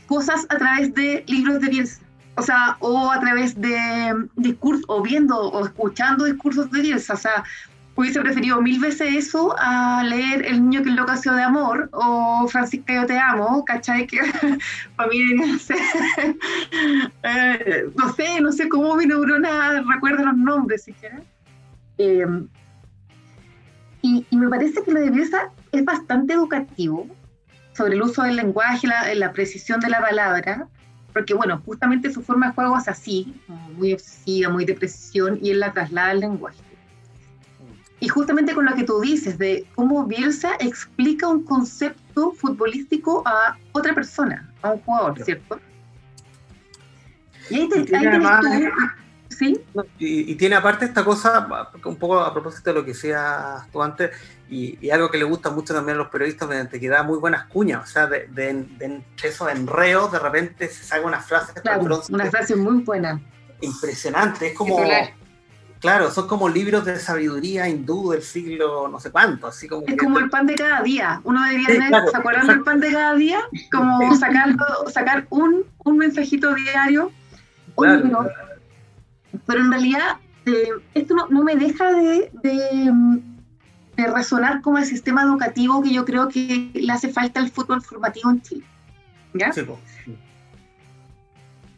cosas 0.07 0.47
a 0.49 0.59
través 0.59 0.95
de 0.95 1.25
libros 1.27 1.61
de 1.61 1.69
Bielsa. 1.69 2.01
O 2.39 2.43
sea, 2.43 2.77
o 2.81 3.11
a 3.11 3.19
través 3.19 3.59
de 3.59 4.15
discursos, 4.37 4.85
o 4.89 5.03
viendo 5.03 5.39
o 5.39 5.65
escuchando 5.65 6.27
discursos 6.27 6.71
de 6.71 6.83
Bielsa. 6.83 7.15
O 7.15 7.17
sea, 7.17 7.45
hubiese 7.97 8.21
preferido 8.21 8.61
mil 8.61 8.79
veces 8.79 9.15
eso 9.15 9.55
a 9.59 10.05
leer 10.05 10.47
El 10.47 10.63
niño 10.63 10.83
que 10.83 10.91
enloqueció 10.91 11.33
de 11.33 11.43
amor 11.43 11.89
o 11.93 12.47
Francisca 12.47 12.95
yo 12.95 13.07
te 13.07 13.19
amo, 13.19 13.65
¿cachai? 13.65 14.07
Que 14.07 14.21
para 14.97 15.09
mí 15.09 15.19
eh, 17.23 17.91
no 17.97 18.13
sé, 18.13 18.41
no 18.41 18.53
sé 18.53 18.69
cómo 18.69 18.95
mi 18.97 19.07
neurona 19.07 19.83
recuerda 19.91 20.25
los 20.25 20.37
nombres 20.37 20.85
siquiera. 20.85 21.23
Em, 21.99 22.47
y, 24.03 24.27
y, 24.31 24.37
me 24.37 24.49
parece 24.49 24.83
que 24.85 24.93
de 24.93 25.11
Bielsa 25.11 25.51
es 25.73 25.85
bastante 25.85 26.35
educativo 26.35 27.09
sobre 27.73 27.95
el 27.95 28.03
uso 28.03 28.23
del 28.23 28.37
lenguaje, 28.37 28.87
la, 28.87 29.13
la 29.15 29.33
precisión 29.33 29.81
de 29.81 29.89
la 29.89 30.01
palabra, 30.01 30.69
porque 31.15 31.33
bueno, 31.33 31.63
justamente 31.65 32.13
su 32.13 32.23
forma 32.23 32.49
de 32.49 32.55
juego 32.55 32.77
es 32.77 32.89
así, 32.89 33.35
muy 33.77 33.95
obsesiva, 33.95 34.51
muy 34.51 34.67
de 34.67 34.75
precisión, 34.75 35.39
y 35.43 35.51
él 35.51 35.61
la 35.61 35.73
traslada 35.73 36.11
al 36.11 36.21
lenguaje. 36.21 36.66
Y 37.99 38.09
justamente 38.09 38.55
con 38.55 38.67
lo 38.67 38.75
que 38.75 38.85
tú 38.85 39.01
dices, 39.01 39.39
de 39.39 39.67
cómo 39.75 40.05
Bielsa 40.05 40.53
explica 40.61 41.29
un 41.29 41.45
concepto 41.45 42.33
futbolístico 42.33 43.23
a 43.27 43.57
otra 43.73 43.95
persona, 43.95 44.53
a 44.63 44.73
un 44.73 44.81
jugador, 44.81 45.25
¿cierto? 45.25 45.59
Y 47.49 47.55
ahí, 47.55 47.69
te, 47.69 47.81
y 47.81 47.85
tiene 47.85 48.21
¿sí? 49.29 49.61
Y, 49.99 50.35
tiene 50.35 50.57
aparte 50.57 50.85
esta 50.85 51.05
cosa, 51.05 51.47
un 51.85 51.97
poco 51.97 52.21
a 52.21 52.33
propósito 52.33 52.71
de 52.71 52.75
lo 52.75 52.85
que 52.85 52.93
decías 52.93 53.71
tú 53.71 53.83
antes, 53.83 54.11
y, 54.49 54.91
algo 54.91 55.11
que 55.11 55.19
le 55.19 55.25
gusta 55.25 55.51
mucho 55.51 55.73
también 55.73 55.97
a 55.97 55.99
los 55.99 56.09
periodistas, 56.09 56.49
mediante 56.49 56.79
que 56.79 56.89
da 56.89 57.03
muy 57.03 57.19
buenas 57.19 57.47
cuñas, 57.47 57.85
o 57.85 57.87
sea, 57.87 58.07
de, 58.07 58.27
de, 58.29 58.53
de 58.79 59.03
esos 59.23 59.51
enreos, 59.51 60.13
de 60.13 60.19
repente 60.19 60.69
se 60.69 60.85
saca 60.85 61.07
una 61.07 61.21
frase. 61.21 61.55
Claro, 61.61 62.03
una 62.11 62.31
frase 62.31 62.57
muy 62.57 62.83
buena. 62.83 63.21
Impresionante, 63.61 64.49
es 64.49 64.55
como... 64.55 64.77
Claro, 65.81 66.11
son 66.11 66.27
como 66.27 66.49
libros 66.49 66.85
de 66.85 66.99
sabiduría 66.99 67.69
hindú 67.69 68.11
del 68.11 68.23
siglo 68.23 68.89
no 68.89 68.99
sé 68.99 69.11
cuánto, 69.11 69.47
así 69.47 69.69
como... 69.69 69.87
Es 69.87 69.97
como 69.97 70.19
el 70.19 70.31
pan 70.31 70.47
de 70.47 70.55
cada 70.55 70.83
día. 70.83 71.21
Uno 71.25 71.43
debería 71.43 72.07
¿se 72.11 72.17
acuerdan 72.17 72.47
del 72.47 72.63
pan 72.63 72.81
de 72.81 72.93
cada 72.93 73.15
día? 73.15 73.41
Como 73.71 74.17
sacarlo, 74.17 74.65
sacar 74.91 75.27
un, 75.31 75.65
un 75.85 75.99
mensajito 75.99 76.55
diario, 76.55 77.13
un 77.75 78.29
Pero 79.47 79.61
en 79.61 79.71
realidad 79.71 80.17
eh, 80.47 80.69
esto 80.95 81.15
no, 81.15 81.29
no, 81.29 81.43
me 81.43 81.57
deja 81.57 81.93
de, 81.93 82.31
de, 82.43 82.93
de, 83.97 84.07
resonar 84.07 84.63
como 84.63 84.79
el 84.79 84.85
sistema 84.85 85.23
educativo 85.23 85.83
que 85.83 85.93
yo 85.93 86.05
creo 86.05 86.29
que 86.29 86.71
le 86.73 86.93
hace 86.93 87.13
falta 87.13 87.41
al 87.41 87.51
fútbol 87.51 87.83
formativo 87.83 88.31
en 88.31 88.41
Chile. 88.43 88.65
¿Ya? 89.35 89.53
Sí, 89.53 89.63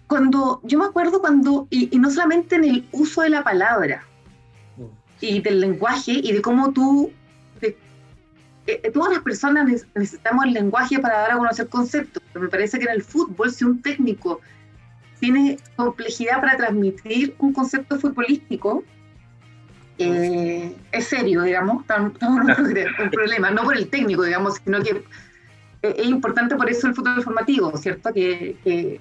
cuando 0.09 0.61
yo 0.65 0.79
me 0.79 0.87
acuerdo 0.87 1.21
cuando, 1.21 1.69
y, 1.71 1.97
no 1.99 2.11
solamente 2.11 2.57
en 2.57 2.65
el 2.65 2.89
uso 2.93 3.23
de 3.23 3.29
la 3.29 3.45
palabra 3.45 4.03
mm. 4.77 4.85
y 5.21 5.41
del 5.41 5.61
lenguaje 5.61 6.13
y 6.13 6.33
de 6.33 6.43
cómo 6.43 6.73
tú, 6.73 7.13
eh, 7.61 8.91
todas 8.93 9.13
las 9.13 9.23
personas 9.23 9.87
necesitamos 9.95 10.47
el 10.47 10.55
lenguaje 10.55 10.99
para 10.99 11.19
dar 11.19 11.33
a 11.33 11.37
conocer 11.37 11.69
conceptos. 11.69 12.23
Pero 12.33 12.45
me 12.45 12.51
parece 12.51 12.79
que 12.79 12.87
en 12.87 12.93
el 12.93 13.03
fútbol, 13.03 13.53
si 13.53 13.65
un 13.65 13.81
técnico 13.81 14.41
tiene 15.21 15.59
complejidad 15.77 16.41
para 16.41 16.57
transmitir 16.57 17.35
un 17.39 17.53
concepto 17.53 17.99
futbolístico, 17.99 18.85
eh, 19.99 20.75
es 20.93 21.07
serio, 21.07 21.43
digamos, 21.43 21.83
estamos 21.83 22.13
en 22.21 23.05
un 23.05 23.11
problema, 23.11 23.51
no 23.51 23.63
por 23.63 23.77
el 23.77 23.89
técnico, 23.89 24.23
digamos, 24.23 24.57
sino 24.65 24.83
que 24.83 25.05
es 25.83 26.07
importante 26.07 26.57
por 26.57 26.69
eso 26.69 26.89
el 26.89 26.95
fútbol 26.95 27.23
formativo, 27.23 27.77
¿cierto? 27.77 28.13
Que, 28.13 28.57
que, 28.65 29.01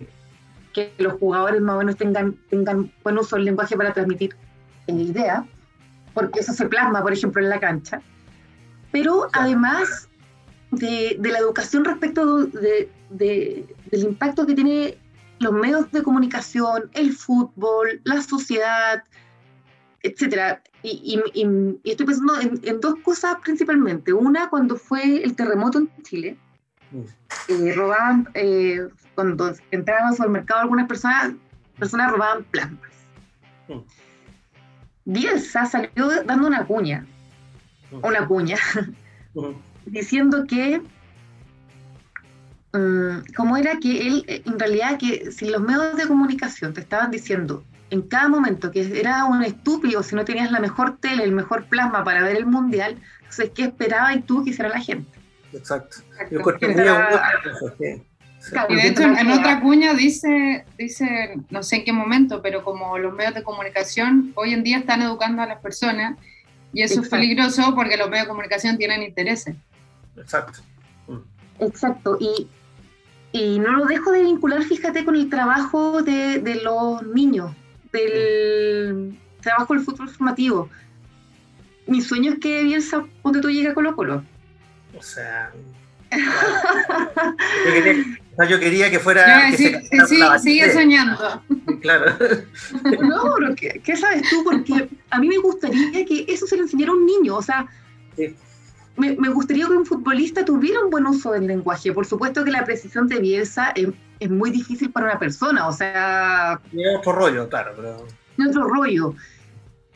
que, 0.77 0.93
los 0.99 1.13
jugadores 1.13 1.59
más 1.61 1.75
o 1.75 1.79
menos 1.79 1.95
tengan, 1.97 2.35
tengan 2.49 2.91
buen 3.03 3.17
uso 3.17 3.35
del 3.35 3.45
lenguaje 3.45 3.75
para 3.75 3.93
transmitir 3.93 4.35
idea, 4.87 5.45
porque 6.13 6.39
eso 6.39 6.53
se 6.53 6.65
plasma, 6.67 7.01
por 7.01 7.13
ejemplo, 7.13 7.41
en 7.41 7.49
la 7.49 7.59
cancha. 7.59 8.01
Pero 8.91 9.27
además 9.33 10.07
de, 10.71 11.17
de, 11.19 11.31
la 11.31 11.39
educación 11.39 11.83
respecto 11.83 12.45
de, 12.45 12.89
de, 13.09 13.75
del 13.91 14.03
impacto 14.03 14.45
que 14.45 14.53
tiene 14.53 14.97
los 15.39 15.53
medios 15.53 15.91
de 15.91 16.03
comunicación, 16.03 16.89
el 16.93 17.13
fútbol, 17.13 18.01
la 18.03 18.21
sociedad, 18.21 19.03
etcétera. 20.03 20.61
Y, 20.83 21.21
y, 21.33 21.41
y, 21.83 21.91
estoy 21.91 22.05
pensando 22.05 22.39
en, 22.39 22.59
en, 22.63 22.79
dos 22.79 22.95
cosas 23.03 23.37
principalmente. 23.43 24.13
Una, 24.13 24.49
cuando 24.49 24.75
fue 24.75 25.23
el 25.23 25.35
terremoto 25.35 25.79
en 25.79 25.89
Chile, 26.03 26.37
robaban, 27.75 28.29
eh, 28.33 28.87
cuando 29.15 29.53
entraban 29.71 30.07
al 30.09 30.15
supermercado 30.15 30.61
algunas 30.61 30.87
personas, 30.87 31.33
personas 31.77 32.11
robaban 32.11 32.43
plasmas. 32.45 32.91
Mm. 33.67 35.29
Salió 35.69 36.23
dando 36.23 36.47
una 36.47 36.65
cuña, 36.65 37.05
una 37.91 38.27
cuña, 38.27 38.57
diciendo 39.85 40.45
que, 40.47 40.81
um, 42.73 43.23
¿cómo 43.35 43.57
era 43.57 43.79
que 43.79 44.07
él, 44.07 44.25
en 44.27 44.59
realidad, 44.59 44.97
que 44.97 45.31
si 45.31 45.49
los 45.49 45.61
medios 45.61 45.95
de 45.95 46.07
comunicación 46.07 46.73
te 46.73 46.81
estaban 46.81 47.11
diciendo 47.11 47.63
en 47.89 48.01
cada 48.01 48.27
momento 48.27 48.71
que 48.71 48.99
era 48.99 49.23
un 49.23 49.43
estúpido 49.43 50.03
si 50.03 50.15
no 50.15 50.25
tenías 50.25 50.51
la 50.51 50.59
mejor 50.59 50.97
tele, 50.97 51.23
el 51.23 51.31
mejor 51.31 51.65
plasma 51.65 52.03
para 52.03 52.21
ver 52.21 52.35
el 52.35 52.45
mundial, 52.45 52.97
entonces, 53.19 53.51
¿qué 53.55 53.63
esperaba 53.63 54.13
y 54.13 54.21
tú 54.21 54.43
que 54.43 54.49
hiciera 54.49 54.69
la 54.69 54.81
gente? 54.81 55.16
Exacto. 55.53 55.97
Yo 56.29 56.41
y 58.69 58.75
de 58.75 58.87
hecho, 58.87 59.03
en 59.03 59.31
otra 59.31 59.59
cuña 59.61 59.93
dice, 59.93 60.65
dice, 60.77 61.35
no 61.49 61.63
sé 61.63 61.77
en 61.77 61.85
qué 61.85 61.91
momento, 61.91 62.41
pero 62.41 62.63
como 62.63 62.97
los 62.97 63.13
medios 63.13 63.33
de 63.33 63.43
comunicación 63.43 64.31
hoy 64.35 64.53
en 64.53 64.63
día 64.63 64.77
están 64.77 65.01
educando 65.01 65.41
a 65.41 65.47
las 65.47 65.59
personas 65.59 66.17
y 66.71 66.81
eso 66.81 67.01
es 67.01 67.09
peligroso 67.09 67.73
porque 67.75 67.97
los 67.97 68.09
medios 68.09 68.25
de 68.25 68.29
comunicación 68.29 68.77
tienen 68.77 69.03
intereses. 69.03 69.55
Exacto. 70.15 70.59
Mm. 71.07 71.63
Exacto. 71.63 72.17
Y, 72.19 72.47
y 73.31 73.59
no 73.59 73.73
lo 73.73 73.85
dejo 73.85 74.11
de 74.11 74.23
vincular, 74.23 74.63
fíjate, 74.63 75.03
con 75.03 75.15
el 75.15 75.29
trabajo 75.29 76.03
de, 76.03 76.39
de 76.39 76.55
los 76.61 77.05
niños, 77.07 77.53
del 77.91 79.17
trabajo 79.41 79.73
del 79.73 79.83
futuro 79.83 80.09
formativo. 80.09 80.69
Mi 81.87 82.01
sueño 82.01 82.33
es 82.33 82.39
que 82.39 82.63
Bielsa, 82.63 83.05
donde 83.23 83.41
tú 83.41 83.49
llegas 83.49 83.71
a 83.71 83.75
Colo 83.75 83.95
Colo. 83.95 84.23
O 84.95 85.01
sea, 85.01 85.51
yo, 88.49 88.59
quería, 88.59 88.89
que 88.89 88.99
fuera. 88.99 89.51
sí, 89.55 89.73
sigue 90.39 90.73
soñando. 90.73 91.41
Claro. 91.81 92.15
No, 93.01 93.33
pero 93.37 93.55
¿qué, 93.83 93.95
sabes 93.95 94.23
tú? 94.29 94.43
Porque 94.43 94.89
a 95.09 95.19
mí 95.19 95.27
me 95.27 95.37
gustaría 95.37 96.05
que 96.05 96.25
eso 96.27 96.47
se 96.47 96.55
le 96.55 96.63
enseñara 96.63 96.91
a 96.91 96.95
un 96.95 97.05
niño. 97.05 97.35
O 97.35 97.41
sea, 97.41 97.67
me, 98.95 99.29
gustaría 99.29 99.65
que 99.67 99.73
un 99.73 99.85
futbolista 99.85 100.45
tuviera 100.45 100.83
un 100.83 100.89
buen 100.89 101.05
uso 101.05 101.31
del 101.31 101.47
lenguaje. 101.47 101.91
Por 101.91 102.05
supuesto 102.05 102.43
que 102.43 102.51
la 102.51 102.63
precisión 102.63 103.07
de 103.07 103.19
Bielsa 103.19 103.71
es, 103.75 103.89
es 104.19 104.29
muy 104.29 104.51
difícil 104.51 104.91
para 104.91 105.07
una 105.07 105.19
persona. 105.19 105.67
O 105.67 105.73
sea. 105.73 106.59
Es 106.71 106.97
otro 106.97 107.13
rollo, 107.13 107.49
claro. 107.49 107.73
Pero... 107.75 108.07
Es 108.37 108.47
otro 108.47 108.67
rollo. 108.67 109.15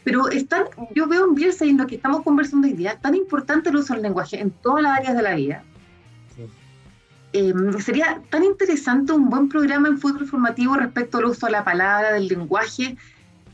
Pero 0.04 0.30
están, 0.30 0.64
yo 0.96 1.08
veo 1.08 1.26
en 1.26 1.36
Bielsa 1.36 1.66
y 1.66 1.70
en 1.70 1.78
lo 1.78 1.88
que 1.88 1.96
estamos 1.96 2.24
conversando 2.24 2.68
hoy 2.68 2.74
día, 2.74 2.98
tan 3.00 3.16
importante 3.16 3.70
el 3.70 3.76
uso 3.76 3.94
del 3.94 4.02
lenguaje 4.04 4.40
en 4.40 4.50
todas 4.50 4.82
las 4.84 5.00
áreas 5.00 5.16
de 5.16 5.22
la 5.22 5.36
vida. 5.36 5.64
Em, 7.34 7.80
sería 7.80 8.22
tan 8.30 8.44
interesante 8.44 9.14
un 9.14 9.30
buen 9.30 9.48
programa 9.48 9.88
en 9.88 10.00
fútbol 10.00 10.28
formativo 10.28 10.76
respecto 10.76 11.20
al 11.20 11.26
uso 11.26 11.46
de 11.46 11.54
la 11.54 11.64
palabra, 11.64 12.14
del 12.14 12.28
lenguaje. 12.28 12.98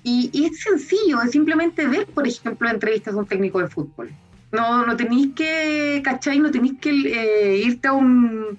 Y, 0.04 0.45
es 0.45 0.62
sencillo, 0.62 1.22
es 1.22 1.32
simplemente 1.32 1.86
ver, 1.86 2.08
por 2.08 2.26
ejemplo, 2.26 2.70
entrevistas 2.70 3.14
a 3.14 3.18
un 3.18 3.26
técnico 3.26 3.60
de 3.60 3.68
fútbol. 3.68 4.10
No, 4.54 4.86
no 4.86 4.95
tenéis 4.95 5.34
que, 5.36 6.02
¿cachai? 6.04 6.39
No 6.39 6.50
tenéis 6.50 6.76
que 6.80 6.89
eh, 6.89 7.58
irte 7.58 7.89
a 7.89 7.93
un, 7.93 8.58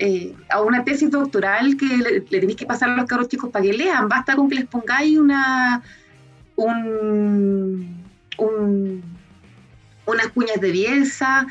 eh, 0.00 0.34
a 0.50 0.60
una 0.60 0.82
tesis 0.82 1.10
doctoral 1.10 1.76
que 1.76 1.86
le, 1.86 2.10
le, 2.10 2.20
tenéis 2.22 2.56
que 2.56 2.66
pasar 2.66 2.90
a 2.90 2.96
los 2.96 3.06
cabros 3.06 3.28
chicos 3.28 3.50
para 3.50 3.64
que 3.64 3.72
lean. 3.72 4.08
Basta 4.08 4.34
con 4.34 4.48
que 4.48 4.56
les 4.56 4.66
pongáis 4.66 5.16
una, 5.16 5.80
un, 6.58 8.04
un, 8.38 9.02
unas 10.06 10.28
cuñas 10.28 10.60
de 10.60 10.70
Bielsa. 10.70 11.46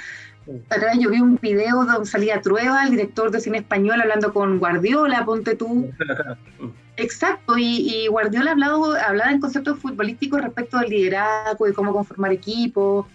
Vez 0.45 0.99
yo 0.99 1.09
vi 1.09 1.19
un 1.19 1.37
video 1.41 1.83
donde 1.83 2.05
salía 2.05 2.41
Trueba, 2.41 2.83
el 2.83 2.91
director 2.91 3.31
de 3.31 3.41
cine 3.41 3.59
español, 3.59 3.99
hablando 3.99 4.33
con 4.33 4.59
Guardiola, 4.59 5.25
ponte 5.25 5.55
tú. 5.55 5.89
Exacto, 6.97 7.55
y, 7.57 8.07
Guardiola 8.07 8.51
hablado, 8.51 8.95
hablaba 8.95 9.31
en 9.31 9.39
conceptos 9.39 9.79
futbolísticos 9.79 10.41
respecto 10.41 10.77
al 10.77 10.89
liderazgo, 10.89 11.65
de 11.65 11.73
cómo 11.73 11.93
conformar 11.93 12.31
equipo, 12.31 13.07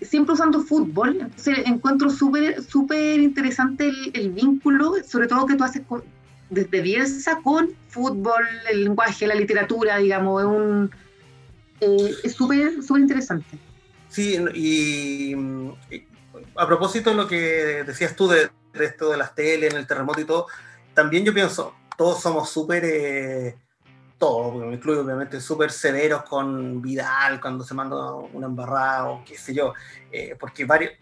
siempre 0.00 0.34
usando 0.34 0.60
fútbol. 0.60 1.18
Entonces 1.20 1.58
encuentro 1.66 2.10
súper 2.10 2.62
súper 2.62 3.20
interesante 3.20 3.88
el, 3.88 4.10
el, 4.14 4.30
vínculo, 4.30 4.94
sobre 5.06 5.28
todo 5.28 5.46
que 5.46 5.54
tú 5.54 5.64
haces 5.64 5.82
con, 5.86 6.02
desde 6.50 6.80
Bielsa 6.80 7.40
con 7.42 7.74
fútbol, 7.88 8.44
el 8.70 8.84
lenguaje, 8.84 9.26
la 9.26 9.34
literatura, 9.34 9.98
digamos, 9.98 10.42
es 10.42 10.48
un 10.48 10.90
eh, 11.80 12.28
súper 12.28 12.82
súper 12.82 13.02
interesante. 13.02 13.58
Sí, 14.08 14.38
y, 14.54 15.34
a 16.56 16.66
propósito 16.66 17.10
de 17.10 17.16
lo 17.16 17.26
que 17.26 17.82
decías 17.84 18.14
tú 18.14 18.28
de, 18.28 18.50
esto 18.74 19.10
de 19.10 19.16
las 19.16 19.34
teles, 19.34 19.72
en 19.72 19.78
el 19.78 19.86
terremoto 19.86 20.20
y 20.20 20.24
todo, 20.24 20.46
también 20.94 21.24
yo 21.24 21.34
pienso, 21.34 21.74
todos 21.96 22.22
somos 22.22 22.48
súper, 22.50 22.84
eh, 22.84 23.56
todos, 24.18 24.54
me 24.54 24.74
incluyo 24.74 25.00
obviamente, 25.00 25.40
súper 25.40 25.70
severos 25.72 26.22
con 26.22 26.80
Vidal 26.80 27.40
cuando 27.40 27.64
se 27.64 27.74
manda 27.74 28.14
un 28.14 28.44
embarrado, 28.44 29.22
qué 29.26 29.36
sé 29.36 29.52
yo, 29.54 29.74
eh, 30.12 30.36
porque 30.38 30.64
varios, 30.64 30.92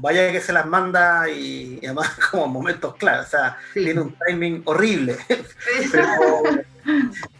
vaya 0.00 0.32
que 0.32 0.40
se 0.40 0.52
las 0.52 0.66
manda 0.66 1.28
y, 1.28 1.78
además 1.82 2.10
como 2.30 2.46
momentos 2.46 2.94
claros, 2.96 3.26
o 3.26 3.30
sea, 3.30 3.58
tiene 3.72 4.00
un 4.00 4.16
timing 4.26 4.62
horrible. 4.64 5.16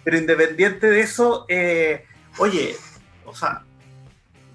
pero, 0.04 0.16
independiente 0.16 0.88
de 0.88 1.00
eso, 1.00 1.46
eh, 1.48 2.06
oye, 2.38 2.76
o 3.24 3.34
sea, 3.34 3.62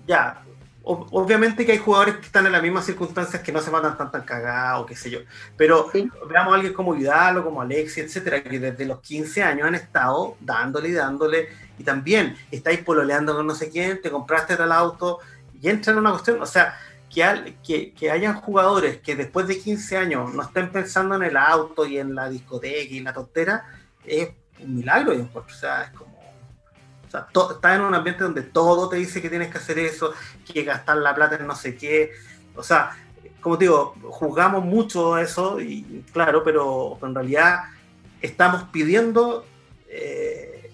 ya, 0.07 0.41
obviamente 0.83 1.65
que 1.65 1.73
hay 1.73 1.77
jugadores 1.77 2.15
que 2.15 2.27
están 2.27 2.45
en 2.45 2.53
las 2.53 2.63
mismas 2.63 2.85
circunstancias 2.85 3.41
que 3.41 3.51
no 3.51 3.59
se 3.59 3.71
mandan 3.71 3.97
tan 3.97 4.09
tan 4.09 4.21
cagados, 4.21 4.85
qué 4.87 4.95
sé 4.95 5.09
yo, 5.09 5.19
pero 5.57 5.91
veamos 6.29 6.53
a 6.53 6.55
alguien 6.55 6.73
como 6.73 6.93
Vidal 6.93 7.39
o 7.39 7.43
como 7.43 7.61
Alexi, 7.61 7.99
etcétera, 7.99 8.41
que 8.41 8.59
desde 8.59 8.85
los 8.85 9.01
15 9.01 9.43
años 9.43 9.67
han 9.67 9.75
estado 9.75 10.37
dándole 10.39 10.89
y 10.89 10.93
dándole, 10.93 11.49
y 11.77 11.83
también 11.83 12.37
estáis 12.51 12.79
pololeando 12.79 13.35
con 13.35 13.45
no 13.45 13.53
sé 13.53 13.69
quién, 13.69 14.01
te 14.01 14.09
compraste 14.09 14.55
tal 14.55 14.71
auto, 14.71 15.19
y 15.61 15.69
entra 15.69 15.91
en 15.91 15.99
una 15.99 16.11
cuestión, 16.11 16.41
o 16.41 16.45
sea, 16.45 16.77
que, 17.63 18.11
hayan 18.11 18.35
jugadores 18.35 18.99
que 18.99 19.15
después 19.15 19.47
de 19.47 19.59
15 19.59 19.97
años 19.97 20.33
no 20.33 20.43
estén 20.43 20.71
pensando 20.71 21.15
en 21.15 21.23
el 21.23 21.37
auto 21.37 21.85
y 21.85 21.97
en 21.97 22.13
la 22.13 22.29
discoteca 22.29 22.93
y 22.93 22.99
en 22.99 23.05
la 23.05 23.13
tontera, 23.13 23.65
es 24.05 24.29
un 24.59 24.75
milagro, 24.75 25.13
O 25.33 25.49
sea, 25.49 25.83
es 25.83 25.91
como. 25.91 26.15
O 26.15 27.09
sea, 27.09 27.27
estás 27.31 27.75
en 27.75 27.81
un 27.81 27.95
ambiente 27.95 28.23
donde 28.23 28.43
todo 28.43 28.89
te 28.89 28.97
dice 28.97 29.21
que 29.21 29.29
tienes 29.29 29.49
que 29.49 29.57
hacer 29.57 29.79
eso, 29.79 30.13
que 30.45 30.63
gastar 30.63 30.97
la 30.97 31.15
plata 31.15 31.37
en 31.37 31.47
no 31.47 31.55
sé 31.55 31.75
qué. 31.75 32.11
O 32.55 32.61
sea, 32.61 32.91
como 33.39 33.57
te 33.57 33.65
digo, 33.65 33.95
juzgamos 34.09 34.63
mucho 34.63 35.17
eso, 35.17 35.59
y 35.61 36.03
claro, 36.11 36.43
pero, 36.43 36.99
en 37.01 37.15
realidad 37.15 37.63
estamos 38.21 38.63
pidiendo 38.65 39.45
eh, 39.87 40.71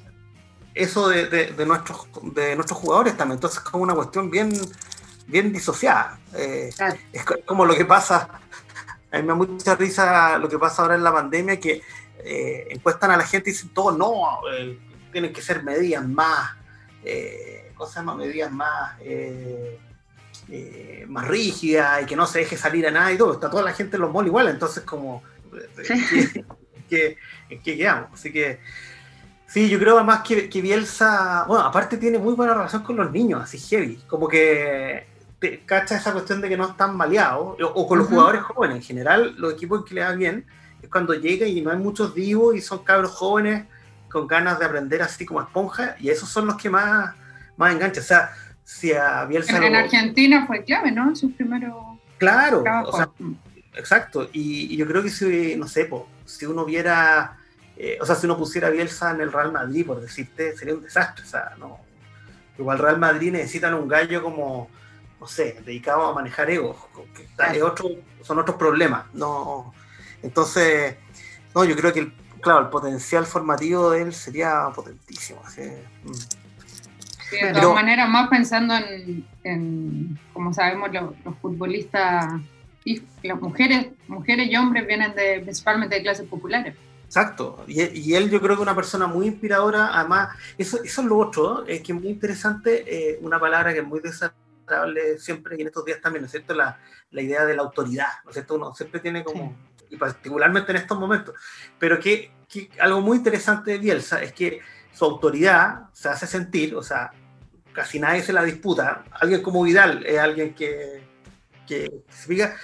eso 0.74 1.08
de, 1.08 1.54
nuestros, 1.66 2.08
de 2.34 2.56
nuestros 2.56 2.80
jugadores 2.80 3.16
también. 3.16 3.38
Entonces, 3.38 3.60
es 3.60 3.70
como 3.70 3.84
una 3.84 3.94
cuestión 3.94 4.32
bien 4.32 4.52
bien 5.28 5.52
disociada. 5.52 6.20
Eh, 6.36 6.70
es 7.12 7.26
como 7.46 7.66
lo 7.66 7.76
que 7.76 7.86
pasa, 7.86 8.30
a 9.12 9.18
mí 9.18 9.24
me 9.24 9.30
da 9.30 9.36
mucha 9.36 9.76
risa 9.76 10.38
lo 10.38 10.50
que 10.50 10.60
pasa 10.60 10.82
ahora 10.82 10.96
en 10.96 11.04
la 11.04 11.14
pandemia, 11.14 11.60
que 11.60 11.82
eh, 12.24 12.68
encuestan 12.70 13.12
a 13.12 13.18
la 13.18 13.26
gente 13.26 13.50
y 13.50 13.54
dicen 13.54 13.70
todo, 13.70 13.92
no, 13.92 14.42
eh, 14.52 14.78
tienen 15.12 15.34
que 15.34 15.42
ser 15.42 15.64
medidas 15.64 16.08
más, 16.08 16.56
cosas 17.76 18.04
más, 18.04 18.16
medidas 18.16 18.52
más, 18.52 18.98
más 21.08 21.28
rígidas 21.28 22.04
y 22.04 22.06
que 22.06 22.16
no 22.16 22.26
se 22.26 22.40
deje 22.40 22.58
salir 22.58 22.88
a 22.88 22.92
nada 22.92 23.12
y 23.12 23.18
todo. 23.18 23.34
Está 23.34 23.50
toda 23.50 23.64
la 23.64 23.74
gente 23.74 23.98
en 23.98 24.02
los 24.02 24.14
malls 24.14 24.28
igual, 24.28 24.48
entonces 24.48 24.84
como, 24.84 25.22
¿qué, 26.90 27.18
quedamos? 27.64 28.10
Así 28.14 28.32
que... 28.32 28.60
Sí, 29.46 29.70
yo 29.70 29.78
creo 29.78 29.98
además 29.98 30.24
que, 30.24 30.50
que, 30.50 30.62
Bielsa, 30.64 31.46
bueno, 31.48 31.64
aparte 31.64 31.98
tiene 31.98 32.18
muy 32.18 32.34
buena 32.34 32.56
relación 32.56 32.82
con 32.82 32.96
los 32.96 33.12
niños, 33.12 33.40
así 33.40 33.60
heavy, 33.60 33.98
como 34.08 34.28
que 34.28 35.06
cacha 35.66 35.98
esa 35.98 36.12
cuestión 36.12 36.42
de 36.42 36.50
que 36.50 36.58
no 36.58 36.70
están 36.70 36.96
maleados, 36.96 37.58
o, 37.62 37.88
con 37.88 38.00
los 38.00 38.08
jugadores 38.08 38.42
jóvenes. 38.44 38.78
En 38.78 38.84
general, 38.84 39.36
los 39.38 39.54
equipos 39.54 39.86
que 39.86 39.96
le 39.96 40.02
va 40.02 40.12
bien 40.12 40.46
es 40.82 40.90
cuando 40.90 41.14
llega 41.14 41.46
y 41.46 41.62
no 41.62 41.72
hay 41.72 41.78
muchos 41.78 42.14
divos 42.14 42.56
y 42.56 42.62
son 42.62 42.84
cabros 42.84 43.12
jóvenes 43.12 43.66
con 44.10 44.28
ganas 44.28 44.60
de 44.60 44.66
aprender 44.66 45.02
así 45.02 45.26
como 45.26 45.42
esponja, 45.42 45.96
y 46.00 46.10
esos 46.10 46.30
son 46.30 46.46
los 46.46 46.56
que 46.56 46.70
más, 46.70 47.16
más 47.58 47.74
enganchan. 47.74 48.04
O 48.04 48.06
sea, 48.06 48.32
si 48.64 48.94
a 48.94 49.26
Bielsa. 49.26 49.66
En, 49.66 49.76
Argentina 49.76 50.46
fue 50.46 50.64
clave, 50.64 50.92
¿no? 50.92 51.10
En 51.10 51.16
sus 51.16 51.34
primeros. 51.34 51.74
Claro, 52.18 52.64
o 52.86 52.96
sea, 52.96 53.10
exacto. 53.76 54.30
Y, 54.32 54.76
yo 54.78 54.88
creo 54.88 55.04
que 55.04 55.10
si, 55.10 55.56
no 55.56 55.68
sé, 55.68 55.90
si 56.26 56.46
uno 56.46 56.64
viera. 56.66 57.38
Eh, 57.76 57.98
o 58.00 58.06
sea, 58.06 58.16
si 58.16 58.28
uno 58.28 58.38
pusiera 58.38 58.70
Bielsa 58.70 59.12
en 59.12 59.22
el 59.22 59.32
Real 59.32 59.52
Madrid, 59.52 59.86
por 59.86 60.00
decirte, 60.00 60.56
sería 60.56 60.76
un 60.76 60.84
desastre. 60.84 61.26
O 61.26 61.28
sea, 61.28 61.54
no. 61.58 61.80
Igual 62.58 62.78
Real 62.78 63.00
Madrid 63.00 63.32
necesitan 63.32 63.74
un 63.74 63.88
gallo 63.88 64.22
como, 64.22 64.70
no 65.24 65.30
sé, 65.30 65.56
dedicado 65.66 66.06
a 66.06 66.14
manejar 66.14 66.50
egos, 66.50 66.76
que 67.16 67.64
otro, 67.64 67.92
son 68.24 68.40
otros 68.40 68.58
problemas. 68.58 69.06
No, 69.14 69.74
entonces, 70.22 70.98
no, 71.56 71.64
yo 71.64 71.78
creo 71.78 71.94
que 71.94 72.02
el, 72.02 72.14
claro, 72.42 72.60
el 72.60 72.68
potencial 72.68 73.26
formativo 73.26 73.90
de 73.92 74.02
él 74.02 74.14
sería 74.14 74.68
potentísimo. 74.76 75.42
Mm. 75.42 76.12
de 77.32 77.54
todas 77.54 77.74
maneras, 77.74 78.10
más 78.10 78.28
pensando 78.28 78.74
en, 79.46 80.20
como 80.34 80.54
sabemos, 80.54 80.90
los, 80.92 81.38
futbolistas 81.42 82.42
y 82.84 83.02
las 83.24 83.40
mujeres, 83.40 83.88
mujeres 84.10 84.50
y 84.52 84.58
hombres 84.58 84.86
vienen 84.86 85.16
de, 85.16 85.40
principalmente 85.40 85.96
de 85.96 86.02
clases 86.02 86.28
populares. 86.28 86.76
Exacto, 87.06 87.64
y, 87.66 88.14
él 88.14 88.30
yo 88.30 88.42
creo 88.42 88.58
que 88.58 88.64
es 88.64 88.68
una 88.68 88.76
persona 88.76 89.08
muy 89.08 89.28
inspiradora, 89.28 89.98
además, 89.98 90.36
eso, 90.58 90.84
eso 90.84 91.02
es 91.02 91.08
lo 91.08 91.18
otro, 91.18 91.66
es 91.66 91.82
que 91.82 91.94
es 91.94 92.02
muy 92.02 92.10
interesante, 92.10 92.84
eh, 92.88 93.20
una 93.22 93.40
palabra 93.40 93.72
que 93.72 93.80
es 93.80 93.88
muy 93.88 94.02
siempre 95.18 95.56
y 95.58 95.62
en 95.62 95.68
estos 95.68 95.86
días 95.86 96.02
también, 96.02 96.22
¿no 96.22 96.26
es 96.26 96.32
cierto? 96.32 96.54
La, 96.54 96.80
la 97.12 97.22
idea 97.22 97.46
de 97.46 97.56
la 97.56 97.62
autoridad, 97.62 98.10
¿no 98.24 98.32
es 98.32 98.36
cierto? 98.36 98.56
Uno 98.56 98.74
siempre 98.74 99.00
tiene 99.00 99.24
como 99.24 99.56
y 99.94 99.98
particularmente 99.98 100.72
en 100.72 100.78
estos 100.78 101.00
momentos. 101.00 101.36
Pero 101.80 102.00
que, 102.00 102.32
algo 102.80 103.02
muy 103.02 103.18
interesante 103.18 103.72
de 103.72 103.78
Bielsa 103.78 104.22
es 104.22 104.34
que 104.34 104.60
su 104.92 105.06
autoridad 105.06 105.90
se 105.94 106.10
hace 106.10 106.28
sentir, 106.28 106.76
o 106.76 106.84
sea, 106.84 107.12
casi 107.72 108.00
nadie 108.00 108.22
se 108.22 108.34
la 108.34 108.44
disputa. 108.44 109.06
Alguien 109.12 109.42
como 109.42 109.64
Vidal 109.64 110.06
es 110.06 110.20
alguien 110.20 110.54
que, 110.54 111.04
que 111.68 112.04
se 112.10 112.28
fija, 112.28 112.56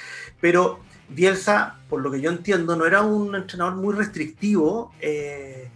pero 0.42 0.80
Bielsa, 1.10 1.80
por 1.90 2.02
lo 2.02 2.12
que 2.12 2.22
yo 2.22 2.30
entiendo, 2.30 2.76
no 2.76 2.86
era 2.86 3.02
un 3.02 3.36
entrenador 3.36 3.76
muy 3.76 3.96
restrictivo. 3.96 4.94
Eh, 5.00 5.72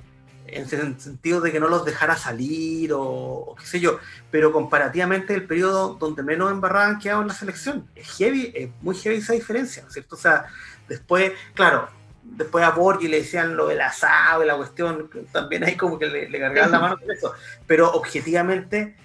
en 0.55 0.63
el 0.63 0.99
sentido 0.99 1.41
de 1.41 1.51
que 1.51 1.59
no 1.59 1.67
los 1.67 1.85
dejara 1.85 2.15
salir 2.15 2.91
o, 2.93 3.55
qué 3.59 3.65
sé 3.65 3.79
yo, 3.79 3.99
pero 4.31 4.51
comparativamente 4.51 5.33
el 5.33 5.45
periodo 5.45 5.95
donde 5.95 6.23
menos 6.23 6.51
embarraban 6.51 6.99
quedado 6.99 7.21
en 7.21 7.27
la 7.27 7.33
selección. 7.33 7.87
Es 7.95 8.17
heavy, 8.17 8.51
es 8.55 8.69
muy 8.81 8.95
heavy 8.95 9.17
esa 9.17 9.33
diferencia, 9.33 9.85
¿cierto? 9.89 10.15
O 10.15 10.19
sea, 10.19 10.47
Después, 10.87 11.31
claro, 11.53 11.87
después 12.23 12.63
a 12.63 12.71
Borgi 12.71 13.07
le 13.07 13.17
decían 13.17 13.55
lo 13.55 13.67
del 13.67 13.81
asado 13.81 14.43
y 14.43 14.47
la 14.47 14.55
cuestión, 14.55 15.09
también 15.31 15.63
ahí 15.63 15.75
como 15.75 15.97
que 15.97 16.07
le, 16.07 16.39
cargaban 16.39 16.71
la 16.71 16.79
mano 16.79 16.97
con 16.97 17.11
eso. 17.11 17.33
Pero 17.67 17.91
objetivamente, 17.91 18.95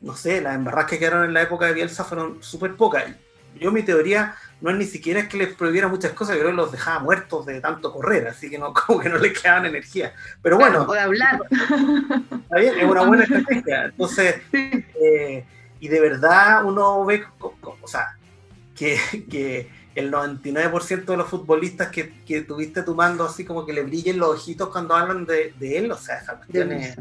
no 0.00 0.16
sé, 0.16 0.40
las 0.40 0.54
embarradas 0.54 0.90
que 0.90 0.98
quedaron 0.98 1.24
en 1.24 1.34
la 1.34 1.42
época 1.42 1.66
de 1.66 1.74
Bielsa 1.74 2.04
fueron 2.04 2.42
súper 2.42 2.74
pocas. 2.76 3.04
Yo 3.54 3.72
mi 3.72 3.82
teoría 3.82 4.36
no 4.60 4.70
es 4.70 4.76
ni 4.76 4.84
siquiera 4.84 5.20
es 5.20 5.28
que 5.28 5.36
les 5.36 5.54
prohibiera 5.54 5.88
muchas 5.88 6.12
cosas, 6.12 6.34
yo 6.34 6.40
creo 6.40 6.52
que 6.52 6.56
los 6.56 6.72
dejaba 6.72 7.00
muertos 7.00 7.44
de 7.46 7.60
tanto 7.60 7.92
correr, 7.92 8.26
así 8.28 8.48
que 8.48 8.58
no, 8.58 8.72
como 8.86 9.00
que 9.00 9.08
no 9.08 9.18
les 9.18 9.38
quedaban 9.38 9.66
energía. 9.66 10.12
Pero 10.42 10.56
bueno. 10.56 10.86
o 10.88 10.92
de 10.92 11.00
hablar. 11.00 11.40
Está 11.50 12.56
bien, 12.56 12.78
es 12.78 12.84
una 12.84 13.02
buena 13.02 13.24
estrategia. 13.24 13.84
Entonces, 13.86 14.36
eh, 14.52 15.44
y 15.78 15.88
de 15.88 16.00
verdad 16.00 16.64
uno 16.64 17.04
ve, 17.04 17.24
o 17.40 17.88
sea, 17.88 18.16
que, 18.74 18.98
que 19.30 19.70
el 19.94 20.12
99% 20.12 21.04
de 21.04 21.16
los 21.16 21.28
futbolistas 21.28 21.88
que, 21.88 22.12
que, 22.24 22.42
tuviste 22.42 22.82
tu 22.82 22.94
mando 22.94 23.24
así 23.24 23.44
como 23.44 23.64
que 23.64 23.72
le 23.72 23.82
brillen 23.82 24.18
los 24.18 24.36
ojitos 24.36 24.68
cuando 24.68 24.94
hablan 24.94 25.24
de, 25.24 25.54
de 25.58 25.78
él, 25.78 25.90
o 25.90 25.96
sea, 25.96 26.18
esa 26.18 26.36
cuestión 26.36 26.72
es, 26.72 26.96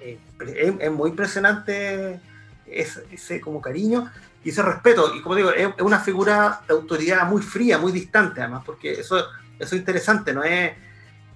es, 0.00 0.92
muy 0.92 1.10
impresionante 1.10 2.20
ese, 2.66 3.04
ese, 3.10 3.40
como 3.40 3.60
cariño 3.60 4.10
y 4.44 4.50
ese 4.50 4.62
respeto, 4.62 5.14
y 5.14 5.20
como 5.20 5.34
digo, 5.34 5.50
es, 5.50 5.68
una 5.80 5.98
figura 6.00 6.60
de 6.66 6.74
autoridad 6.74 7.28
muy 7.28 7.42
fría, 7.42 7.78
muy 7.78 7.92
distante 7.92 8.40
además, 8.40 8.62
porque 8.64 8.92
eso, 8.92 9.18
eso 9.18 9.26
es 9.58 9.72
interesante, 9.72 10.32
no 10.32 10.42
es, 10.44 10.72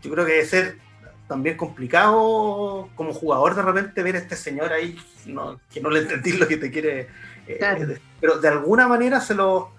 yo 0.03 0.11
creo 0.11 0.25
que 0.25 0.33
debe 0.33 0.47
ser 0.47 0.79
también 1.29 1.57
complicado 1.57 2.89
como 2.95 3.13
jugador 3.13 3.55
de 3.55 3.63
repente 3.63 4.03
ver 4.03 4.17
a 4.17 4.19
este 4.19 4.37
señor 4.37 4.73
ahí 4.73 4.99
que 5.71 5.81
no 5.81 5.91
le 5.91 6.01
entendí 6.01 6.33
lo 6.33 6.47
que 6.47 6.57
te 6.57 6.71
quiere, 6.71 7.09
eh, 7.47 7.99
pero 8.21 8.39
de 8.39 8.49
alguna 8.49 8.87
manera 8.87 9.21
se 9.21 9.35
lo 9.35 9.73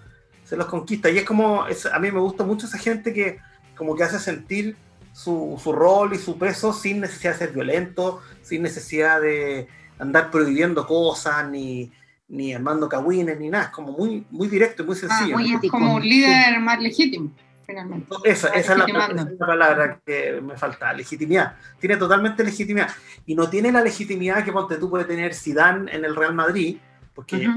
se 0.44 0.56
los 0.56 0.66
conquista. 0.66 1.10
Y 1.10 1.18
es 1.18 1.24
como, 1.24 1.64
a 1.64 1.98
mí 1.98 2.10
me 2.10 2.20
gusta 2.20 2.44
mucho 2.44 2.66
esa 2.66 2.78
gente 2.78 3.12
que 3.12 3.38
como 3.76 3.96
que 3.96 4.04
hace 4.04 4.18
sentir 4.18 4.76
su, 5.12 5.60
su, 5.62 5.72
rol 5.72 6.14
y 6.14 6.18
su 6.18 6.38
peso 6.38 6.72
sin 6.72 7.00
necesidad 7.00 7.32
de 7.32 7.38
ser 7.38 7.52
violento, 7.52 8.20
sin 8.42 8.62
necesidad 8.62 9.20
de 9.20 9.68
andar 9.98 10.30
prohibiendo 10.30 10.86
cosas, 10.86 11.48
ni, 11.48 11.92
ni 12.34 12.52
armando 12.52 12.88
cagüines, 12.88 13.38
ni 13.38 13.48
nada. 13.48 13.64
Es 13.64 13.70
como 13.70 13.92
muy, 13.92 14.26
muy 14.30 14.48
directo 14.48 14.82
y 14.82 14.86
muy 14.86 14.96
ah, 14.96 14.98
sencillo. 14.98 15.70
Como 15.70 15.94
un 15.94 16.02
líder 16.02 16.58
más 16.60 16.80
legítimo. 16.80 17.30
Finalmente. 17.66 18.14
Esa, 18.24 18.48
esa, 18.48 18.72
es 18.74 18.78
la, 18.78 19.26
palabra 19.38 19.98
que 20.04 20.40
me 20.42 20.56
falta, 20.56 20.92
legitimidad. 20.92 21.54
Tiene 21.78 21.96
totalmente 21.96 22.44
legitimidad. 22.44 22.90
Y 23.24 23.34
no 23.34 23.48
tiene 23.48 23.72
la 23.72 23.80
legitimidad 23.80 24.44
que 24.44 24.52
ponte 24.52 24.76
tú 24.76 24.90
puede 24.90 25.04
tener 25.04 25.34
Zidane 25.34 25.90
en 25.90 26.04
el 26.04 26.14
Real 26.14 26.34
Madrid, 26.34 26.76
porque 27.14 27.48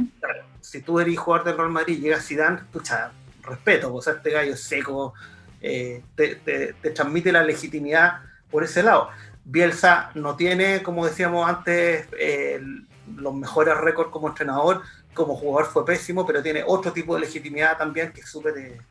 si 0.62 0.82
tú 0.82 1.00
eres 1.00 1.18
jugador 1.18 1.48
del 1.48 1.58
Real 1.58 1.72
Madrid 1.72 1.98
y 1.98 2.02
llega 2.02 2.22
Zidane, 2.22 2.60
pucha, 2.72 3.12
respeto, 3.44 3.94
o 3.94 4.02
sea, 4.02 4.14
este 4.14 4.32
gallo 4.32 4.56
seco, 4.56 5.14
eh, 5.62 6.04
te, 6.16 6.74
transmite 6.94 7.32
la 7.32 7.44
legitimidad 7.44 8.22
por 8.50 8.64
ese 8.64 8.84
lado. 8.84 9.10
Bielsa 9.44 10.12
no 10.14 10.36
tiene, 10.36 10.84
como 10.84 11.06
decíamos 11.06 11.50
antes, 11.50 12.08
eh, 12.18 12.62
los 13.16 13.34
mejores 13.34 13.78
récords 13.78 14.12
como 14.12 14.28
entrenador, 14.28 14.82
como 15.14 15.36
jugador 15.36 15.72
fue 15.72 15.86
pésimo, 15.86 16.26
pero 16.26 16.44
tiene 16.44 16.64
otro 16.66 16.92
tipo 16.92 17.16
de 17.16 17.22
legitimidad 17.22 17.78
también 17.78 18.12
que 18.12 18.22
es 18.22 18.30
súper 18.30 18.58
eh, 18.58 18.82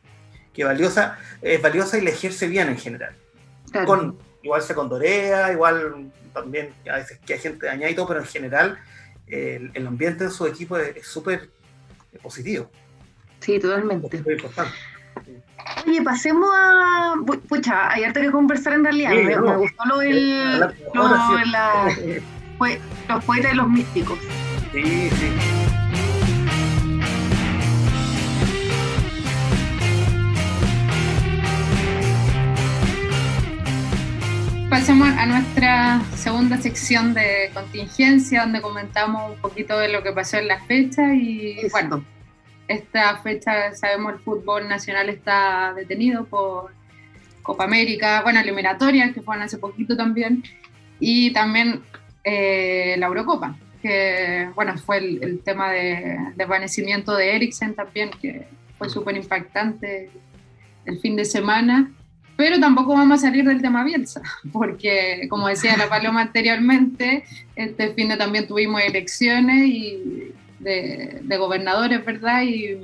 que 0.53 0.63
valiosa, 0.63 1.17
es 1.41 1.61
valiosa 1.61 1.97
y 1.97 2.01
le 2.01 2.11
ejerce 2.11 2.47
bien 2.47 2.69
en 2.69 2.77
general. 2.77 3.15
Con, 3.85 4.17
igual 4.41 4.61
se 4.61 4.73
condorea, 4.73 5.51
igual 5.51 6.11
también 6.33 6.73
a 6.89 6.97
veces 6.97 7.19
que 7.25 7.33
hay 7.33 7.39
gente 7.39 7.65
dañada 7.65 7.91
y 7.91 7.95
todo, 7.95 8.07
pero 8.07 8.21
en 8.21 8.25
general 8.25 8.79
el, 9.27 9.85
ambiente 9.85 10.23
en 10.23 10.31
su 10.31 10.45
equipo 10.47 10.77
es 10.77 11.05
súper 11.05 11.49
positivo. 12.21 12.69
Sí, 13.39 13.59
totalmente. 13.59 14.23
Oye, 15.85 16.01
pasemos 16.01 16.49
a. 16.53 17.15
Pucha, 17.47 17.91
hay 17.91 18.03
harto 18.03 18.21
que 18.21 18.31
conversar 18.31 18.73
en 18.73 18.83
realidad. 18.83 19.11
me, 19.11 19.57
gustó 19.57 19.85
lo 19.85 19.97
del. 19.99 20.59
Lo, 20.59 21.07
la, 21.45 21.95
los 23.07 23.23
poetas 23.23 23.53
y 23.53 23.55
los 23.55 23.69
místicos. 23.69 24.19
Sí, 24.71 25.09
sí. 25.09 25.31
Pasemos 34.69 35.07
a 35.07 35.25
nuestra 35.25 36.01
segunda 36.15 36.57
sección 36.57 37.13
de 37.13 37.49
contingencia, 37.53 38.41
donde 38.41 38.61
comentamos 38.61 39.31
un 39.33 39.41
poquito 39.41 39.79
de 39.79 39.87
lo 39.87 40.03
que 40.03 40.11
pasó 40.11 40.37
en 40.37 40.49
la 40.49 40.59
fecha 40.65 41.15
y 41.15 41.67
bueno, 41.71 42.03
esta 42.67 43.17
fecha 43.17 43.73
sabemos 43.73 44.13
el 44.13 44.19
fútbol 44.19 44.67
nacional 44.67 45.07
está 45.09 45.73
detenido 45.73 46.25
por 46.25 46.73
Copa 47.41 47.63
América, 47.63 48.21
bueno, 48.23 48.41
eliminatorias 48.41 49.13
que 49.13 49.21
fueron 49.21 49.45
hace 49.45 49.57
poquito 49.57 49.95
también 49.95 50.43
y 50.99 51.31
también 51.31 51.81
eh, 52.29 52.95
la 52.97 53.07
Eurocopa, 53.07 53.57
que 53.81 54.49
bueno, 54.55 54.77
fue 54.77 54.97
el, 54.97 55.39
tema 55.43 55.71
de 55.71 56.17
desvanecimiento 56.35 57.15
de 57.15 57.35
Eriksen 57.35 57.73
también, 57.73 58.09
que 58.21 58.47
fue 58.77 58.89
súper 58.89 59.15
impactante 59.15 60.09
el 60.85 60.99
fin 60.99 61.15
de 61.15 61.25
semana 61.25 61.91
pero 62.37 62.59
tampoco 62.59 62.93
vamos 62.93 63.19
a 63.19 63.27
salir 63.27 63.43
del 63.43 63.61
tema 63.61 63.83
Bielsa, 63.83 64.21
porque 64.53 65.27
como 65.29 65.47
decía 65.47 65.75
la 65.75 65.89
Paloma 65.89 66.21
anteriormente, 66.21 67.25
este 67.55 67.93
fin 67.93 68.09
de 68.09 68.17
también 68.17 68.47
tuvimos 68.47 68.81
elecciones 68.81 69.67
y 69.67 70.33
de, 70.59 71.37
gobernadores, 71.37 72.05
¿verdad? 72.05 72.43
Y, 72.43 72.77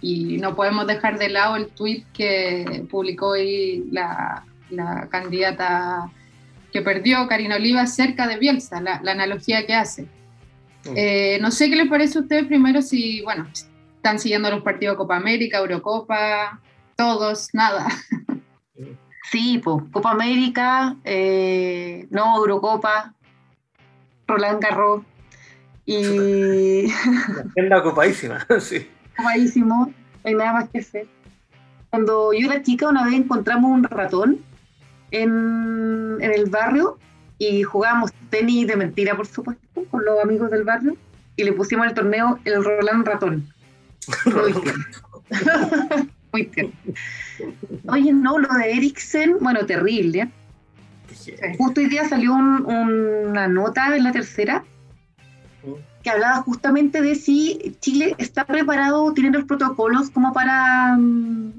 y, 0.00 0.38
no 0.38 0.56
podemos 0.56 0.86
dejar 0.86 1.18
de 1.18 1.28
lado 1.28 1.56
el 1.56 1.68
tuit 1.68 2.06
que 2.12 2.86
publicó 2.90 3.28
hoy 3.28 3.84
la, 3.90 4.44
la, 4.70 5.08
candidata 5.10 6.10
que 6.76 6.82
perdió, 6.82 7.26
Karina 7.26 7.56
Oliva, 7.56 7.86
cerca 7.86 8.26
de 8.26 8.36
Bielsa, 8.36 8.82
la, 8.82 9.00
la 9.02 9.12
analogía 9.12 9.66
que 9.66 9.74
hace. 9.74 10.02
Mm. 10.84 10.94
Eh, 10.94 11.38
no 11.40 11.50
sé 11.50 11.70
qué 11.70 11.76
les 11.76 11.88
parece 11.88 12.18
a 12.18 12.20
ustedes 12.20 12.44
primero 12.44 12.82
si, 12.82 13.22
bueno, 13.22 13.48
están 13.96 14.18
siguiendo 14.18 14.50
los 14.50 14.62
partidos 14.62 14.92
de 14.92 14.98
Copa 14.98 15.16
América, 15.16 15.56
Eurocopa, 15.56 16.60
todos, 16.96 17.48
nada. 17.54 17.86
Sí, 19.32 19.60
pues, 19.64 19.82
Copa 19.90 20.12
América, 20.12 20.94
eh, 21.02 22.06
no 22.10 22.36
Eurocopa, 22.36 23.12
Roland 24.28 24.62
Garros. 24.62 25.02
Y. 25.84 26.86
La 27.56 27.78
ocupadísima, 27.78 28.46
sí. 28.60 28.86
Ocupadísimo, 29.14 29.86
no 29.86 29.94
hay 30.22 30.34
nada 30.34 30.52
más 30.52 30.68
que 30.68 30.78
hacer. 30.78 31.08
Cuando 31.90 32.32
yo 32.32 32.48
era 32.48 32.62
chica, 32.62 32.88
una 32.88 33.04
vez 33.04 33.14
encontramos 33.14 33.68
un 33.68 33.82
ratón 33.82 34.44
en, 35.10 36.18
en 36.20 36.30
el 36.32 36.46
barrio 36.50 36.98
y 37.38 37.62
jugábamos 37.62 38.12
tenis 38.30 38.66
de 38.66 38.76
mentira, 38.76 39.16
por 39.16 39.26
supuesto, 39.26 39.84
con 39.90 40.04
los 40.04 40.22
amigos 40.22 40.50
del 40.50 40.64
barrio 40.64 40.96
y 41.36 41.44
le 41.44 41.52
pusimos 41.52 41.86
el 41.86 41.94
torneo 41.94 42.38
el 42.44 42.64
Roland 42.64 43.06
Ratón. 43.06 43.46
Muy 44.24 44.54
Muy 46.32 46.46
tierno. 46.46 46.72
Oye, 47.88 48.12
no, 48.12 48.38
lo 48.38 48.48
de 48.48 48.72
Eriksen, 48.72 49.36
bueno, 49.40 49.64
terrible. 49.66 50.30
Justo 51.58 51.80
hoy 51.80 51.88
día 51.88 52.08
salió 52.08 52.34
una 52.34 53.48
nota 53.48 53.96
en 53.96 54.04
la 54.04 54.12
tercera 54.12 54.64
mm. 55.64 56.02
que 56.02 56.10
hablaba 56.10 56.42
justamente 56.42 57.00
de 57.00 57.14
si 57.14 57.76
Chile 57.80 58.14
está 58.18 58.44
preparado, 58.44 59.12
tiene 59.12 59.30
los 59.30 59.44
protocolos 59.44 60.10
como 60.10 60.32
para, 60.32 60.96
mm, 60.96 61.52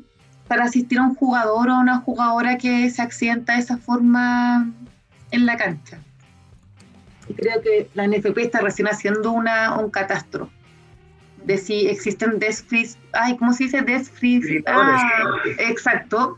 para 0.48 0.66
asistir 0.66 1.00
a 1.00 1.04
un 1.04 1.16
jugador 1.16 1.70
o 1.70 1.80
una 1.80 2.00
jugadora 2.00 2.58
que 2.58 2.90
se 2.90 3.02
accidenta 3.02 3.54
de 3.54 3.60
esa 3.60 3.78
forma 3.78 4.72
en 5.32 5.46
la 5.46 5.58
cancha. 5.58 6.00
Y 7.28 7.34
creo 7.34 7.62
que 7.62 7.90
la 7.94 8.08
NFP 8.08 8.38
está 8.38 8.62
recién 8.62 8.88
haciendo 8.88 9.32
una, 9.32 9.78
un 9.78 9.90
catastro 9.90 10.50
de 11.48 11.58
si 11.58 11.88
existen 11.88 12.40
death 12.40 12.66
ay, 13.14 13.38
¿cómo 13.38 13.54
se 13.54 13.64
dice? 13.64 13.82
Death 13.82 14.08
ah, 14.68 15.34
exacto. 15.60 16.38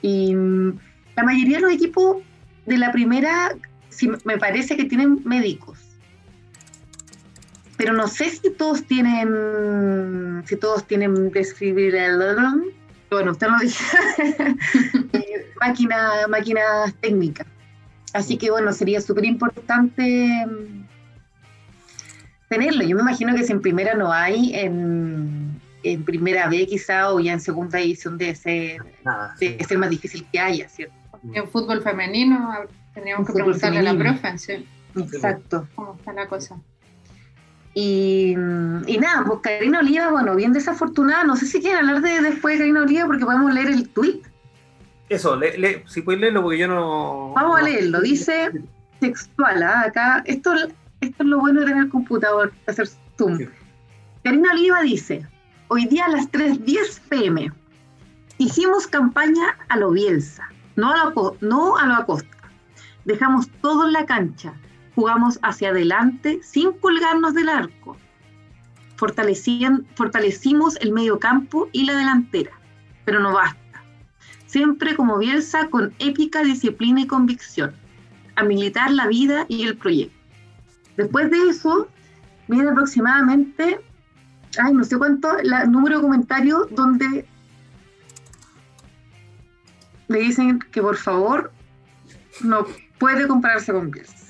Y 0.00 0.34
mm, 0.34 0.78
la 1.16 1.22
mayoría 1.22 1.58
de 1.58 1.62
los 1.62 1.72
equipos 1.72 2.18
de 2.64 2.78
la 2.78 2.92
primera, 2.92 3.54
sí, 3.90 4.10
me 4.24 4.38
parece 4.38 4.76
que 4.76 4.86
tienen 4.86 5.20
médicos. 5.24 5.78
Pero 7.76 7.92
no 7.92 8.08
sé 8.08 8.30
si 8.30 8.50
todos 8.50 8.84
tienen, 8.84 10.42
si 10.46 10.56
todos 10.56 10.86
tienen 10.86 11.30
desfibrilador. 11.30 12.72
Bueno, 13.10 13.32
usted 13.32 13.48
lo 13.48 13.58
dice. 13.58 13.84
Eh, 15.12 15.52
máquina, 15.60 16.26
máquinas 16.28 16.94
técnicas. 17.00 17.46
Así 18.12 18.36
que 18.38 18.50
bueno, 18.50 18.72
sería 18.72 19.00
súper 19.00 19.24
importante 19.24 20.46
mm, 20.46 20.86
tenerlo. 22.48 22.84
Yo 22.84 22.96
me 22.96 23.02
imagino 23.02 23.34
que 23.34 23.44
si 23.44 23.52
en 23.52 23.60
primera 23.60 23.94
no 23.94 24.12
hay, 24.12 24.54
en, 24.54 25.60
primera 26.04 26.48
B 26.48 26.66
quizá 26.66 27.12
o 27.12 27.20
ya 27.20 27.32
en 27.32 27.40
segunda 27.40 27.78
edición 27.78 28.18
debe 28.18 28.34
ser, 28.34 28.82
ser 29.38 29.78
más 29.78 29.90
difícil 29.90 30.26
que 30.32 30.40
haya, 30.40 30.68
¿cierto? 30.68 30.94
En 31.32 31.48
fútbol 31.48 31.82
femenino 31.82 32.54
tendríamos 32.92 33.26
que 33.26 33.32
preguntarle 33.34 33.78
a 33.80 33.82
la 33.82 33.96
profe, 33.96 34.38
sí. 34.38 34.66
Exacto. 34.96 35.68
¿Cómo 35.74 35.94
está 35.94 36.12
la 36.12 36.26
cosa? 36.26 36.56
Y, 37.78 38.30
y, 38.86 38.98
nada, 38.98 39.22
pues 39.26 39.40
Karina 39.42 39.80
Oliva, 39.80 40.10
bueno, 40.10 40.34
bien 40.34 40.54
desafortunada, 40.54 41.24
no 41.24 41.36
sé 41.36 41.44
si 41.44 41.60
quieren 41.60 41.86
hablar 41.86 42.00
de 42.00 42.22
después 42.22 42.54
de 42.54 42.60
Karina 42.60 42.82
Oliva 42.82 43.06
porque 43.06 43.26
podemos 43.26 43.52
leer 43.52 43.68
el 43.68 43.86
tweet 43.90 44.22
eso, 45.08 45.38
si 45.86 46.02
puedes 46.02 46.20
leerlo 46.20 46.42
porque 46.42 46.58
yo 46.58 46.68
no... 46.68 47.32
Vamos 47.34 47.60
a 47.60 47.62
leerlo, 47.62 48.00
dice 48.00 48.50
textual, 48.98 49.62
¿ah? 49.62 49.84
acá, 49.86 50.22
esto, 50.26 50.52
esto 51.00 51.22
es 51.22 51.28
lo 51.28 51.38
bueno 51.38 51.60
de 51.60 51.66
tener 51.66 51.88
computador, 51.90 52.52
hacer 52.66 52.88
zoom. 53.16 53.38
Karina 54.24 54.52
Oliva 54.52 54.82
dice, 54.82 55.26
hoy 55.68 55.86
día 55.86 56.06
a 56.06 56.08
las 56.08 56.30
3.10 56.32 57.00
pm, 57.08 57.52
hicimos 58.38 58.86
campaña 58.86 59.56
a 59.68 59.76
lo 59.76 59.92
Bielsa, 59.92 60.48
no 60.74 60.92
a 60.92 61.04
lo, 61.04 61.36
no 61.40 61.76
a 61.76 61.86
lo 61.86 61.94
Acosta. 61.94 62.36
Dejamos 63.04 63.48
todo 63.60 63.86
en 63.86 63.92
la 63.92 64.06
cancha, 64.06 64.54
jugamos 64.96 65.38
hacia 65.42 65.68
adelante 65.68 66.40
sin 66.42 66.72
colgarnos 66.72 67.34
del 67.34 67.48
arco. 67.48 67.96
fortalecimos 68.96 70.76
el 70.80 70.92
medio 70.92 71.20
campo 71.20 71.68
y 71.70 71.84
la 71.84 71.94
delantera, 71.94 72.52
pero 73.04 73.20
no 73.20 73.32
basta 73.32 73.66
siempre 74.46 74.96
como 74.96 75.18
Bielsa 75.18 75.68
con 75.68 75.92
épica, 75.98 76.42
disciplina 76.42 77.02
y 77.02 77.06
convicción, 77.06 77.74
a 78.36 78.42
militar 78.42 78.90
la 78.90 79.06
vida 79.06 79.44
y 79.48 79.64
el 79.64 79.76
proyecto. 79.76 80.16
Después 80.96 81.30
de 81.30 81.50
eso, 81.50 81.88
viene 82.48 82.70
aproximadamente, 82.70 83.80
ay, 84.58 84.72
no 84.72 84.84
sé 84.84 84.96
cuánto, 84.96 85.36
el 85.38 85.70
número 85.70 85.96
de 85.96 86.02
comentarios 86.02 86.68
donde 86.70 87.26
le 90.08 90.18
dicen 90.20 90.58
que 90.70 90.80
por 90.80 90.96
favor 90.96 91.52
no 92.40 92.66
puede 92.98 93.26
compararse 93.26 93.72
con 93.72 93.90
Bielsa. 93.90 94.25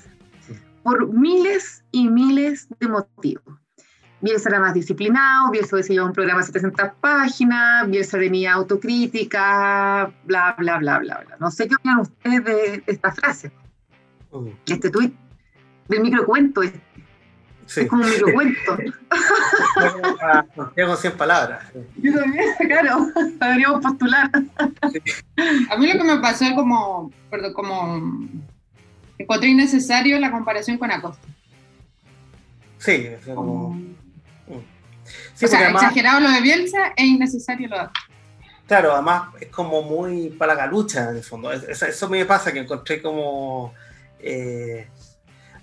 Por 0.87 1.05
miles 1.13 1.83
y 1.91 2.07
miles 2.07 2.69
de 2.79 2.87
motivos. 2.87 3.43
Bielsa 4.21 4.47
era 4.47 4.61
más 4.61 4.73
disciplinado, 4.73 5.51
Bielsa 5.51 5.75
hubiese 5.75 5.91
llevado 5.91 6.07
un 6.07 6.15
programa 6.15 6.39
de 6.39 6.45
700 6.45 6.91
páginas, 7.01 7.89
Bielsa 7.89 8.17
tenía 8.17 8.53
autocrítica, 8.53 10.09
bla, 10.23 10.55
bla, 10.57 10.77
bla, 10.77 10.99
bla, 10.99 11.25
bla. 11.25 11.37
No 11.41 11.51
sé 11.51 11.67
qué 11.67 11.75
opinan 11.75 11.99
ustedes 11.99 12.41
de 12.45 12.83
esta 12.87 13.11
frase, 13.11 13.51
de 14.31 14.73
este 14.73 14.89
tuit, 14.89 15.13
del 15.89 16.03
microcuento 16.03 16.63
este. 16.63 16.81
Es 17.75 17.89
como 17.89 18.03
un 18.03 18.09
microcuento. 18.09 18.77
Tengo 20.75 20.95
100 20.95 21.17
palabras. 21.17 21.65
Yo 21.97 22.13
también, 22.17 22.45
claro, 22.59 23.07
deberíamos 23.41 23.81
postular. 23.81 24.31
A 25.69 25.77
mí 25.77 25.91
lo 25.91 25.99
que 25.99 26.03
me 26.05 26.19
pasó 26.21 26.45
es 26.45 26.53
como, 26.53 27.11
perdón, 27.29 27.51
como 27.51 28.47
encontré 29.17 29.49
innecesario 29.49 30.19
la 30.19 30.31
comparación 30.31 30.77
con 30.77 30.91
Acosta. 30.91 31.27
Sí, 32.79 33.07
como 33.33 33.75
o 35.43 35.47
sea, 35.47 35.69
exagerado 35.69 36.19
lo 36.19 36.29
de 36.29 36.41
Bielsa 36.41 36.93
e 36.95 37.05
innecesario 37.05 37.67
lo 37.69 37.77
de 37.77 37.87
Claro, 38.67 38.93
además 38.93 39.29
es 39.39 39.47
como 39.47 39.81
muy 39.81 40.29
para 40.29 40.53
la 40.53 40.63
galucha 40.63 41.09
en 41.09 41.17
el 41.17 41.23
fondo. 41.23 41.51
Eso, 41.51 42.09
me 42.09 42.25
pasa 42.25 42.51
que 42.51 42.59
encontré 42.59 43.01
como. 43.01 43.73
Eh, 44.19 44.87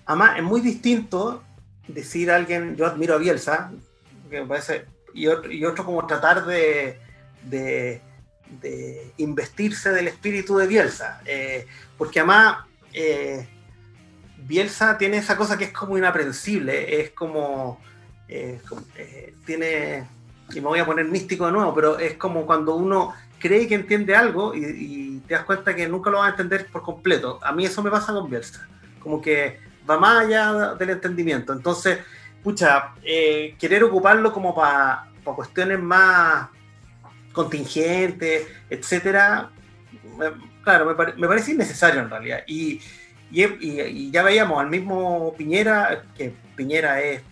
además, 0.07 0.39
es 0.39 0.43
muy 0.43 0.63
distinto 0.63 1.43
decir 1.87 2.31
a 2.31 2.37
alguien, 2.37 2.77
yo 2.77 2.87
admiro 2.87 3.15
a 3.15 3.19
Bielsa, 3.19 3.73
que 4.31 4.41
me 4.41 4.47
parece, 4.47 4.87
y 5.13 5.27
otro, 5.27 5.85
como 5.85 6.07
tratar 6.07 6.47
de, 6.47 6.99
de, 7.43 8.01
investirse 9.19 9.91
del 9.91 10.09
espíritu 10.09 10.57
de 10.57 10.67
Bielsa. 10.67 11.21
Eh, 11.27 11.67
porque 11.99 12.21
además, 12.21 12.65
eh, 12.95 13.47
Bielsa 14.39 14.97
tiene 14.97 15.19
esa 15.19 15.37
cosa 15.37 15.59
que 15.59 15.65
es 15.65 15.73
como 15.73 15.99
inaprensible, 15.99 17.01
es 17.01 17.11
como 17.11 17.81
eh, 18.29 18.61
eh, 18.97 19.35
tiene, 19.45 20.07
y 20.51 20.61
me 20.61 20.69
voy 20.69 20.79
a 20.79 20.87
poner 20.87 21.07
místico 21.07 21.47
de 21.47 21.53
nuevo, 21.53 21.75
pero 21.75 21.99
es 21.99 22.15
como 22.15 22.47
cuando 22.47 22.75
uno 22.75 23.13
cree 23.39 23.67
que 23.67 23.75
entiende 23.75 24.17
algo 24.17 24.55
y, 24.55 25.23
te 25.27 25.33
das 25.33 25.45
cuenta 25.45 25.75
que 25.75 25.89
nunca 25.89 26.11
lo 26.11 26.19
vas 26.19 26.29
a 26.29 26.31
entender 26.33 26.67
por 26.71 26.83
completo. 26.83 27.39
A 27.43 27.53
mí 27.53 27.65
eso 27.65 27.83
me 27.83 27.91
pasa 27.91 28.13
con 28.13 28.29
Bielsa, 28.29 28.69
como 29.01 29.23
que 29.23 29.59
va 29.89 29.99
más 29.99 30.27
allá 30.27 30.75
del 30.75 30.91
entendimiento. 30.91 31.55
Entonces, 31.55 32.01
pucha, 32.43 32.93
eh, 33.03 33.55
querer 33.59 33.85
ocuparlo 33.85 34.33
como 34.33 34.55
para 34.55 35.11
cuestiones 35.23 35.81
más 35.81 36.49
contingentes, 37.33 38.47
etcétera, 38.69 39.51
claro, 40.65 40.87
me, 41.17 41.29
parece 41.29 41.53
innecesario 41.53 42.01
en 42.01 42.11
realidad. 42.11 42.43
Y, 42.47 42.81
ya 43.31 44.23
veíamos 44.23 44.61
al 44.61 44.71
mismo 44.71 45.35
Piñera, 45.37 46.05
que 46.17 46.33
Piñera 46.55 47.01
es 47.01 47.23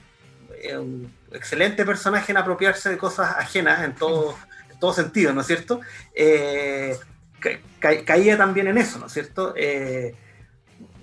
un 0.76 1.12
excelente 1.32 1.84
personaje 1.84 2.32
en 2.32 2.38
apropiarse 2.38 2.90
de 2.90 2.98
cosas 2.98 3.36
ajenas 3.36 3.84
en 3.84 3.94
todo, 3.94 4.36
todo 4.80 4.92
sentido, 4.92 5.32
¿no 5.32 5.40
es 5.42 5.46
cierto? 5.46 5.80
Eh, 6.14 6.96
caía 7.80 8.36
también 8.36 8.68
en 8.68 8.78
eso, 8.78 8.98
¿no 8.98 9.06
es 9.06 9.12
cierto? 9.12 9.54
Eh, 9.56 10.14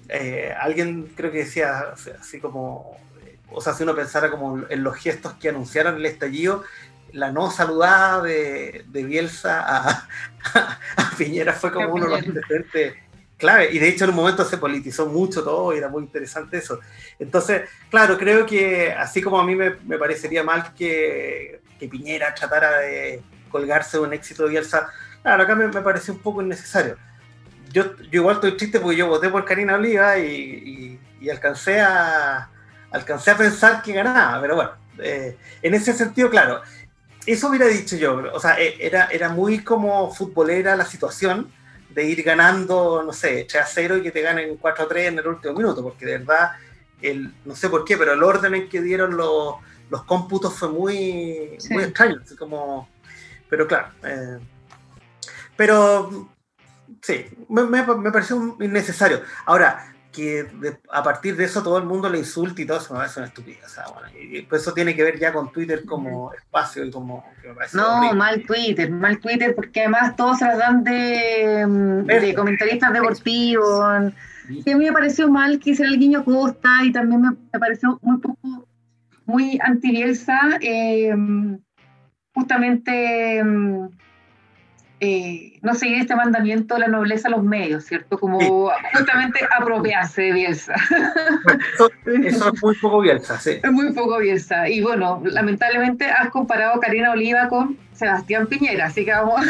eh, 0.09 0.53
alguien 0.59 1.11
creo 1.15 1.31
que 1.31 1.39
decía 1.39 1.93
así 2.19 2.39
como, 2.39 2.97
o 3.51 3.61
sea, 3.61 3.73
si 3.73 3.83
uno 3.83 3.95
pensara 3.95 4.29
como 4.29 4.63
en 4.69 4.83
los 4.83 4.95
gestos 4.95 5.33
que 5.33 5.49
anunciaron 5.49 5.95
el 5.95 6.05
estallido, 6.05 6.63
la 7.13 7.31
no 7.31 7.51
saludada 7.51 8.21
de, 8.21 8.85
Bielsa 8.91 9.65
a, 10.55 11.17
Piñera 11.17 11.53
fue 11.53 11.71
como 11.71 11.93
uno 11.93 12.05
de 12.05 12.11
los 12.11 12.27
antecedentes 12.27 12.95
clave. 13.39 13.69
Y 13.71 13.79
de 13.79 13.87
hecho 13.87 14.03
en 14.03 14.11
un 14.11 14.17
momento 14.17 14.45
se 14.45 14.57
politizó 14.57 15.07
mucho 15.07 15.43
todo 15.43 15.73
y 15.73 15.77
era 15.79 15.89
muy 15.89 16.03
interesante 16.03 16.57
eso. 16.57 16.79
Entonces, 17.17 17.63
claro, 17.89 18.17
creo 18.17 18.45
que 18.45 18.91
así 18.91 19.21
como 19.21 19.39
a 19.39 19.43
mí 19.43 19.55
me, 19.55 19.71
parecería 19.97 20.43
mal 20.43 20.73
que, 20.75 21.61
Piñera 21.79 22.35
tratara 22.35 22.79
de 22.79 23.21
colgarse 23.49 23.97
de 23.97 24.03
un 24.03 24.13
éxito 24.13 24.43
de 24.43 24.49
Bielsa, 24.49 24.89
claro, 25.23 25.43
acá 25.43 25.55
me, 25.55 25.65
me 25.69 25.81
parece 25.81 26.11
un 26.11 26.19
poco 26.19 26.41
innecesario. 26.41 26.97
Yo, 27.71 27.95
yo, 27.97 28.21
igual 28.21 28.35
estoy 28.35 28.57
triste 28.57 28.79
porque 28.79 28.97
yo 28.97 29.07
voté 29.07 29.29
por 29.29 29.45
Karina 29.45 29.75
Oliva 29.75 30.17
y, 30.17 30.99
alcancé, 31.31 31.79
a, 31.79 32.49
alcancé 32.91 33.31
a 33.31 33.37
pensar 33.37 33.81
que 33.81 33.93
ganaba, 33.93 34.41
pero 34.41 34.55
bueno, 34.55 34.71
eh, 34.97 35.37
en 35.61 35.73
ese 35.73 35.93
sentido, 35.93 36.29
claro, 36.29 36.61
eso 37.25 37.49
hubiera 37.49 37.67
dicho 37.67 37.95
yo, 37.95 38.21
o 38.33 38.39
sea, 38.39 38.59
e, 38.59 38.77
era, 38.79 39.05
era 39.05 39.29
muy 39.29 39.63
como 39.63 40.13
futbolera 40.13 40.75
la 40.75 40.85
situación, 40.85 41.51
de 41.89 42.05
ir 42.05 42.23
ganando, 42.23 43.03
no 43.03 43.11
sé, 43.11 43.45
3 43.49 43.63
a 43.63 43.65
0 43.65 43.97
y 43.97 44.03
que 44.03 44.11
te 44.11 44.21
ganen 44.21 44.57
4 44.57 44.85
a 44.85 44.87
3 44.87 45.07
en 45.07 45.19
el 45.19 45.27
último 45.27 45.55
minuto, 45.55 45.83
porque 45.83 46.05
de 46.05 46.19
verdad 46.19 46.51
el, 47.01 47.33
no 47.45 47.55
sé 47.55 47.69
por 47.69 47.83
qué, 47.83 47.97
pero 47.97 48.13
el 48.13 48.23
orden 48.23 48.55
en 48.55 48.69
que 48.69 48.81
dieron 48.81 49.17
los, 49.17 49.55
los 49.89 50.03
cómputos 50.03 50.53
fue 50.53 50.69
muy, 50.69 51.57
muy 51.69 51.83
extraño. 51.83 52.21
como, 52.37 52.89
pero 53.49 53.67
claro. 53.67 53.87
Eh, 54.03 54.39
pero 55.55 56.29
sí, 57.01 57.25
me, 57.49 57.63
me, 57.63 57.83
me, 57.83 58.11
pareció 58.11 58.57
innecesario. 58.59 59.21
Ahora, 59.45 59.93
que 60.19 60.45
a 60.91 61.03
partir 61.03 61.35
de 61.35 61.45
eso 61.45 61.63
todo 61.63 61.77
el 61.77 61.85
mundo 61.85 62.09
le 62.09 62.19
insulte 62.19 62.61
y 62.61 62.65
todo 62.65 62.77
eso 62.77 62.93
me 62.93 62.99
parece 62.99 63.19
una 63.19 63.27
estupidez. 63.27 63.63
O 63.65 63.69
sea, 63.69 63.85
bueno, 63.93 64.07
y, 64.19 64.41
pues 64.41 64.61
eso 64.61 64.73
tiene 64.73 64.95
que 64.95 65.03
ver 65.03 65.17
ya 65.17 65.31
con 65.31 65.51
Twitter 65.51 65.85
como 65.85 66.33
espacio 66.33 66.83
y 66.83 66.91
como... 66.91 67.25
no, 67.73 68.13
mal 68.13 68.43
Twitter, 68.45 68.91
mal 68.91 69.19
Twitter, 69.19 69.55
porque 69.55 69.81
además 69.81 70.15
todos 70.15 70.39
se 70.39 70.45
las 70.45 70.57
dan 70.57 70.83
de, 70.83 71.65
mm, 71.65 72.05
de 72.05 72.33
comentaristas 72.33 72.93
deportivos. 72.93 74.13
Y 74.49 74.71
a 74.71 74.77
mí 74.77 74.85
me 74.85 74.91
pareció 74.91 75.29
mal 75.29 75.59
que 75.59 75.71
hiciera 75.71 75.91
el 75.91 75.99
guiño 75.99 76.25
Costa 76.25 76.69
y 76.83 76.91
también 76.91 77.21
me, 77.21 77.29
me 77.31 77.59
pareció 77.59 77.99
muy 78.01 78.17
poco, 78.17 78.67
muy 79.25 79.59
anti-Bielsa, 79.61 80.57
eh, 80.61 81.15
justamente 82.33 83.43
mm, 83.43 83.89
eh, 85.01 85.59
no 85.61 85.75
seguir 85.75 85.99
este 85.99 86.15
mandamiento 86.15 86.73
de 86.73 86.81
la 86.81 86.87
nobleza 86.87 87.29
a 87.29 87.31
los 87.31 87.43
medios, 87.43 87.85
¿cierto? 87.85 88.19
Como 88.19 88.69
justamente 88.93 89.39
apropiarse 89.57 90.23
de 90.23 90.33
Bielsa. 90.33 90.75
eso, 92.25 92.49
es 92.53 92.61
muy 92.61 92.75
poco 92.75 92.99
Bielsa, 92.99 93.39
sí. 93.39 93.51
Es 93.63 93.71
muy 93.71 93.93
poco 93.93 94.17
Bielsa. 94.17 94.67
Y 94.67 94.81
bueno, 94.81 95.21
lamentablemente 95.23 96.05
has 96.05 96.29
comparado 96.29 96.75
a 96.75 96.79
Karina 96.81 97.11
Oliva 97.11 97.47
con 97.47 97.77
Sebastián 97.93 98.47
Piñera, 98.47 98.87
así 98.87 99.05
que 99.05 99.11
vamos. 99.11 99.45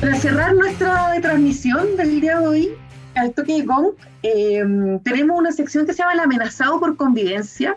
Para 0.00 0.16
cerrar 0.16 0.54
nuestra 0.54 1.20
transmisión 1.22 1.96
del 1.96 2.20
día 2.20 2.40
de 2.40 2.46
hoy, 2.46 2.74
al 3.14 3.32
toque 3.34 3.54
de 3.54 3.62
gong, 3.62 3.94
em, 4.22 4.98
tenemos 5.00 5.38
una 5.38 5.52
sección 5.52 5.86
que 5.86 5.92
se 5.92 5.98
llama 5.98 6.14
El 6.14 6.20
amenazado 6.20 6.80
por 6.80 6.96
convivencia 6.96 7.76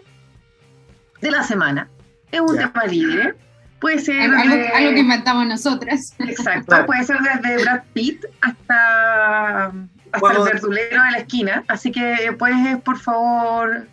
de 1.22 1.32
la 1.32 1.44
semana. 1.44 1.90
Es 2.32 2.42
un 2.42 2.58
tema 2.58 2.86
libre. 2.86 3.36
Puede 3.80 4.00
ser. 4.00 4.32
Algo, 4.34 4.56
que 4.94 5.00
inventamos 5.00 5.48
nosotras. 5.48 6.14
Exacto. 6.20 6.86
Puede 6.86 7.04
ser 7.04 7.18
desde 7.20 7.64
Brad 7.64 7.84
Pitt 7.94 8.26
hasta, 8.42 9.66
hasta 10.12 10.34
el 10.34 10.44
verdulero 10.44 11.04
de 11.04 11.12
la 11.12 11.18
esquina. 11.20 11.64
Así 11.68 11.92
que 11.92 12.36
puedes, 12.38 12.82
por 12.82 12.98
favor. 12.98 13.88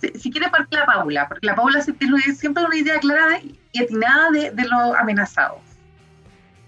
Si, 0.00 0.30
quieres 0.30 0.50
partir 0.50 0.80
la 0.80 0.86
Paula, 0.86 1.28
porque 1.28 1.46
la 1.46 1.54
Paula 1.54 1.80
siempre 1.80 2.08
tiene 2.08 2.66
una 2.66 2.76
idea 2.76 2.98
clara 2.98 3.38
y 3.72 3.82
atinada 3.82 4.30
de, 4.30 4.50
de 4.50 4.64
los 4.64 4.96
amenazados. 4.96 5.60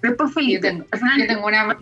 Después 0.03 0.33
Felipe. 0.33 0.85
Yo 1.18 1.27
tengo, 1.27 1.47
una 1.47 1.77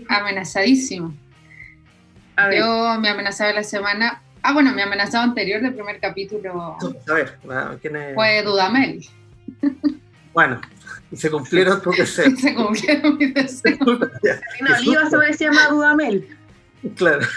Yo 2.50 2.98
me 3.00 3.08
amenazaba 3.08 3.52
la 3.52 3.62
semana. 3.62 4.22
Ah, 4.42 4.52
bueno, 4.52 4.72
mi 4.72 4.82
amenazado 4.82 5.24
anterior 5.24 5.60
del 5.62 5.74
primer 5.74 6.00
capítulo. 6.00 6.76
A 7.08 7.12
ver, 7.12 7.38
¿quién 7.80 7.96
es? 7.96 8.14
Fue 8.14 8.42
Dudamel. 8.42 9.06
Bueno, 10.32 10.60
y 11.10 11.16
se 11.16 11.30
cumplieron 11.30 11.80
tus 11.82 11.96
deseos. 11.96 12.32
se 12.40 12.54
cumplieron 12.54 13.18
mis 13.18 13.34
deseos. 13.34 13.78
no, 14.60 14.76
Oliva 14.78 15.10
sobre 15.10 15.32
se 15.34 15.44
llama 15.44 15.68
Dudamel. 15.68 16.26
Claro. 16.96 17.26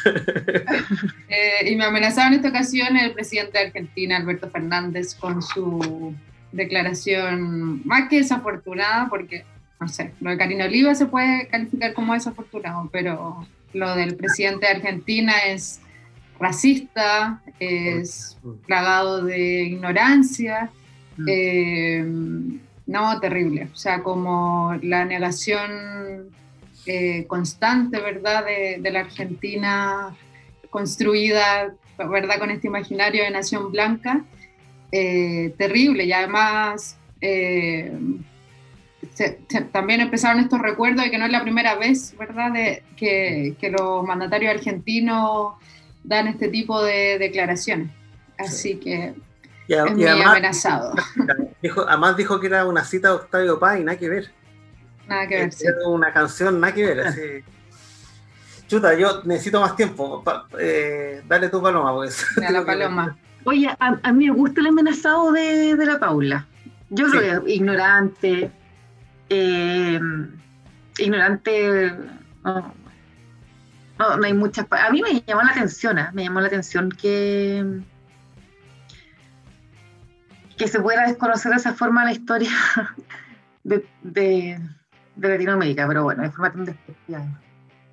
Eh, 1.28 1.72
y 1.72 1.76
me 1.76 1.84
amenazaba 1.84 2.28
en 2.28 2.36
esta 2.36 2.50
ocasión 2.50 2.96
el 2.96 3.12
presidente 3.12 3.58
de 3.58 3.66
Argentina, 3.66 4.16
Alberto 4.16 4.50
Fernández, 4.50 5.16
con 5.16 5.42
su 5.42 6.16
declaración 6.54 7.82
más 7.86 8.08
que 8.08 8.18
desafortunada, 8.18 9.08
porque 9.10 9.44
no 9.80 9.90
sé, 9.90 10.14
lo 10.22 10.30
de 10.30 10.38
Karina 10.38 10.66
Oliva 10.66 10.96
se 10.96 11.08
puede 11.08 11.48
calificar 11.48 11.94
como 11.94 12.14
desafortunado, 12.14 12.90
pero 12.92 13.46
lo 13.76 13.94
del 13.96 14.16
presidente 14.16 14.68
de 14.68 14.72
Argentina 14.74 15.34
es 15.48 15.82
racista, 16.40 17.42
es 17.60 18.38
plagado 18.66 19.24
de 19.24 19.64
ignorancia, 19.64 20.70
mm. 21.18 21.26
eh, 21.28 22.06
no, 22.88 23.20
terrible, 23.20 23.68
o 23.74 23.76
sea, 23.76 24.02
como 24.02 24.78
la 24.82 25.04
negación 25.04 26.30
eh, 26.86 27.26
constante, 27.28 28.00
¿verdad?, 28.00 28.46
de, 28.46 28.92
la 28.92 29.02
Argentina 29.02 30.16
construida, 30.70 31.74
¿verdad?, 31.98 32.40
con 32.40 32.52
este 32.52 32.68
imaginario 32.68 33.24
de 33.24 33.32
nación 33.32 33.72
blanca, 33.72 34.24
eh, 34.92 35.54
terrible, 35.58 36.06
y 36.06 36.14
además 36.14 36.98
también 39.72 40.02
empezaron 40.02 40.40
estos 40.42 40.60
recuerdos 40.60 41.06
de 41.06 41.12
que 41.12 41.18
no 41.18 41.26
es 41.26 41.32
la 41.32 41.42
primera 41.42 41.76
vez, 41.76 42.16
¿verdad?, 42.18 42.52
de, 42.52 42.84
que, 42.96 43.56
que, 43.60 43.70
los 43.70 44.04
mandatarios 44.06 44.54
argentinos 44.54 45.54
dan 46.04 46.28
este 46.28 46.50
tipo 46.50 46.82
de 46.84 47.18
declaraciones. 47.18 47.90
Así 48.38 48.76
que 48.78 49.16
es 49.68 49.92
muy 49.94 50.06
amenazado. 50.06 50.94
Dijo, 51.62 51.86
además 51.88 52.16
dijo 52.18 52.40
que 52.40 52.48
era 52.48 52.66
una 52.66 52.84
cita 52.84 53.10
de 53.10 53.16
Octavio 53.16 53.60
Paz 53.60 53.80
y 53.80 53.84
nada 53.84 53.98
que 53.98 54.10
ver. 54.10 54.32
Nada 55.08 55.28
que 55.28 55.38
ver. 55.38 55.52
una 55.88 56.14
canción, 56.14 56.60
nada 56.60 56.74
que 56.74 56.86
ver. 56.86 57.44
Chuta, 58.68 58.94
yo 58.96 59.22
necesito 59.24 59.60
más 59.60 59.76
tiempo. 59.76 60.24
Eh, 60.60 61.24
dale 61.28 61.50
tu 61.50 61.62
paloma, 61.62 61.94
pues. 61.94 62.26
la 62.38 62.64
paloma. 62.64 63.18
Oye, 63.46 63.70
a, 63.80 64.12
mí 64.12 64.28
me 64.28 64.36
gusta 64.36 64.62
el 64.62 64.68
amenazado 64.68 65.32
de, 65.32 65.76
de 65.76 65.86
la 65.86 66.00
Paula. 66.00 66.48
Yo 66.90 67.08
soy 67.10 67.54
ignorante, 67.54 68.52
eh, 69.30 70.00
ignorante, 70.98 71.92
no, 72.44 72.74
no, 73.98 74.24
hay 74.24 74.34
muchas. 74.34 74.68
A 74.72 74.90
mí 74.92 75.02
me 75.02 75.22
llamó 75.22 75.44
la 75.44 75.52
atención, 75.52 75.98
¿eh? 76.00 76.10
me 76.14 76.24
llamó 76.24 76.42
la 76.42 76.48
atención 76.48 76.90
que 76.90 77.84
que 80.58 80.68
se 80.68 80.80
pueda 80.80 81.08
desconocer 81.08 81.52
de 81.52 81.58
esa 81.58 81.74
forma 81.74 82.06
la 82.06 82.12
historia 82.12 82.52
de, 83.64 83.86
de, 84.02 84.60
Latinoamérica, 85.18 85.88
pero 85.88 86.04
bueno, 86.04 86.24
de 86.24 86.32
forma 86.32 86.52
tan 86.52 86.66
despectiva. 86.66 87.20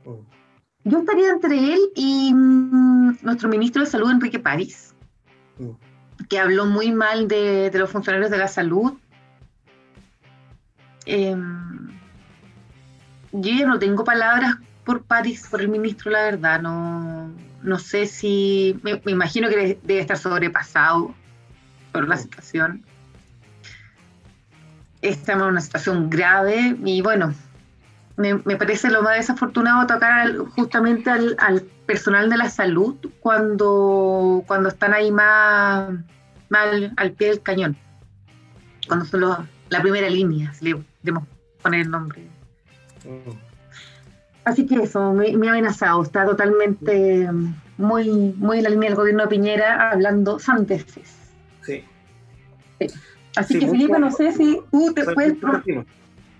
Mm. 0.04 0.10
Yo 0.84 0.98
estaría 0.98 1.30
entre 1.30 1.74
él 1.74 1.80
y 1.94 2.32
mm, 2.34 3.18
nuestro 3.22 3.48
ministro 3.48 3.82
de 3.82 3.90
Salud, 3.90 4.10
Enrique 4.10 4.38
París, 4.38 4.94
mm. 5.58 6.26
que 6.28 6.38
habló 6.38 6.66
muy 6.66 6.92
mal 6.92 7.28
de, 7.28 7.70
de, 7.70 7.78
los 7.78 7.90
funcionarios 7.90 8.30
de 8.30 8.38
la 8.38 8.48
salud 8.48 8.94
eh, 11.06 11.36
yo 13.32 13.50
ya 13.50 13.66
no 13.66 13.78
tengo 13.78 14.04
palabras 14.04 14.56
por 14.84 15.02
París, 15.02 15.46
por 15.50 15.60
el 15.60 15.68
ministro, 15.68 16.10
la 16.10 16.22
verdad. 16.24 16.60
No, 16.60 17.30
no 17.62 17.78
sé 17.78 18.06
si. 18.06 18.78
Me, 18.82 19.00
imagino 19.06 19.48
que 19.48 19.78
debe 19.82 20.00
estar 20.00 20.18
sobrepasado 20.18 21.14
por 21.92 22.08
la 22.08 22.16
situación. 22.16 22.84
Estamos 25.00 25.44
en 25.44 25.50
una 25.50 25.60
situación 25.60 26.10
grave 26.10 26.76
y 26.84 27.02
bueno, 27.02 27.34
me, 28.16 28.56
parece 28.56 28.90
lo 28.90 29.02
más 29.02 29.16
desafortunado 29.16 29.86
tocar 29.86 30.36
justamente 30.36 31.10
al, 31.10 31.62
personal 31.86 32.30
de 32.30 32.36
la 32.36 32.48
salud 32.48 32.94
cuando, 33.20 34.44
cuando 34.46 34.68
están 34.68 34.94
ahí 34.94 35.10
más, 35.10 35.90
mal 36.48 36.92
al, 36.96 37.12
pie 37.12 37.30
del 37.30 37.42
cañón. 37.42 37.76
Cuando 38.86 39.04
son 39.06 39.48
la 39.72 39.80
primera 39.80 40.08
línea, 40.08 40.52
si 40.52 40.74
debemos 41.02 41.26
poner 41.62 41.80
el 41.80 41.90
nombre. 41.90 42.20
Mm. 43.04 43.30
Así 44.44 44.66
que 44.66 44.76
eso, 44.82 45.12
me, 45.14 45.28
ha 45.28 45.50
amenazado, 45.50 46.02
está 46.02 46.26
totalmente 46.26 47.30
mm, 47.30 47.54
muy, 47.78 48.10
muy 48.36 48.58
en 48.58 48.64
la 48.64 48.70
línea 48.70 48.90
del 48.90 48.96
gobierno 48.96 49.22
de 49.22 49.28
Piñera 49.28 49.90
hablando 49.90 50.38
santeces. 50.38 51.16
Sí. 51.62 51.84
Así 53.36 53.58
que 53.58 53.66
Felipe, 53.66 53.98
no 53.98 54.10
sé 54.10 54.32
si 54.32 54.60
tú 54.70 54.92
te 54.92 55.04
puedes, 55.04 55.36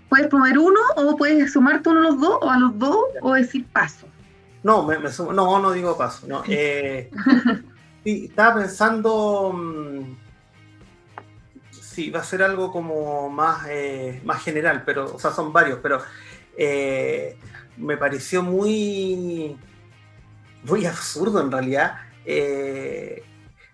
puedes 0.09 0.27
promover 0.27 0.59
uno 0.59 0.79
o 0.97 1.17
puedes 1.17 1.53
sumarte 1.53 1.89
uno 1.89 2.01
a 2.01 2.03
los 2.03 2.19
dos 2.19 2.37
o 2.41 2.49
a 2.49 2.59
los 2.59 2.77
dos 2.77 2.97
o 3.21 3.33
decir 3.33 3.65
paso. 3.73 4.05
No, 4.61 4.85
me, 4.85 4.97
no, 4.99 5.59
no 5.59 5.71
digo 5.71 5.97
paso. 5.97 6.27
No. 6.27 6.43
Eh, 8.05 8.25
estaba 8.25 8.55
pensando 8.55 9.53
mm, 9.53 10.22
sí, 11.93 12.09
va 12.09 12.21
a 12.21 12.23
ser 12.23 12.41
algo 12.43 12.71
como 12.71 13.29
más, 13.29 13.67
eh, 13.69 14.21
más 14.25 14.43
general, 14.43 14.83
pero, 14.85 15.13
o 15.13 15.19
sea, 15.19 15.31
son 15.31 15.53
varios, 15.53 15.79
pero 15.81 16.01
eh, 16.57 17.37
me 17.77 17.97
pareció 17.97 18.41
muy, 18.41 19.57
muy 20.63 20.85
absurdo 20.85 21.41
en 21.41 21.51
realidad. 21.51 22.01
Eh, 22.25 23.23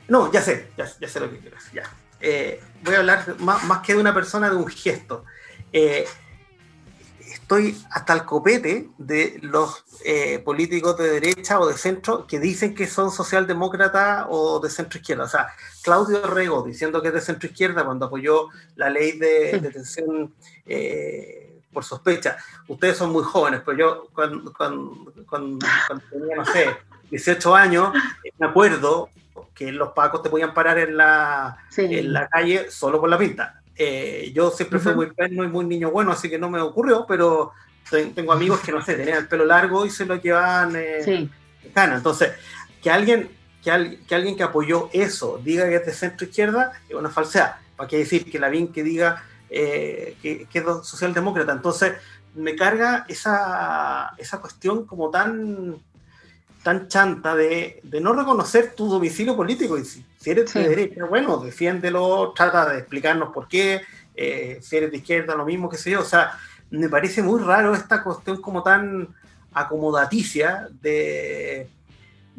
no, 0.07 0.31
ya 0.31 0.41
sé, 0.41 0.67
ya, 0.77 0.85
sé 0.85 1.19
lo 1.19 1.29
que 1.29 1.37
quiero 1.37 1.55
decir. 1.55 1.81
Ya. 1.81 2.59
voy 2.83 2.95
a 2.95 2.99
hablar 2.99 3.35
más, 3.39 3.63
más, 3.63 3.79
que 3.79 3.93
de 3.93 3.99
una 3.99 4.13
persona, 4.13 4.49
de 4.49 4.55
un 4.55 4.67
gesto 4.67 5.25
estoy 7.49 7.75
hasta 7.89 8.13
el 8.13 8.25
copete 8.25 8.91
de 8.99 9.39
los 9.41 9.83
eh, 10.05 10.37
políticos 10.37 10.95
de 10.99 11.09
derecha 11.09 11.59
o 11.59 11.67
de 11.67 11.73
centro 11.73 12.27
que 12.27 12.39
dicen 12.39 12.75
que 12.75 12.85
son 12.85 13.09
socialdemócratas 13.09 14.27
o 14.29 14.59
de 14.59 14.69
centro 14.69 14.99
izquierda. 14.99 15.23
O 15.23 15.27
sea, 15.27 15.47
Claudio 15.81 16.21
Rego 16.27 16.61
diciendo 16.61 17.01
que 17.01 17.07
es 17.07 17.13
de 17.15 17.21
centro 17.21 17.49
izquierda 17.49 17.83
cuando 17.83 18.05
apoyó 18.05 18.49
la 18.75 18.91
ley 18.91 19.17
de 19.17 19.59
detención 19.59 20.31
eh, 20.67 21.63
por 21.73 21.83
sospecha. 21.83 22.37
Ustedes 22.67 22.97
son 22.97 23.11
muy 23.11 23.23
jóvenes, 23.23 23.61
pero 23.65 23.77
yo 23.79 24.07
cuando, 24.13 24.53
cuando, 24.53 25.65
tenía, 26.11 26.35
no 26.35 26.45
sé, 26.45 26.77
18 27.09 27.55
años, 27.55 27.93
me 28.37 28.45
acuerdo 28.45 29.09
que 29.55 29.71
los 29.71 29.93
pacos 29.93 30.21
te 30.21 30.29
podían 30.29 30.53
parar 30.53 30.77
en 30.77 30.95
la, 30.95 31.57
en 31.75 32.13
la 32.13 32.27
calle 32.27 32.69
solo 32.69 32.99
por 32.99 33.09
la 33.09 33.17
pinta. 33.17 33.58
Eh, 33.81 34.33
yo 34.35 34.51
siempre 34.51 34.77
fui 34.77 34.93
muy 34.93 35.09
perno 35.13 35.41
y 35.45 35.47
muy 35.47 35.65
niño 35.65 35.89
bueno, 35.89 36.11
así 36.11 36.29
que 36.29 36.37
no 36.37 36.49
me 36.49 36.59
ocurrió, 36.59 37.05
pero 37.07 37.53
tengo 37.89 38.33
amigos 38.33 38.59
que, 38.59 38.73
no 38.73 38.83
sé, 38.83 38.95
tenían 38.95 39.19
el 39.19 39.27
pelo 39.29 39.45
largo 39.45 39.85
y 39.85 39.89
se 39.89 40.05
lo 40.05 40.15
llevaban 40.17 40.75
eh, 40.75 41.01
sí. 41.01 41.29
Entonces, 41.73 42.33
que 42.83 42.91
alguien 42.91 43.29
que, 43.63 43.71
alguien 43.71 44.35
que 44.35 44.43
apoyó 44.43 44.89
eso 44.91 45.39
diga 45.41 45.67
que 45.69 45.75
es 45.75 45.85
de 45.85 45.93
centro 45.93 46.27
izquierda 46.27 46.73
es 46.89 46.95
una 46.95 47.09
falsedad. 47.09 47.55
¿Para 47.77 47.87
qué 47.87 47.99
decir 47.99 48.29
que 48.29 48.37
la 48.37 48.49
BIN 48.49 48.73
que 48.73 48.83
diga 48.83 49.23
eh, 49.49 50.17
que, 50.21 50.47
es 50.51 50.63
socialdemócrata? 50.83 51.53
Entonces, 51.53 51.93
me 52.35 52.57
carga 52.57 53.05
esa, 53.07 54.13
esa 54.17 54.41
cuestión 54.41 54.85
como 54.85 55.09
tan, 55.09 55.77
tan 56.63 56.87
chanta 56.87 57.35
de, 57.35 57.81
no 58.01 58.13
reconocer 58.13 58.73
tu 58.75 58.89
domicilio 58.89 59.35
político. 59.35 59.77
Y 59.77 59.85
si, 59.85 60.03
eres 60.25 60.53
de 60.53 60.67
derecha, 60.67 61.05
bueno, 61.05 61.37
defiéndelo, 61.37 62.33
trata 62.35 62.69
de 62.69 62.79
explicarnos 62.79 63.33
por 63.33 63.47
qué. 63.47 63.81
Eh, 64.15 64.59
si 64.61 64.77
eres 64.77 64.91
de 64.91 64.97
izquierda, 64.97 65.35
lo 65.35 65.45
mismo, 65.45 65.69
que 65.69 65.77
sé 65.77 65.91
yo. 65.91 66.01
O 66.01 66.05
sea, 66.05 66.37
me 66.71 66.89
parece 66.89 67.23
muy 67.23 67.41
raro 67.41 67.73
esta 67.73 68.03
cuestión 68.03 68.41
como 68.41 68.61
tan 68.63 69.07
acomodaticia 69.53 70.67
de 70.81 71.69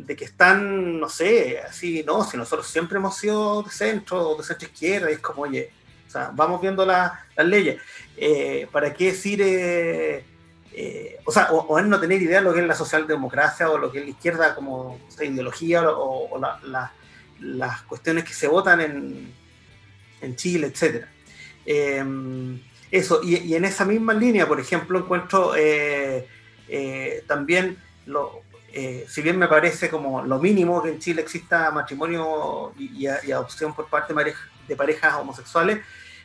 de 0.07 0.17
que 0.17 0.25
están, 0.25 0.99
no 0.99 1.09
sé, 1.09 1.61
así, 1.61 2.03
no, 2.07 2.25
si 2.25 2.37
nosotros 2.37 2.67
siempre 2.67 2.99
hemos 2.99 3.17
sido 3.17 3.63
de 3.63 3.71
centro 3.71 4.31
o 4.31 4.37
de 4.37 4.45
centro 4.45 4.69
izquierda, 4.69 5.11
y 5.11 5.15
es 5.15 5.21
como, 5.21 5.43
oye, 5.43 5.71
o 6.07 6.11
sea, 6.11 6.31
vamos 6.35 6.61
viendo 6.61 6.85
las 6.85 7.13
leyes. 7.45 7.81
Eh, 8.17 8.67
¿Para 8.73 8.93
qué 8.93 9.07
decir, 9.07 9.41
eh, 9.43 10.25
eh, 10.73 11.19
o 11.25 11.33
sea, 11.33 11.51
o, 11.53 11.79
es 11.79 11.87
no 11.87 12.01
tener 12.01 12.23
idea 12.23 12.39
de 12.39 12.45
lo 12.45 12.53
que 12.53 12.61
es 12.61 12.67
la 12.67 12.75
socialdemocracia 12.75 13.71
o 13.71 13.79
lo 13.79 13.91
que 13.91 13.99
es 13.99 14.05
la 14.05 14.11
izquierda 14.11 14.55
como 14.55 15.01
ideología 15.21 15.83
o, 15.91 16.41
las 17.41 17.83
cuestiones 17.83 18.25
que 18.25 18.35
se 18.35 18.49
votan 18.49 18.81
en, 18.81 19.33
en 20.21 20.37
Chile, 20.37 20.67
etcétera? 20.69 21.09
eso, 22.91 23.21
y, 23.23 23.37
y, 23.37 23.55
en 23.55 23.65
esa 23.65 23.85
misma 23.85 24.13
línea, 24.13 24.47
por 24.49 24.59
ejemplo, 24.59 24.99
encuentro 24.99 25.53
también 27.27 27.79
lo, 28.07 28.43
eh, 28.73 29.05
si 29.09 29.21
bien 29.21 29.37
me 29.37 29.49
parece 29.49 29.91
como 29.91 30.23
lo 30.23 30.39
mínimo 30.39 30.81
que 30.81 30.91
en 30.91 31.01
Chile 31.01 31.23
exista 31.23 31.71
matrimonio 31.73 32.73
y, 32.79 33.07
adopción 33.07 33.75
por 33.75 33.89
parte 33.89 34.15
de, 34.69 34.77
parejas 34.77 35.15
homosexuales, 35.15 35.81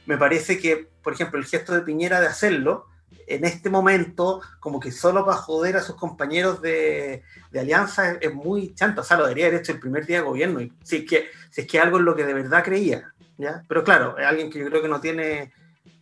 me 0.05 0.17
parece 0.17 0.59
que, 0.59 0.87
por 1.01 1.13
ejemplo, 1.13 1.39
el 1.39 1.45
gesto 1.45 1.73
de 1.73 1.81
Piñera 1.81 2.21
de 2.21 2.27
hacerlo, 2.27 2.85
en 3.27 3.45
este 3.45 3.69
momento, 3.69 4.41
como 4.59 4.79
que 4.79 4.91
solo 4.91 5.25
para 5.25 5.37
joder 5.37 5.77
a 5.77 5.81
sus 5.81 5.95
compañeros 5.95 6.61
de, 6.61 7.23
alianza 7.57 8.13
es, 8.13 8.33
muy 8.33 8.73
chanto. 8.75 9.01
O 9.01 9.03
sea, 9.03 9.17
lo 9.17 9.23
debería 9.23 9.47
haber 9.47 9.59
hecho 9.59 9.71
el 9.71 9.79
primer 9.79 10.05
día 10.05 10.17
de 10.17 10.23
gobierno. 10.23 10.61
Y, 10.61 10.71
si, 10.83 10.97
es 10.97 11.05
que, 11.05 11.25
si 11.49 11.61
es 11.61 11.67
que 11.67 11.79
algo 11.79 11.97
en 11.97 12.05
lo 12.05 12.15
que 12.15 12.25
de 12.25 12.33
verdad 12.33 12.63
creía. 12.63 13.11
¿ya? 13.37 13.63
Pero 13.67 13.83
claro, 13.83 14.17
es 14.17 14.25
alguien 14.25 14.49
que 14.49 14.59
yo 14.59 14.67
creo 14.67 14.81
que 14.81 14.87
no 14.87 15.01
tiene 15.01 15.53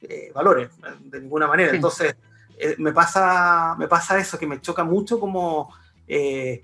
eh, 0.01 0.31
valores 0.33 0.69
de 0.99 1.21
ninguna 1.21 1.47
manera. 1.47 1.71
Entonces, 1.73 2.15
eh, 2.57 2.75
me, 2.77 2.91
pasa, 2.91 3.75
me 3.77 3.87
pasa 3.87 4.17
eso, 4.19 4.37
que 4.37 4.47
me 4.47 4.61
choca 4.61 4.83
mucho 4.83 5.19
como 5.19 5.73
eh, 6.07 6.63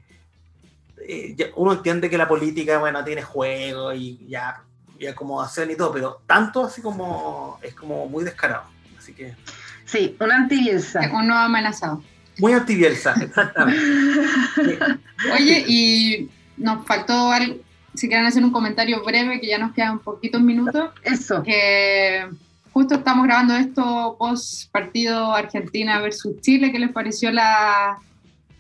eh, 0.98 1.52
uno 1.56 1.74
entiende 1.74 2.10
que 2.10 2.18
la 2.18 2.28
política, 2.28 2.78
bueno, 2.78 3.04
tiene 3.04 3.22
juego 3.22 3.94
y 3.94 4.28
ya, 4.28 4.64
y 4.98 5.08
acomodación 5.08 5.72
y 5.72 5.76
todo, 5.76 5.92
pero 5.92 6.22
tanto 6.26 6.64
así 6.66 6.82
como 6.82 7.60
es 7.62 7.74
como 7.74 8.08
muy 8.08 8.24
descarado. 8.24 8.64
Así 8.98 9.14
que. 9.14 9.36
Sí, 9.92 10.16
un 10.20 10.32
antibielsa. 10.32 11.02
Un 11.12 11.28
nuevo 11.28 11.42
amenazado. 11.42 12.04
Muy 12.38 12.54
antibielsa, 12.54 13.16
exactamente. 13.22 13.82
Oye, 15.34 15.66
y 15.68 16.30
nos 16.58 16.86
faltó 16.86 17.32
algo, 17.32 17.56
si 17.96 18.08
quieren 18.08 18.26
hacer 18.28 18.44
un 18.44 18.52
comentario 18.52 19.04
breve, 19.04 19.42
que 19.42 19.48
ya 19.48 19.58
nos 19.58 19.74
quedan 19.74 20.00
poquitos 20.00 20.42
minutos. 20.42 20.92
Eso. 21.04 21.42
Que 21.44 22.28
justo 22.72 22.96
estamos 22.96 23.26
grabando 23.26 23.56
esto 23.56 24.16
post 24.20 24.72
partido 24.72 25.34
Argentina 25.34 26.00
versus 26.00 26.40
Chile. 26.42 26.72
¿Qué 26.72 26.80
les 26.80 26.92
pareció 26.92 27.32
la, 27.32 27.98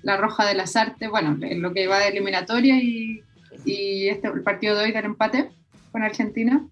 la 0.01 0.17
Roja 0.17 0.45
de 0.45 0.55
las 0.55 0.75
Artes, 0.75 1.09
bueno, 1.09 1.37
en 1.41 1.61
lo 1.61 1.73
que 1.73 1.87
va 1.87 1.99
de 1.99 2.07
eliminatoria 2.07 2.81
y, 2.81 3.23
y 3.65 4.07
este, 4.07 4.27
el 4.29 4.41
partido 4.41 4.75
de 4.75 4.85
hoy 4.85 4.91
del 4.91 5.05
empate 5.05 5.51
con 5.91 6.03
Argentina. 6.03 6.65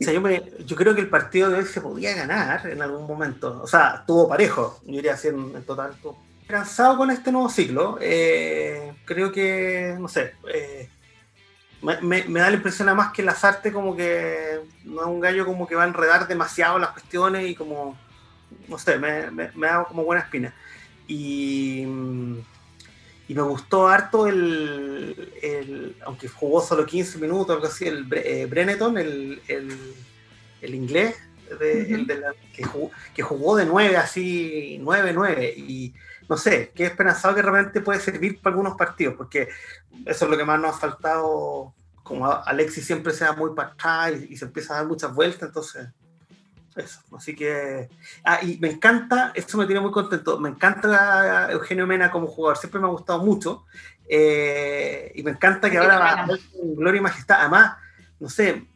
O 0.00 0.04
sea, 0.04 0.12
yo, 0.12 0.22
yo, 0.64 0.76
creo 0.76 0.94
que 0.94 1.00
el 1.00 1.08
partido 1.08 1.50
de 1.50 1.58
hoy 1.58 1.64
se 1.64 1.80
podía 1.80 2.14
ganar 2.14 2.66
en 2.68 2.80
algún 2.80 3.06
momento. 3.06 3.60
O 3.62 3.66
sea, 3.66 3.96
estuvo 4.00 4.28
parejo, 4.28 4.80
yo 4.84 4.92
diría 4.92 5.14
así 5.14 5.28
en, 5.28 5.62
total. 5.64 5.96
Cansado 6.46 6.96
con 6.96 7.10
este 7.10 7.32
nuevo 7.32 7.48
ciclo. 7.48 7.98
Eh, 8.00 8.94
creo 9.04 9.32
que, 9.32 9.96
no 9.98 10.08
sé, 10.08 10.34
eh, 10.52 10.88
me, 11.82 12.24
me, 12.24 12.40
da 12.40 12.50
la 12.50 12.56
impresión 12.56 12.88
además 12.88 13.12
que 13.12 13.22
las 13.22 13.44
artes 13.44 13.72
como 13.72 13.96
que 13.96 14.60
no 14.84 15.02
es 15.02 15.06
un 15.06 15.20
gallo 15.20 15.44
como 15.44 15.66
que 15.66 15.74
va 15.74 15.84
a 15.84 15.88
enredar 15.88 16.26
demasiado 16.26 16.78
las 16.78 16.90
cuestiones 16.90 17.48
y 17.48 17.54
como 17.54 17.96
no 18.68 18.78
sé, 18.78 18.98
me, 18.98 19.30
me, 19.30 19.66
da 19.66 19.84
como 19.84 20.04
buena 20.04 20.22
espina. 20.22 20.54
Y, 21.06 21.84
y 23.28 23.34
me 23.34 23.42
gustó 23.42 23.86
harto 23.88 24.26
el, 24.26 25.32
el, 25.42 25.96
aunque 26.06 26.28
jugó 26.28 26.62
solo 26.62 26.86
15 26.86 27.18
minutos, 27.18 27.54
algo 27.54 27.66
así, 27.66 27.86
el 27.86 28.08
eh, 28.12 28.46
Brenneton, 28.46 28.96
el, 28.96 29.42
el, 29.48 29.94
el 30.62 30.74
inglés, 30.74 31.14
de, 31.60 32.34
que, 32.54 32.64
jugó, 32.64 32.90
que, 33.14 33.22
jugó, 33.22 33.56
de 33.56 33.66
9, 33.66 33.96
así, 33.98 34.78
9-9. 34.82 35.54
Y 35.56 35.94
no 36.26 36.38
sé, 36.38 36.72
qué 36.74 36.86
esperanzado 36.86 37.34
que 37.34 37.42
realmente 37.42 37.82
puede 37.82 38.00
servir 38.00 38.40
para 38.40 38.54
algunos 38.54 38.78
partidos, 38.78 39.14
porque 39.16 39.48
eso 40.06 40.24
es 40.24 40.30
lo 40.30 40.36
que 40.36 40.44
más 40.44 40.58
nos 40.58 40.76
ha 40.76 40.78
faltado. 40.78 41.74
Como 42.02 42.32
Alexis 42.32 42.86
siempre 42.86 43.12
se 43.12 43.24
da 43.24 43.34
muy 43.34 43.54
para 43.54 43.72
atrás 43.72 44.22
y 44.26 44.38
se 44.38 44.46
empieza 44.46 44.72
a 44.72 44.76
dar 44.78 44.86
muchas 44.86 45.14
vueltas, 45.14 45.48
entonces 45.48 45.88
eso. 46.80 47.00
Así 47.16 47.34
que. 47.34 47.88
Ah, 48.24 48.40
y 48.42 48.58
me 48.58 48.70
encanta, 48.70 49.32
esto 49.34 49.56
me 49.58 49.66
tiene 49.66 49.80
muy 49.80 49.90
contento. 49.90 50.38
Me 50.38 50.48
encanta 50.48 51.50
Eugenio 51.52 51.86
Mena 51.86 52.10
como 52.10 52.26
jugador, 52.26 52.58
siempre 52.58 52.80
me 52.80 52.86
ha 52.86 52.90
gustado 52.90 53.24
mucho. 53.24 53.64
Eh, 54.08 55.12
y 55.14 55.22
me 55.22 55.32
encanta 55.32 55.70
que 55.70 55.78
ahora 55.78 55.98
va 55.98 56.26
en 56.62 56.74
gloria 56.74 56.98
y 56.98 57.02
majestad. 57.02 57.40
Además, 57.40 57.76
no 58.20 58.28
sé, 58.28 58.66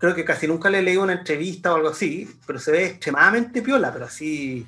creo 0.00 0.14
que 0.14 0.24
casi 0.24 0.48
nunca 0.48 0.70
le 0.70 0.78
he 0.78 0.82
leído 0.82 1.02
una 1.02 1.12
entrevista 1.12 1.72
o 1.72 1.76
algo 1.76 1.90
así, 1.90 2.28
pero 2.46 2.58
se 2.58 2.72
ve 2.72 2.86
extremadamente 2.86 3.60
piola, 3.60 3.92
pero 3.92 4.06
así. 4.06 4.66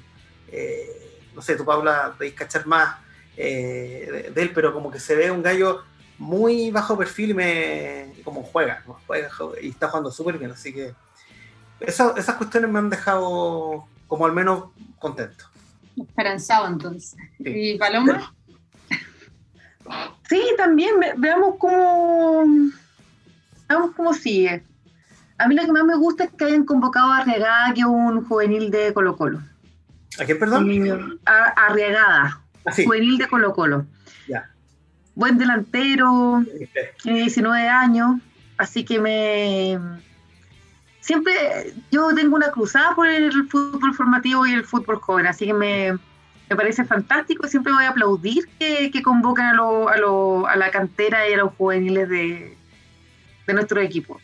Eh, 0.48 1.30
no 1.34 1.40
sé, 1.40 1.56
tú, 1.56 1.64
Paula, 1.64 2.12
podéis 2.16 2.34
cachar 2.34 2.66
más 2.66 2.96
eh, 3.36 4.30
de, 4.34 4.42
él, 4.42 4.52
pero 4.54 4.74
como 4.74 4.90
que 4.90 5.00
se 5.00 5.16
ve 5.16 5.30
un 5.30 5.42
gallo 5.42 5.84
muy 6.18 6.70
bajo 6.70 6.98
perfil 6.98 7.30
y 7.30 7.34
me 7.34 8.12
como 8.22 8.42
juega, 8.42 8.84
juega 9.06 9.30
y 9.60 9.70
está 9.70 9.88
jugando 9.88 10.12
súper 10.12 10.36
bien, 10.38 10.50
así 10.50 10.72
que 10.72 10.94
esas 11.86 12.34
cuestiones 12.36 12.70
me 12.70 12.78
han 12.78 12.90
dejado 12.90 13.86
como 14.06 14.26
al 14.26 14.32
menos 14.32 14.64
contento. 14.98 15.44
Esperanzado 15.96 16.68
entonces. 16.68 17.16
¿Y 17.38 17.76
Paloma? 17.78 18.34
Sí, 20.28 20.42
también 20.56 20.94
veamos 21.16 21.56
cómo 21.58 22.44
veamos 23.68 23.94
cómo 23.94 24.14
sigue. 24.14 24.64
A 25.38 25.48
mí 25.48 25.54
lo 25.54 25.64
que 25.64 25.72
más 25.72 25.84
me 25.84 25.96
gusta 25.96 26.24
es 26.24 26.30
que 26.30 26.44
hayan 26.44 26.64
convocado 26.64 27.10
a 27.10 27.18
Arriagada, 27.18 27.74
que 27.74 27.80
es 27.80 27.86
un 27.86 28.24
juvenil 28.24 28.70
de 28.70 28.92
Colo 28.94 29.16
Colo. 29.16 29.40
¿A 30.20 30.24
quién, 30.24 30.38
perdón? 30.38 31.18
A, 31.26 31.66
Arriagada, 31.66 32.40
ah, 32.64 32.72
juvenil 32.72 33.18
de 33.18 33.28
Colo 33.28 33.52
Colo. 33.52 33.86
Ya. 34.28 34.50
Buen 35.14 35.38
delantero, 35.38 36.44
tiene 37.02 37.20
19 37.20 37.68
años, 37.68 38.20
así 38.56 38.84
que 38.84 39.00
me, 39.00 39.78
siempre 41.02 41.74
yo 41.90 42.14
tengo 42.14 42.36
una 42.36 42.50
cruzada 42.50 42.94
por 42.94 43.08
el 43.08 43.48
fútbol 43.48 43.92
formativo 43.92 44.46
y 44.46 44.54
el 44.54 44.64
fútbol 44.64 44.96
joven, 44.96 45.26
así 45.26 45.46
que 45.46 45.52
me, 45.52 45.98
parece 46.48 46.84
fantástico. 46.84 47.46
Siempre 47.48 47.72
voy 47.72 47.84
a 47.84 47.90
aplaudir 47.90 48.48
que, 48.58 48.90
que 48.90 49.02
convoquen 49.02 49.46
a, 49.46 49.54
lo, 49.54 50.46
a, 50.46 50.56
la 50.56 50.70
cantera 50.70 51.28
y 51.28 51.32
a 51.32 51.38
los 51.38 51.54
juveniles 51.54 52.08
de, 52.08 52.56
nuestro 53.48 53.80
equipo. 53.80 54.20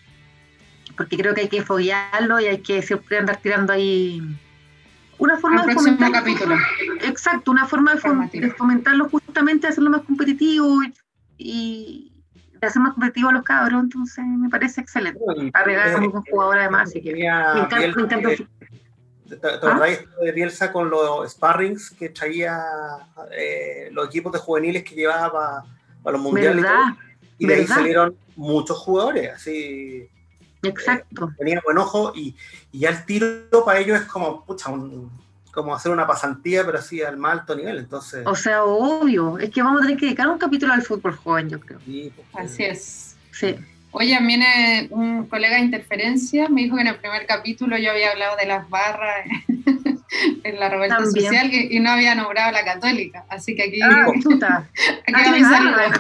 Porque 0.96 1.16
creo 1.16 1.34
que 1.34 1.42
hay 1.42 1.48
que 1.48 1.62
foguearlo 1.62 2.40
y 2.40 2.46
hay 2.46 2.58
que 2.58 2.80
siempre 2.82 3.18
andar 3.18 3.38
tirando 3.38 3.72
ahí 3.72 4.22
una 5.18 5.36
forma 5.36 5.66
de 5.66 5.74
fomentar. 5.74 6.12
Capítulo. 6.12 6.56
Exacto, 7.02 7.50
una 7.50 7.66
forma 7.66 7.94
de, 7.94 8.50
fomentarlo 8.50 9.08
justamente, 9.08 9.66
hacerlo 9.66 9.90
más 9.90 10.02
competitivo 10.02 10.80
y, 10.82 10.92
de 10.92 12.07
hacer 12.66 12.82
más 12.82 12.94
competitivo 12.94 13.28
a 13.30 13.32
los 13.32 13.42
cabros, 13.42 13.82
entonces 13.82 14.24
me 14.24 14.48
parece 14.48 14.80
excelente. 14.80 15.20
Arreglar 15.52 15.94
a 15.94 15.98
un 15.98 16.22
jugador 16.22 16.58
además, 16.58 16.90
así 16.90 17.02
que 17.02 17.12
me 17.12 17.26
encanta, 17.26 17.78
me 17.78 17.84
encanta 17.86 18.30
¿Te, 19.28 20.24
de 20.24 20.32
Bielsa 20.32 20.72
con 20.72 20.88
los 20.88 21.30
sparrings 21.30 21.90
que 21.90 22.08
traía 22.08 22.62
eh, 23.30 23.90
los 23.92 24.06
equipos 24.06 24.32
de 24.32 24.38
juveniles 24.38 24.82
que 24.84 24.94
llevaba 24.94 25.64
para, 26.02 26.16
los 26.16 26.22
mundiales? 26.22 26.62
¿verdad? 26.62 26.96
Y, 27.36 27.46
de 27.46 27.54
ahí 27.54 27.66
salieron 27.66 28.16
muchos 28.36 28.78
jugadores, 28.78 29.34
así. 29.34 30.08
Exacto. 30.62 31.30
tenía 31.38 31.60
buen 31.64 31.78
ojo 31.78 32.12
y, 32.16 32.34
y 32.72 32.80
ya 32.80 32.90
el 32.90 33.04
tiro 33.04 33.64
para 33.64 33.78
ellos 33.78 34.00
es 34.00 34.06
como, 34.06 34.44
pucha, 34.44 34.70
un, 34.70 35.08
como 35.52 35.74
hacer 35.74 35.90
una 35.92 36.06
pasantía, 36.06 36.64
pero 36.64 36.78
así 36.78 37.02
al 37.02 37.16
más 37.16 37.32
alto 37.40 37.54
nivel. 37.56 37.78
Entonces, 37.78 38.22
O 38.26 38.34
sea, 38.34 38.64
obvio. 38.64 39.38
Es 39.38 39.50
que 39.50 39.62
vamos 39.62 39.80
a 39.80 39.84
tener 39.84 39.98
que 39.98 40.06
dedicar 40.06 40.28
un 40.28 40.38
capítulo 40.38 40.72
al 40.72 40.82
fútbol 40.82 41.16
joven, 41.16 41.48
yo 41.50 41.58
creo. 41.60 41.78
sí, 41.84 42.12
pues, 42.14 42.28
Así 42.34 42.62
es. 42.64 43.16
Sí. 43.32 43.56
Oye, 43.90 44.18
viene 44.20 44.86
un 44.90 45.26
colega 45.26 45.56
de 45.56 45.62
Interferencia, 45.62 46.48
me 46.50 46.62
dijo 46.62 46.76
que 46.76 46.82
en 46.82 46.88
el 46.88 46.96
primer 46.96 47.24
capítulo 47.26 47.78
yo 47.78 47.90
había 47.90 48.10
hablado 48.10 48.36
de 48.36 48.46
las 48.46 48.68
barras 48.68 49.24
en 50.44 50.60
la 50.60 50.68
revuelta 50.68 50.96
También. 50.98 51.24
social 51.24 51.52
y, 51.52 51.76
y 51.76 51.80
no 51.80 51.90
había 51.90 52.14
nombrado 52.14 52.48
a 52.50 52.52
la 52.52 52.64
católica, 52.64 53.24
así 53.30 53.54
que 53.56 53.62
aquí, 53.64 53.80
Ah, 53.82 54.06
chuta. 54.22 54.68
aquí 55.06 55.42
Ah, 55.44 55.92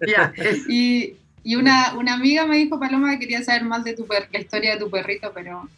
ya, 0.06 0.32
y 1.44 1.54
una, 1.56 1.94
una 1.94 2.14
amiga 2.14 2.46
me 2.46 2.56
dijo, 2.56 2.78
Paloma, 2.78 3.12
que 3.12 3.20
quería 3.20 3.42
saber 3.44 3.64
más 3.64 3.84
de 3.84 3.94
tu 3.94 4.06
per- 4.06 4.28
la 4.32 4.40
historia 4.40 4.72
de 4.74 4.80
tu 4.80 4.90
perrito, 4.90 5.30
pero 5.34 5.68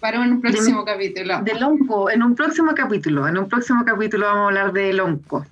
para 0.00 0.20
un 0.20 0.40
próximo 0.40 0.84
capítulo. 0.84 1.42
de 1.42 1.54
Lonco, 1.58 2.10
en 2.10 2.22
un 2.22 2.34
próximo 2.34 2.72
capítulo, 2.74 3.26
en 3.28 3.38
un 3.38 3.48
próximo 3.48 3.84
capítulo 3.84 4.26
vamos 4.26 4.42
a 4.42 4.46
hablar 4.48 4.72
de 4.72 4.92
Lonco. 4.92 5.46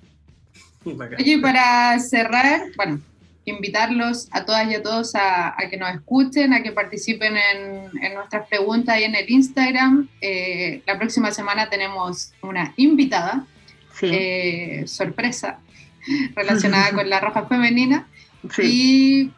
bacán. 0.85 1.17
Oye, 1.19 1.33
y 1.33 1.37
para 1.37 1.99
cerrar, 1.99 2.61
bueno, 2.77 2.99
invitarlos 3.45 4.27
a 4.31 4.45
todas 4.45 4.69
y 4.69 4.75
a 4.75 4.83
todos 4.83 5.15
a, 5.15 5.49
a 5.49 5.69
que 5.69 5.77
nos 5.77 5.89
escuchen, 5.93 6.53
a 6.53 6.61
que 6.63 6.71
participen 6.71 7.35
en, 7.37 8.03
en 8.03 8.13
nuestras 8.13 8.47
preguntas 8.47 8.95
ahí 8.95 9.03
en 9.05 9.15
el 9.15 9.29
Instagram. 9.29 10.09
Eh, 10.21 10.81
la 10.85 10.97
próxima 10.97 11.31
semana 11.31 11.69
tenemos 11.69 12.33
una 12.41 12.73
invitada, 12.77 13.45
Sí, 13.93 14.09
eh, 14.11 14.83
sorpresa, 14.85 15.59
relacionada 16.35 16.91
con 16.91 17.09
la 17.09 17.19
roja 17.19 17.45
femenina. 17.47 18.05
sí. 18.51 18.61
Y 18.63 19.31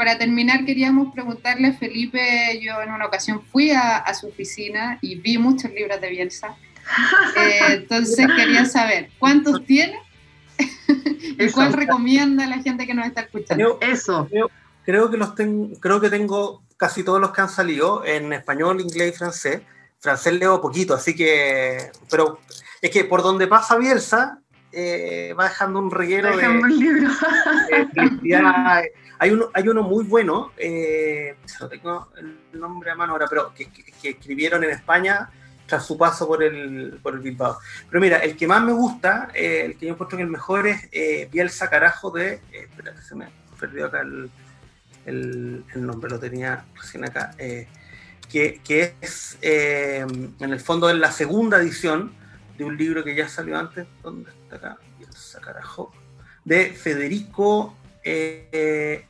para 0.00 0.16
terminar, 0.16 0.64
queríamos 0.64 1.12
preguntarle 1.12 1.68
a 1.68 1.72
Felipe, 1.74 2.58
yo 2.62 2.80
en 2.80 2.90
una 2.90 3.04
ocasión 3.04 3.42
fui 3.52 3.70
a, 3.70 3.98
a 3.98 4.14
su 4.14 4.28
oficina 4.28 4.98
y 5.02 5.16
vi 5.16 5.36
muchos 5.36 5.70
libros 5.72 6.00
de 6.00 6.08
Bielsa. 6.08 6.56
Eh, 7.36 7.74
entonces 7.74 8.26
quería 8.34 8.64
saber, 8.64 9.10
¿cuántos 9.18 9.62
tiene? 9.66 10.00
¿Y 10.88 11.44
Eso. 11.44 11.54
cuál 11.54 11.74
recomienda 11.74 12.44
a 12.44 12.46
la 12.46 12.62
gente 12.62 12.86
que 12.86 12.94
nos 12.94 13.06
está 13.06 13.20
escuchando? 13.20 13.78
Creo, 13.78 13.92
Eso. 13.92 14.26
creo 14.84 15.10
que 15.10 15.18
los 15.18 15.34
tengo, 15.34 15.78
creo 15.78 16.00
que 16.00 16.08
tengo 16.08 16.62
casi 16.78 17.04
todos 17.04 17.20
los 17.20 17.32
que 17.32 17.42
han 17.42 17.50
salido 17.50 18.02
en 18.06 18.32
español, 18.32 18.80
inglés 18.80 19.14
y 19.14 19.18
francés. 19.18 19.60
Francés 19.98 20.32
leo 20.32 20.62
poquito, 20.62 20.94
así 20.94 21.14
que, 21.14 21.92
pero 22.08 22.40
es 22.80 22.90
que 22.90 23.04
por 23.04 23.22
donde 23.22 23.46
pasa 23.46 23.76
Bielsa, 23.76 24.38
eh, 24.72 25.34
va 25.38 25.44
dejando 25.44 25.78
un 25.78 25.90
reguero 25.90 26.36
de, 26.36 26.42
libro. 26.68 27.10
Hay 29.18 29.30
uno, 29.32 29.50
hay 29.52 29.68
uno 29.68 29.82
muy 29.82 30.04
bueno, 30.04 30.52
eh, 30.56 31.36
no 31.60 31.68
tengo 31.68 32.08
el 32.16 32.38
nombre 32.58 32.90
a 32.90 32.94
mano 32.94 33.12
ahora, 33.12 33.26
pero 33.28 33.52
que, 33.54 33.68
que- 33.70 33.84
que 34.00 34.08
escribieron 34.10 34.64
en 34.64 34.70
España 34.70 35.28
tras 35.66 35.84
su 35.86 35.98
paso 35.98 36.26
por 36.26 36.42
el, 36.42 36.98
por 37.02 37.14
el 37.14 37.20
Bilbao. 37.20 37.58
Pero 37.90 38.00
mira, 38.00 38.16
el 38.18 38.34
que 38.36 38.46
más 38.48 38.62
me 38.64 38.72
gusta, 38.72 39.28
eh, 39.34 39.62
el 39.66 39.76
que 39.76 39.86
yo 39.86 39.92
encuentro 39.92 40.16
que 40.16 40.24
el 40.24 40.30
mejor 40.30 40.66
es 40.66 40.88
eh, 40.90 41.28
Bielsa 41.30 41.68
Carajo 41.68 42.10
de... 42.10 42.34
eh, 42.52 42.66
espera, 42.70 42.94
que 42.94 43.02
se 43.02 43.14
me 43.14 43.28
perdió 43.58 43.86
acá 43.86 44.00
el, 44.00 44.30
el- 45.04 45.64
el 45.74 45.86
nombre, 45.86 46.10
lo 46.10 46.18
tenía 46.18 46.64
recién 46.74 47.04
acá. 47.04 47.32
que, 47.36 48.60
que 48.64 48.94
es, 49.02 49.36
eh, 49.42 50.06
en 50.40 50.50
el 50.52 50.60
fondo, 50.60 50.88
en 50.88 50.98
la 51.00 51.12
segunda 51.12 51.58
edición 51.58 52.12
de 52.56 52.64
un 52.64 52.76
libro 52.76 53.04
que 53.04 53.14
ya 53.14 53.28
salió 53.28 53.58
antes. 53.58 53.86
¿Dónde 54.02 54.30
está 54.54 54.68
acá? 54.68 54.78
Bielsa 54.98 55.40
Carajo. 55.40 55.92
De 56.44 56.72
Federico... 56.72 57.74
eh, 58.04 59.04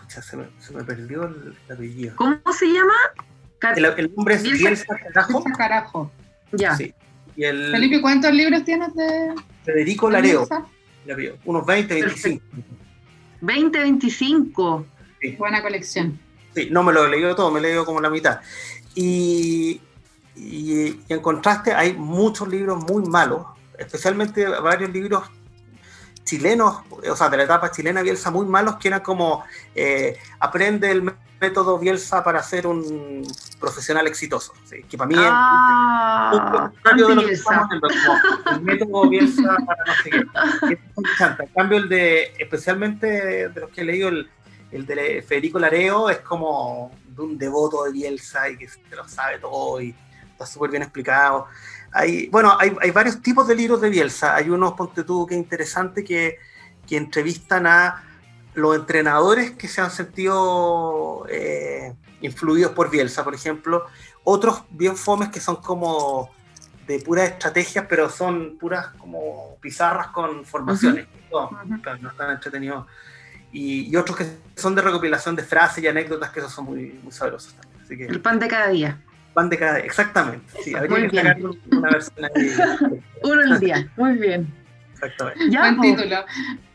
pucha, 0.00 0.22
se, 0.22 0.36
me, 0.36 0.46
se 0.58 0.72
me 0.74 0.84
perdió 0.84 1.24
el, 1.24 1.56
el 1.68 1.74
apellido. 1.74 2.16
¿Cómo 2.16 2.38
se 2.58 2.66
llama? 2.66 2.92
El, 3.76 3.84
el 3.84 4.14
nombre 4.14 4.34
es 4.34 4.42
Bielsa- 4.42 4.58
Bielsa 4.58 4.96
Carajo. 5.12 5.44
Carajo. 5.56 6.10
Ya. 6.52 6.76
Sí. 6.76 6.92
Y 7.36 7.44
el 7.44 7.70
Felipe, 7.72 8.00
¿cuántos 8.00 8.32
libros 8.32 8.64
tienes 8.64 8.94
de 8.94 9.34
Federico 9.64 10.06
de 10.06 10.12
Lareo, 10.12 10.40
Bielsa? 10.40 10.66
el 11.06 11.12
apellido, 11.12 11.38
unos 11.44 11.66
20, 11.66 11.94
25. 11.94 12.44
2025. 13.40 14.86
Buena 15.38 15.62
colección. 15.62 16.18
Sí, 16.54 16.68
no 16.70 16.82
me 16.82 16.92
lo 16.92 17.06
he 17.06 17.10
leído 17.10 17.34
todo, 17.34 17.50
me 17.50 17.58
he 17.58 17.62
leído 17.62 17.84
como 17.84 18.00
la 18.00 18.10
mitad. 18.10 18.40
Y, 18.94 19.80
y- 20.36 21.00
y 21.08 21.12
en 21.12 21.20
contraste 21.20 21.72
hay 21.72 21.94
muchos 21.94 22.46
libros 22.48 22.84
muy 22.84 23.04
malos, 23.08 23.46
especialmente 23.78 24.46
varios 24.46 24.90
libros 24.90 25.24
chilenos, 26.24 26.78
o 26.90 27.16
sea, 27.16 27.28
de 27.28 27.36
la 27.36 27.42
etapa 27.44 27.70
chilena 27.70 28.02
Bielsa, 28.02 28.30
muy 28.30 28.46
malos, 28.46 28.76
que 28.76 28.88
eran 28.88 29.00
como 29.00 29.44
eh, 29.74 30.18
aprende 30.40 30.90
el 30.90 31.14
método 31.40 31.78
Bielsa 31.78 32.24
para 32.24 32.42
ser 32.42 32.66
un 32.66 33.26
profesional 33.60 34.06
exitoso. 34.06 34.54
¿sí? 34.64 34.82
Que 34.84 34.96
para 34.96 35.08
mí 35.08 35.14
es 35.14 35.20
Ah, 35.24 36.30
un 36.32 36.58
contrario 36.58 37.08
de 37.08 37.14
lo 37.14 37.26
que 37.26 37.32
estamos 37.32 37.64
haciendo, 37.64 37.88
como 37.88 38.56
el 38.56 38.62
método 38.62 39.08
Bielsa 39.10 39.56
para 39.66 39.84
no 39.86 39.94
sé 40.02 40.10
qué. 40.10 40.78
En 41.38 41.48
cambio, 41.48 41.78
el 41.78 41.88
de, 41.88 42.34
especialmente 42.38 43.48
de 43.48 43.60
los 43.60 43.70
que 43.70 43.82
he 43.82 43.84
leído, 43.84 44.08
el, 44.08 44.30
el 44.72 44.86
de 44.86 45.22
Federico 45.26 45.58
Lareo 45.58 46.08
es 46.08 46.18
como 46.20 46.90
de 47.06 47.22
un 47.22 47.38
devoto 47.38 47.84
de 47.84 47.92
Bielsa 47.92 48.48
y 48.48 48.56
que 48.56 48.68
se 48.68 48.80
lo 48.96 49.06
sabe 49.06 49.38
todo 49.38 49.80
y 49.80 49.94
está 50.32 50.46
súper 50.46 50.70
bien 50.70 50.82
explicado. 50.82 51.46
Hay, 51.96 52.26
bueno, 52.26 52.56
hay, 52.58 52.76
hay 52.80 52.90
varios 52.90 53.22
tipos 53.22 53.46
de 53.46 53.54
libros 53.54 53.80
de 53.80 53.88
Bielsa. 53.88 54.34
Hay 54.34 54.50
unos, 54.50 54.72
ponte 54.72 55.04
tú, 55.04 55.26
que 55.26 55.36
interesante, 55.36 56.02
que, 56.02 56.38
que 56.86 56.96
entrevistan 56.96 57.66
a 57.68 58.02
los 58.54 58.74
entrenadores 58.76 59.52
que 59.52 59.68
se 59.68 59.80
han 59.80 59.90
sentido 59.92 61.24
eh, 61.28 61.94
influidos 62.20 62.72
por 62.72 62.90
Bielsa, 62.90 63.22
por 63.22 63.34
ejemplo. 63.34 63.86
Otros 64.24 64.64
bien 64.70 64.96
fomes 64.96 65.28
que 65.28 65.38
son 65.40 65.56
como 65.56 66.30
de 66.86 66.98
puras 66.98 67.30
estrategias, 67.30 67.86
pero 67.88 68.10
son 68.10 68.58
puras 68.58 68.88
como 68.98 69.56
pizarras 69.60 70.08
con 70.08 70.44
formaciones. 70.44 71.06
No, 71.30 71.44
Ujú. 71.46 71.80
claro, 71.80 71.98
no 72.02 72.10
están 72.10 72.30
entretenidos. 72.32 72.86
Y, 73.52 73.88
y 73.88 73.96
otros 73.96 74.16
que 74.18 74.26
son 74.56 74.74
de 74.74 74.82
recopilación 74.82 75.36
de 75.36 75.44
frases 75.44 75.82
y 75.84 75.86
anécdotas, 75.86 76.30
que 76.30 76.40
esos 76.40 76.52
son 76.52 76.64
muy, 76.64 76.98
muy 77.04 77.12
sabrosos 77.12 77.54
también. 77.54 77.82
Así 77.84 77.96
que 77.96 78.06
El 78.06 78.20
pan 78.20 78.40
de 78.40 78.48
cada 78.48 78.68
día. 78.68 79.00
Van 79.34 79.48
de 79.48 79.58
cada 79.58 79.78
exactamente. 79.80 80.44
Sí, 80.62 80.74
habría 80.74 80.90
muy 80.98 81.10
que 81.10 81.16
sacar 81.16 81.36
una 81.72 81.90
versión 81.90 82.24
ahí. 82.24 82.50
Uno 83.22 83.42
al 83.54 83.60
día. 83.60 83.88
Muy 83.96 84.14
bien. 84.14 84.52
Exactamente. 84.92 85.40
Ya, 85.50 85.60
Buen 85.72 85.80
título. 85.80 86.16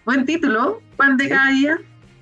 Buen 0.05 0.25
título. 0.25 0.81
Pan 0.97 1.17
de 1.17 1.23
Sí. 1.25 1.29
cada 1.29 1.51
día. 1.51 1.77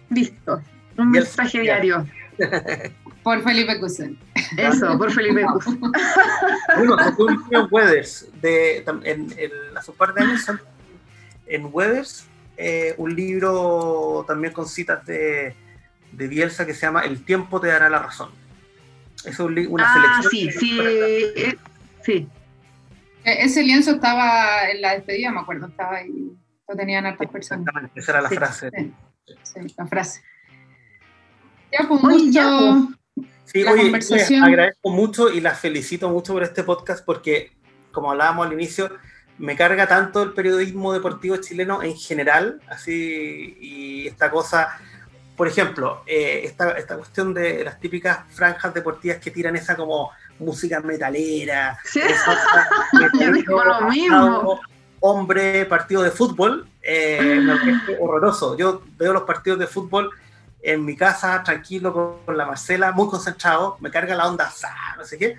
Listo. 0.10 0.62
Un 0.98 1.06
el- 1.06 1.22
mensaje 1.22 1.62
diario. 1.62 2.06
Por 3.24 3.44
Felipe 3.44 3.78
Cusen. 3.80 4.18
Eso, 4.56 4.98
por 4.98 5.12
Felipe 5.12 5.44
Cus. 5.44 5.66
Bueno, 6.78 6.98
sacó 6.98 7.26
un 7.26 7.44
Weathers, 7.70 8.30
de, 8.42 8.78
en, 9.04 9.04
en, 9.38 9.52
hace 9.76 9.92
un 9.92 9.98
par 9.98 10.14
de 10.14 10.22
años 10.22 10.46
en 11.48 11.68
Weathers 11.70 12.26
eh, 12.56 12.94
un 12.98 13.14
libro 13.14 14.24
también 14.28 14.54
con 14.54 14.66
citas 14.66 15.06
de, 15.06 15.54
de 16.14 16.28
Bielsa 16.30 16.66
que 16.66 16.74
se 16.74 16.86
llama 16.86 17.02
El 17.02 17.24
tiempo 17.26 17.60
te 17.60 17.68
dará 17.68 17.90
la 17.90 18.00
razón. 18.00 18.30
Es 19.26 19.40
un 19.40 19.58
una 19.70 19.84
Ah, 19.88 20.22
selección. 20.22 20.32
sí, 20.32 20.52
sí. 20.52 20.80
eh, 21.36 21.58
Sí. 22.04 22.28
E- 23.24 23.44
Ese 23.46 23.64
lienzo 23.64 23.92
estaba 23.92 24.70
en 24.70 24.82
la 24.82 24.94
despedida, 24.94 25.32
me 25.32 25.42
acuerdo, 25.42 25.68
estaba 25.68 25.98
ahí, 25.98 26.32
lo 26.68 26.76
tenían 26.76 27.06
hartas 27.06 27.30
personas. 27.30 27.62
Exactamente, 27.68 28.00
esa 28.00 28.12
era 28.14 28.22
la 28.22 28.30
Sí, 28.30 28.36
frase. 28.36 28.70
Sí, 28.78 28.94
sí, 29.44 29.60
la 29.78 29.88
frase. 29.88 30.22
Ya, 31.72 31.88
pues, 31.88 32.04
Oye, 32.04 32.32
ya, 32.32 32.50
Sí, 33.44 33.64
la 33.64 33.72
oye, 33.72 33.84
conversación. 33.84 34.40
les 34.42 34.48
agradezco 34.48 34.90
mucho 34.90 35.30
y 35.30 35.42
las 35.42 35.60
felicito 35.60 36.10
mucho 36.10 36.34
por 36.34 36.44
este 36.44 36.64
podcast 36.64 37.04
porque, 37.06 37.52
como 37.92 38.12
hablábamos 38.12 38.48
al 38.48 38.54
inicio, 38.54 38.90
me 39.38 39.56
carga 39.56 39.88
tanto 39.88 40.24
el 40.24 40.34
periodismo 40.34 40.94
deportivo 40.94 41.38
chileno 41.38 41.82
en 41.84 41.96
general, 41.98 42.62
así, 42.70 43.58
y 43.60 44.08
esta 44.08 44.32
cosa, 44.32 44.80
por 45.38 45.48
ejemplo, 45.48 46.02
eh, 46.08 46.42
esta, 46.44 46.72
esta 46.72 46.98
cuestión 46.98 47.34
de 47.34 47.64
las 47.64 47.80
típicas 47.80 48.20
franjas 48.32 48.74
deportivas 48.74 49.20
que 49.20 49.32
tiran 49.32 49.56
esa 49.56 49.76
como 49.78 50.12
música 50.40 50.80
metalera, 50.82 51.78
Sí. 51.86 52.00
esa- 52.02 52.68
lo 53.48 53.82
mismo. 53.90 54.60
hombre, 55.00 55.66
partido 55.66 56.02
de 56.02 56.10
fútbol, 56.12 56.68
eh, 56.82 57.40
me 57.44 57.56
parece 57.56 57.98
horroroso. 58.00 58.58
Yo 58.58 58.82
veo 58.98 59.14
los 59.14 59.24
partidos 59.24 59.60
de 59.60 59.68
fútbol 59.68 60.10
en 60.64 60.84
mi 60.84 60.98
casa, 60.98 61.44
tranquilo, 61.44 61.94
con, 62.26 62.36
la 62.36 62.46
Marcela, 62.48 62.92
muy 62.92 63.08
concentrado, 63.08 63.78
me 63.80 63.92
carga 63.92 64.16
la 64.16 64.28
onda, 64.28 64.52
no 64.98 65.06
sé 65.06 65.18
qué, 65.20 65.38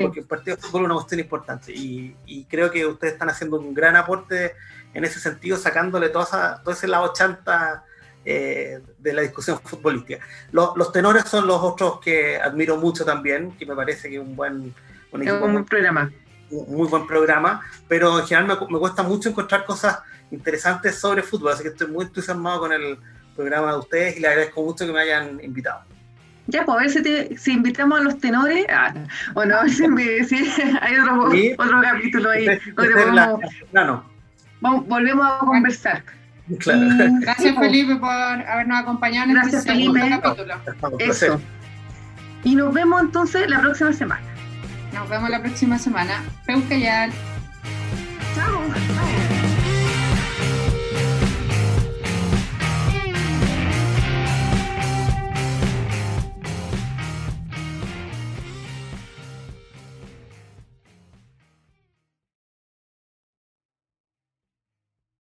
porque 0.00 0.20
el 0.20 0.26
partido 0.26 0.56
de 0.56 0.62
fútbol 0.62 0.82
es 0.82 0.86
una 0.86 0.94
cuestión 0.94 1.20
importante 1.20 1.72
y, 1.72 2.16
y 2.26 2.44
creo 2.44 2.70
que 2.70 2.86
ustedes 2.86 3.14
están 3.14 3.28
haciendo 3.28 3.58
un 3.58 3.74
gran 3.74 3.96
aporte 3.96 4.54
en 4.94 5.04
ese 5.04 5.18
sentido, 5.18 5.56
sacándole 5.56 6.08
toda 6.08 6.24
esa- 6.24 6.62
todo 6.62 6.72
ese 6.72 6.86
lado 6.86 7.12
chanta 7.12 7.82
eh, 8.24 8.80
de 8.98 9.12
la 9.12 9.22
discusión 9.22 9.58
futbolística. 9.62 10.24
Los, 10.52 10.76
los 10.76 10.92
tenores 10.92 11.24
son 11.24 11.46
los 11.46 11.60
otros 11.60 12.00
que 12.00 12.38
admiro 12.38 12.76
mucho 12.76 13.04
también, 13.04 13.52
que 13.52 13.66
me 13.66 13.74
parece 13.74 14.08
que 14.08 14.16
es 14.16 14.22
un 14.22 14.36
buen 14.36 14.74
un 15.12 15.22
equipo 15.22 15.44
un 15.44 15.52
buen 15.52 15.64
programa. 15.64 16.10
un 16.50 16.76
muy 16.76 16.88
buen 16.88 17.06
programa, 17.06 17.62
pero 17.88 18.18
en 18.18 18.26
general 18.26 18.58
me, 18.60 18.66
me 18.72 18.78
cuesta 18.78 19.02
mucho 19.02 19.28
encontrar 19.28 19.64
cosas 19.64 20.00
interesantes 20.30 20.98
sobre 20.98 21.22
fútbol, 21.22 21.52
así 21.52 21.62
que 21.62 21.70
estoy 21.70 21.88
muy 21.88 22.04
entusiasmado 22.04 22.60
con 22.60 22.72
el 22.72 22.98
programa 23.36 23.72
de 23.72 23.78
ustedes 23.78 24.16
y 24.16 24.20
les 24.20 24.30
agradezco 24.30 24.62
mucho 24.62 24.86
que 24.86 24.92
me 24.92 25.00
hayan 25.00 25.40
invitado. 25.42 25.82
Ya, 26.48 26.64
pues 26.64 26.76
a 26.76 26.80
ver 26.80 26.90
si, 26.90 27.36
si 27.36 27.52
invitamos 27.52 28.00
a 28.00 28.02
los 28.02 28.18
tenores, 28.18 28.66
ah, 28.68 28.92
o 29.34 29.44
no, 29.44 29.56
si, 29.68 29.84
hay 30.80 30.96
otro, 30.96 31.30
otro 31.58 31.80
capítulo 31.82 32.30
ahí. 32.30 32.46
vamos, 34.60 34.86
volvemos 34.88 35.26
a 35.26 35.38
conversar. 35.38 36.02
Gracias 37.20 37.56
Felipe 37.56 37.96
por 37.96 38.10
habernos 38.10 38.80
acompañado 38.80 39.30
en 39.30 39.38
este 39.38 39.60
segundo 39.60 40.00
capítulo. 40.08 40.54
Eso. 40.98 41.40
Y 42.44 42.54
nos 42.56 42.74
vemos 42.74 43.00
entonces 43.00 43.48
la 43.48 43.60
próxima 43.60 43.92
semana. 43.92 44.26
Nos 44.92 45.08
vemos 45.08 45.30
la 45.30 45.40
próxima 45.40 45.78
semana. 45.78 46.22
Peucayal. 46.46 47.10
Chao. 48.34 49.31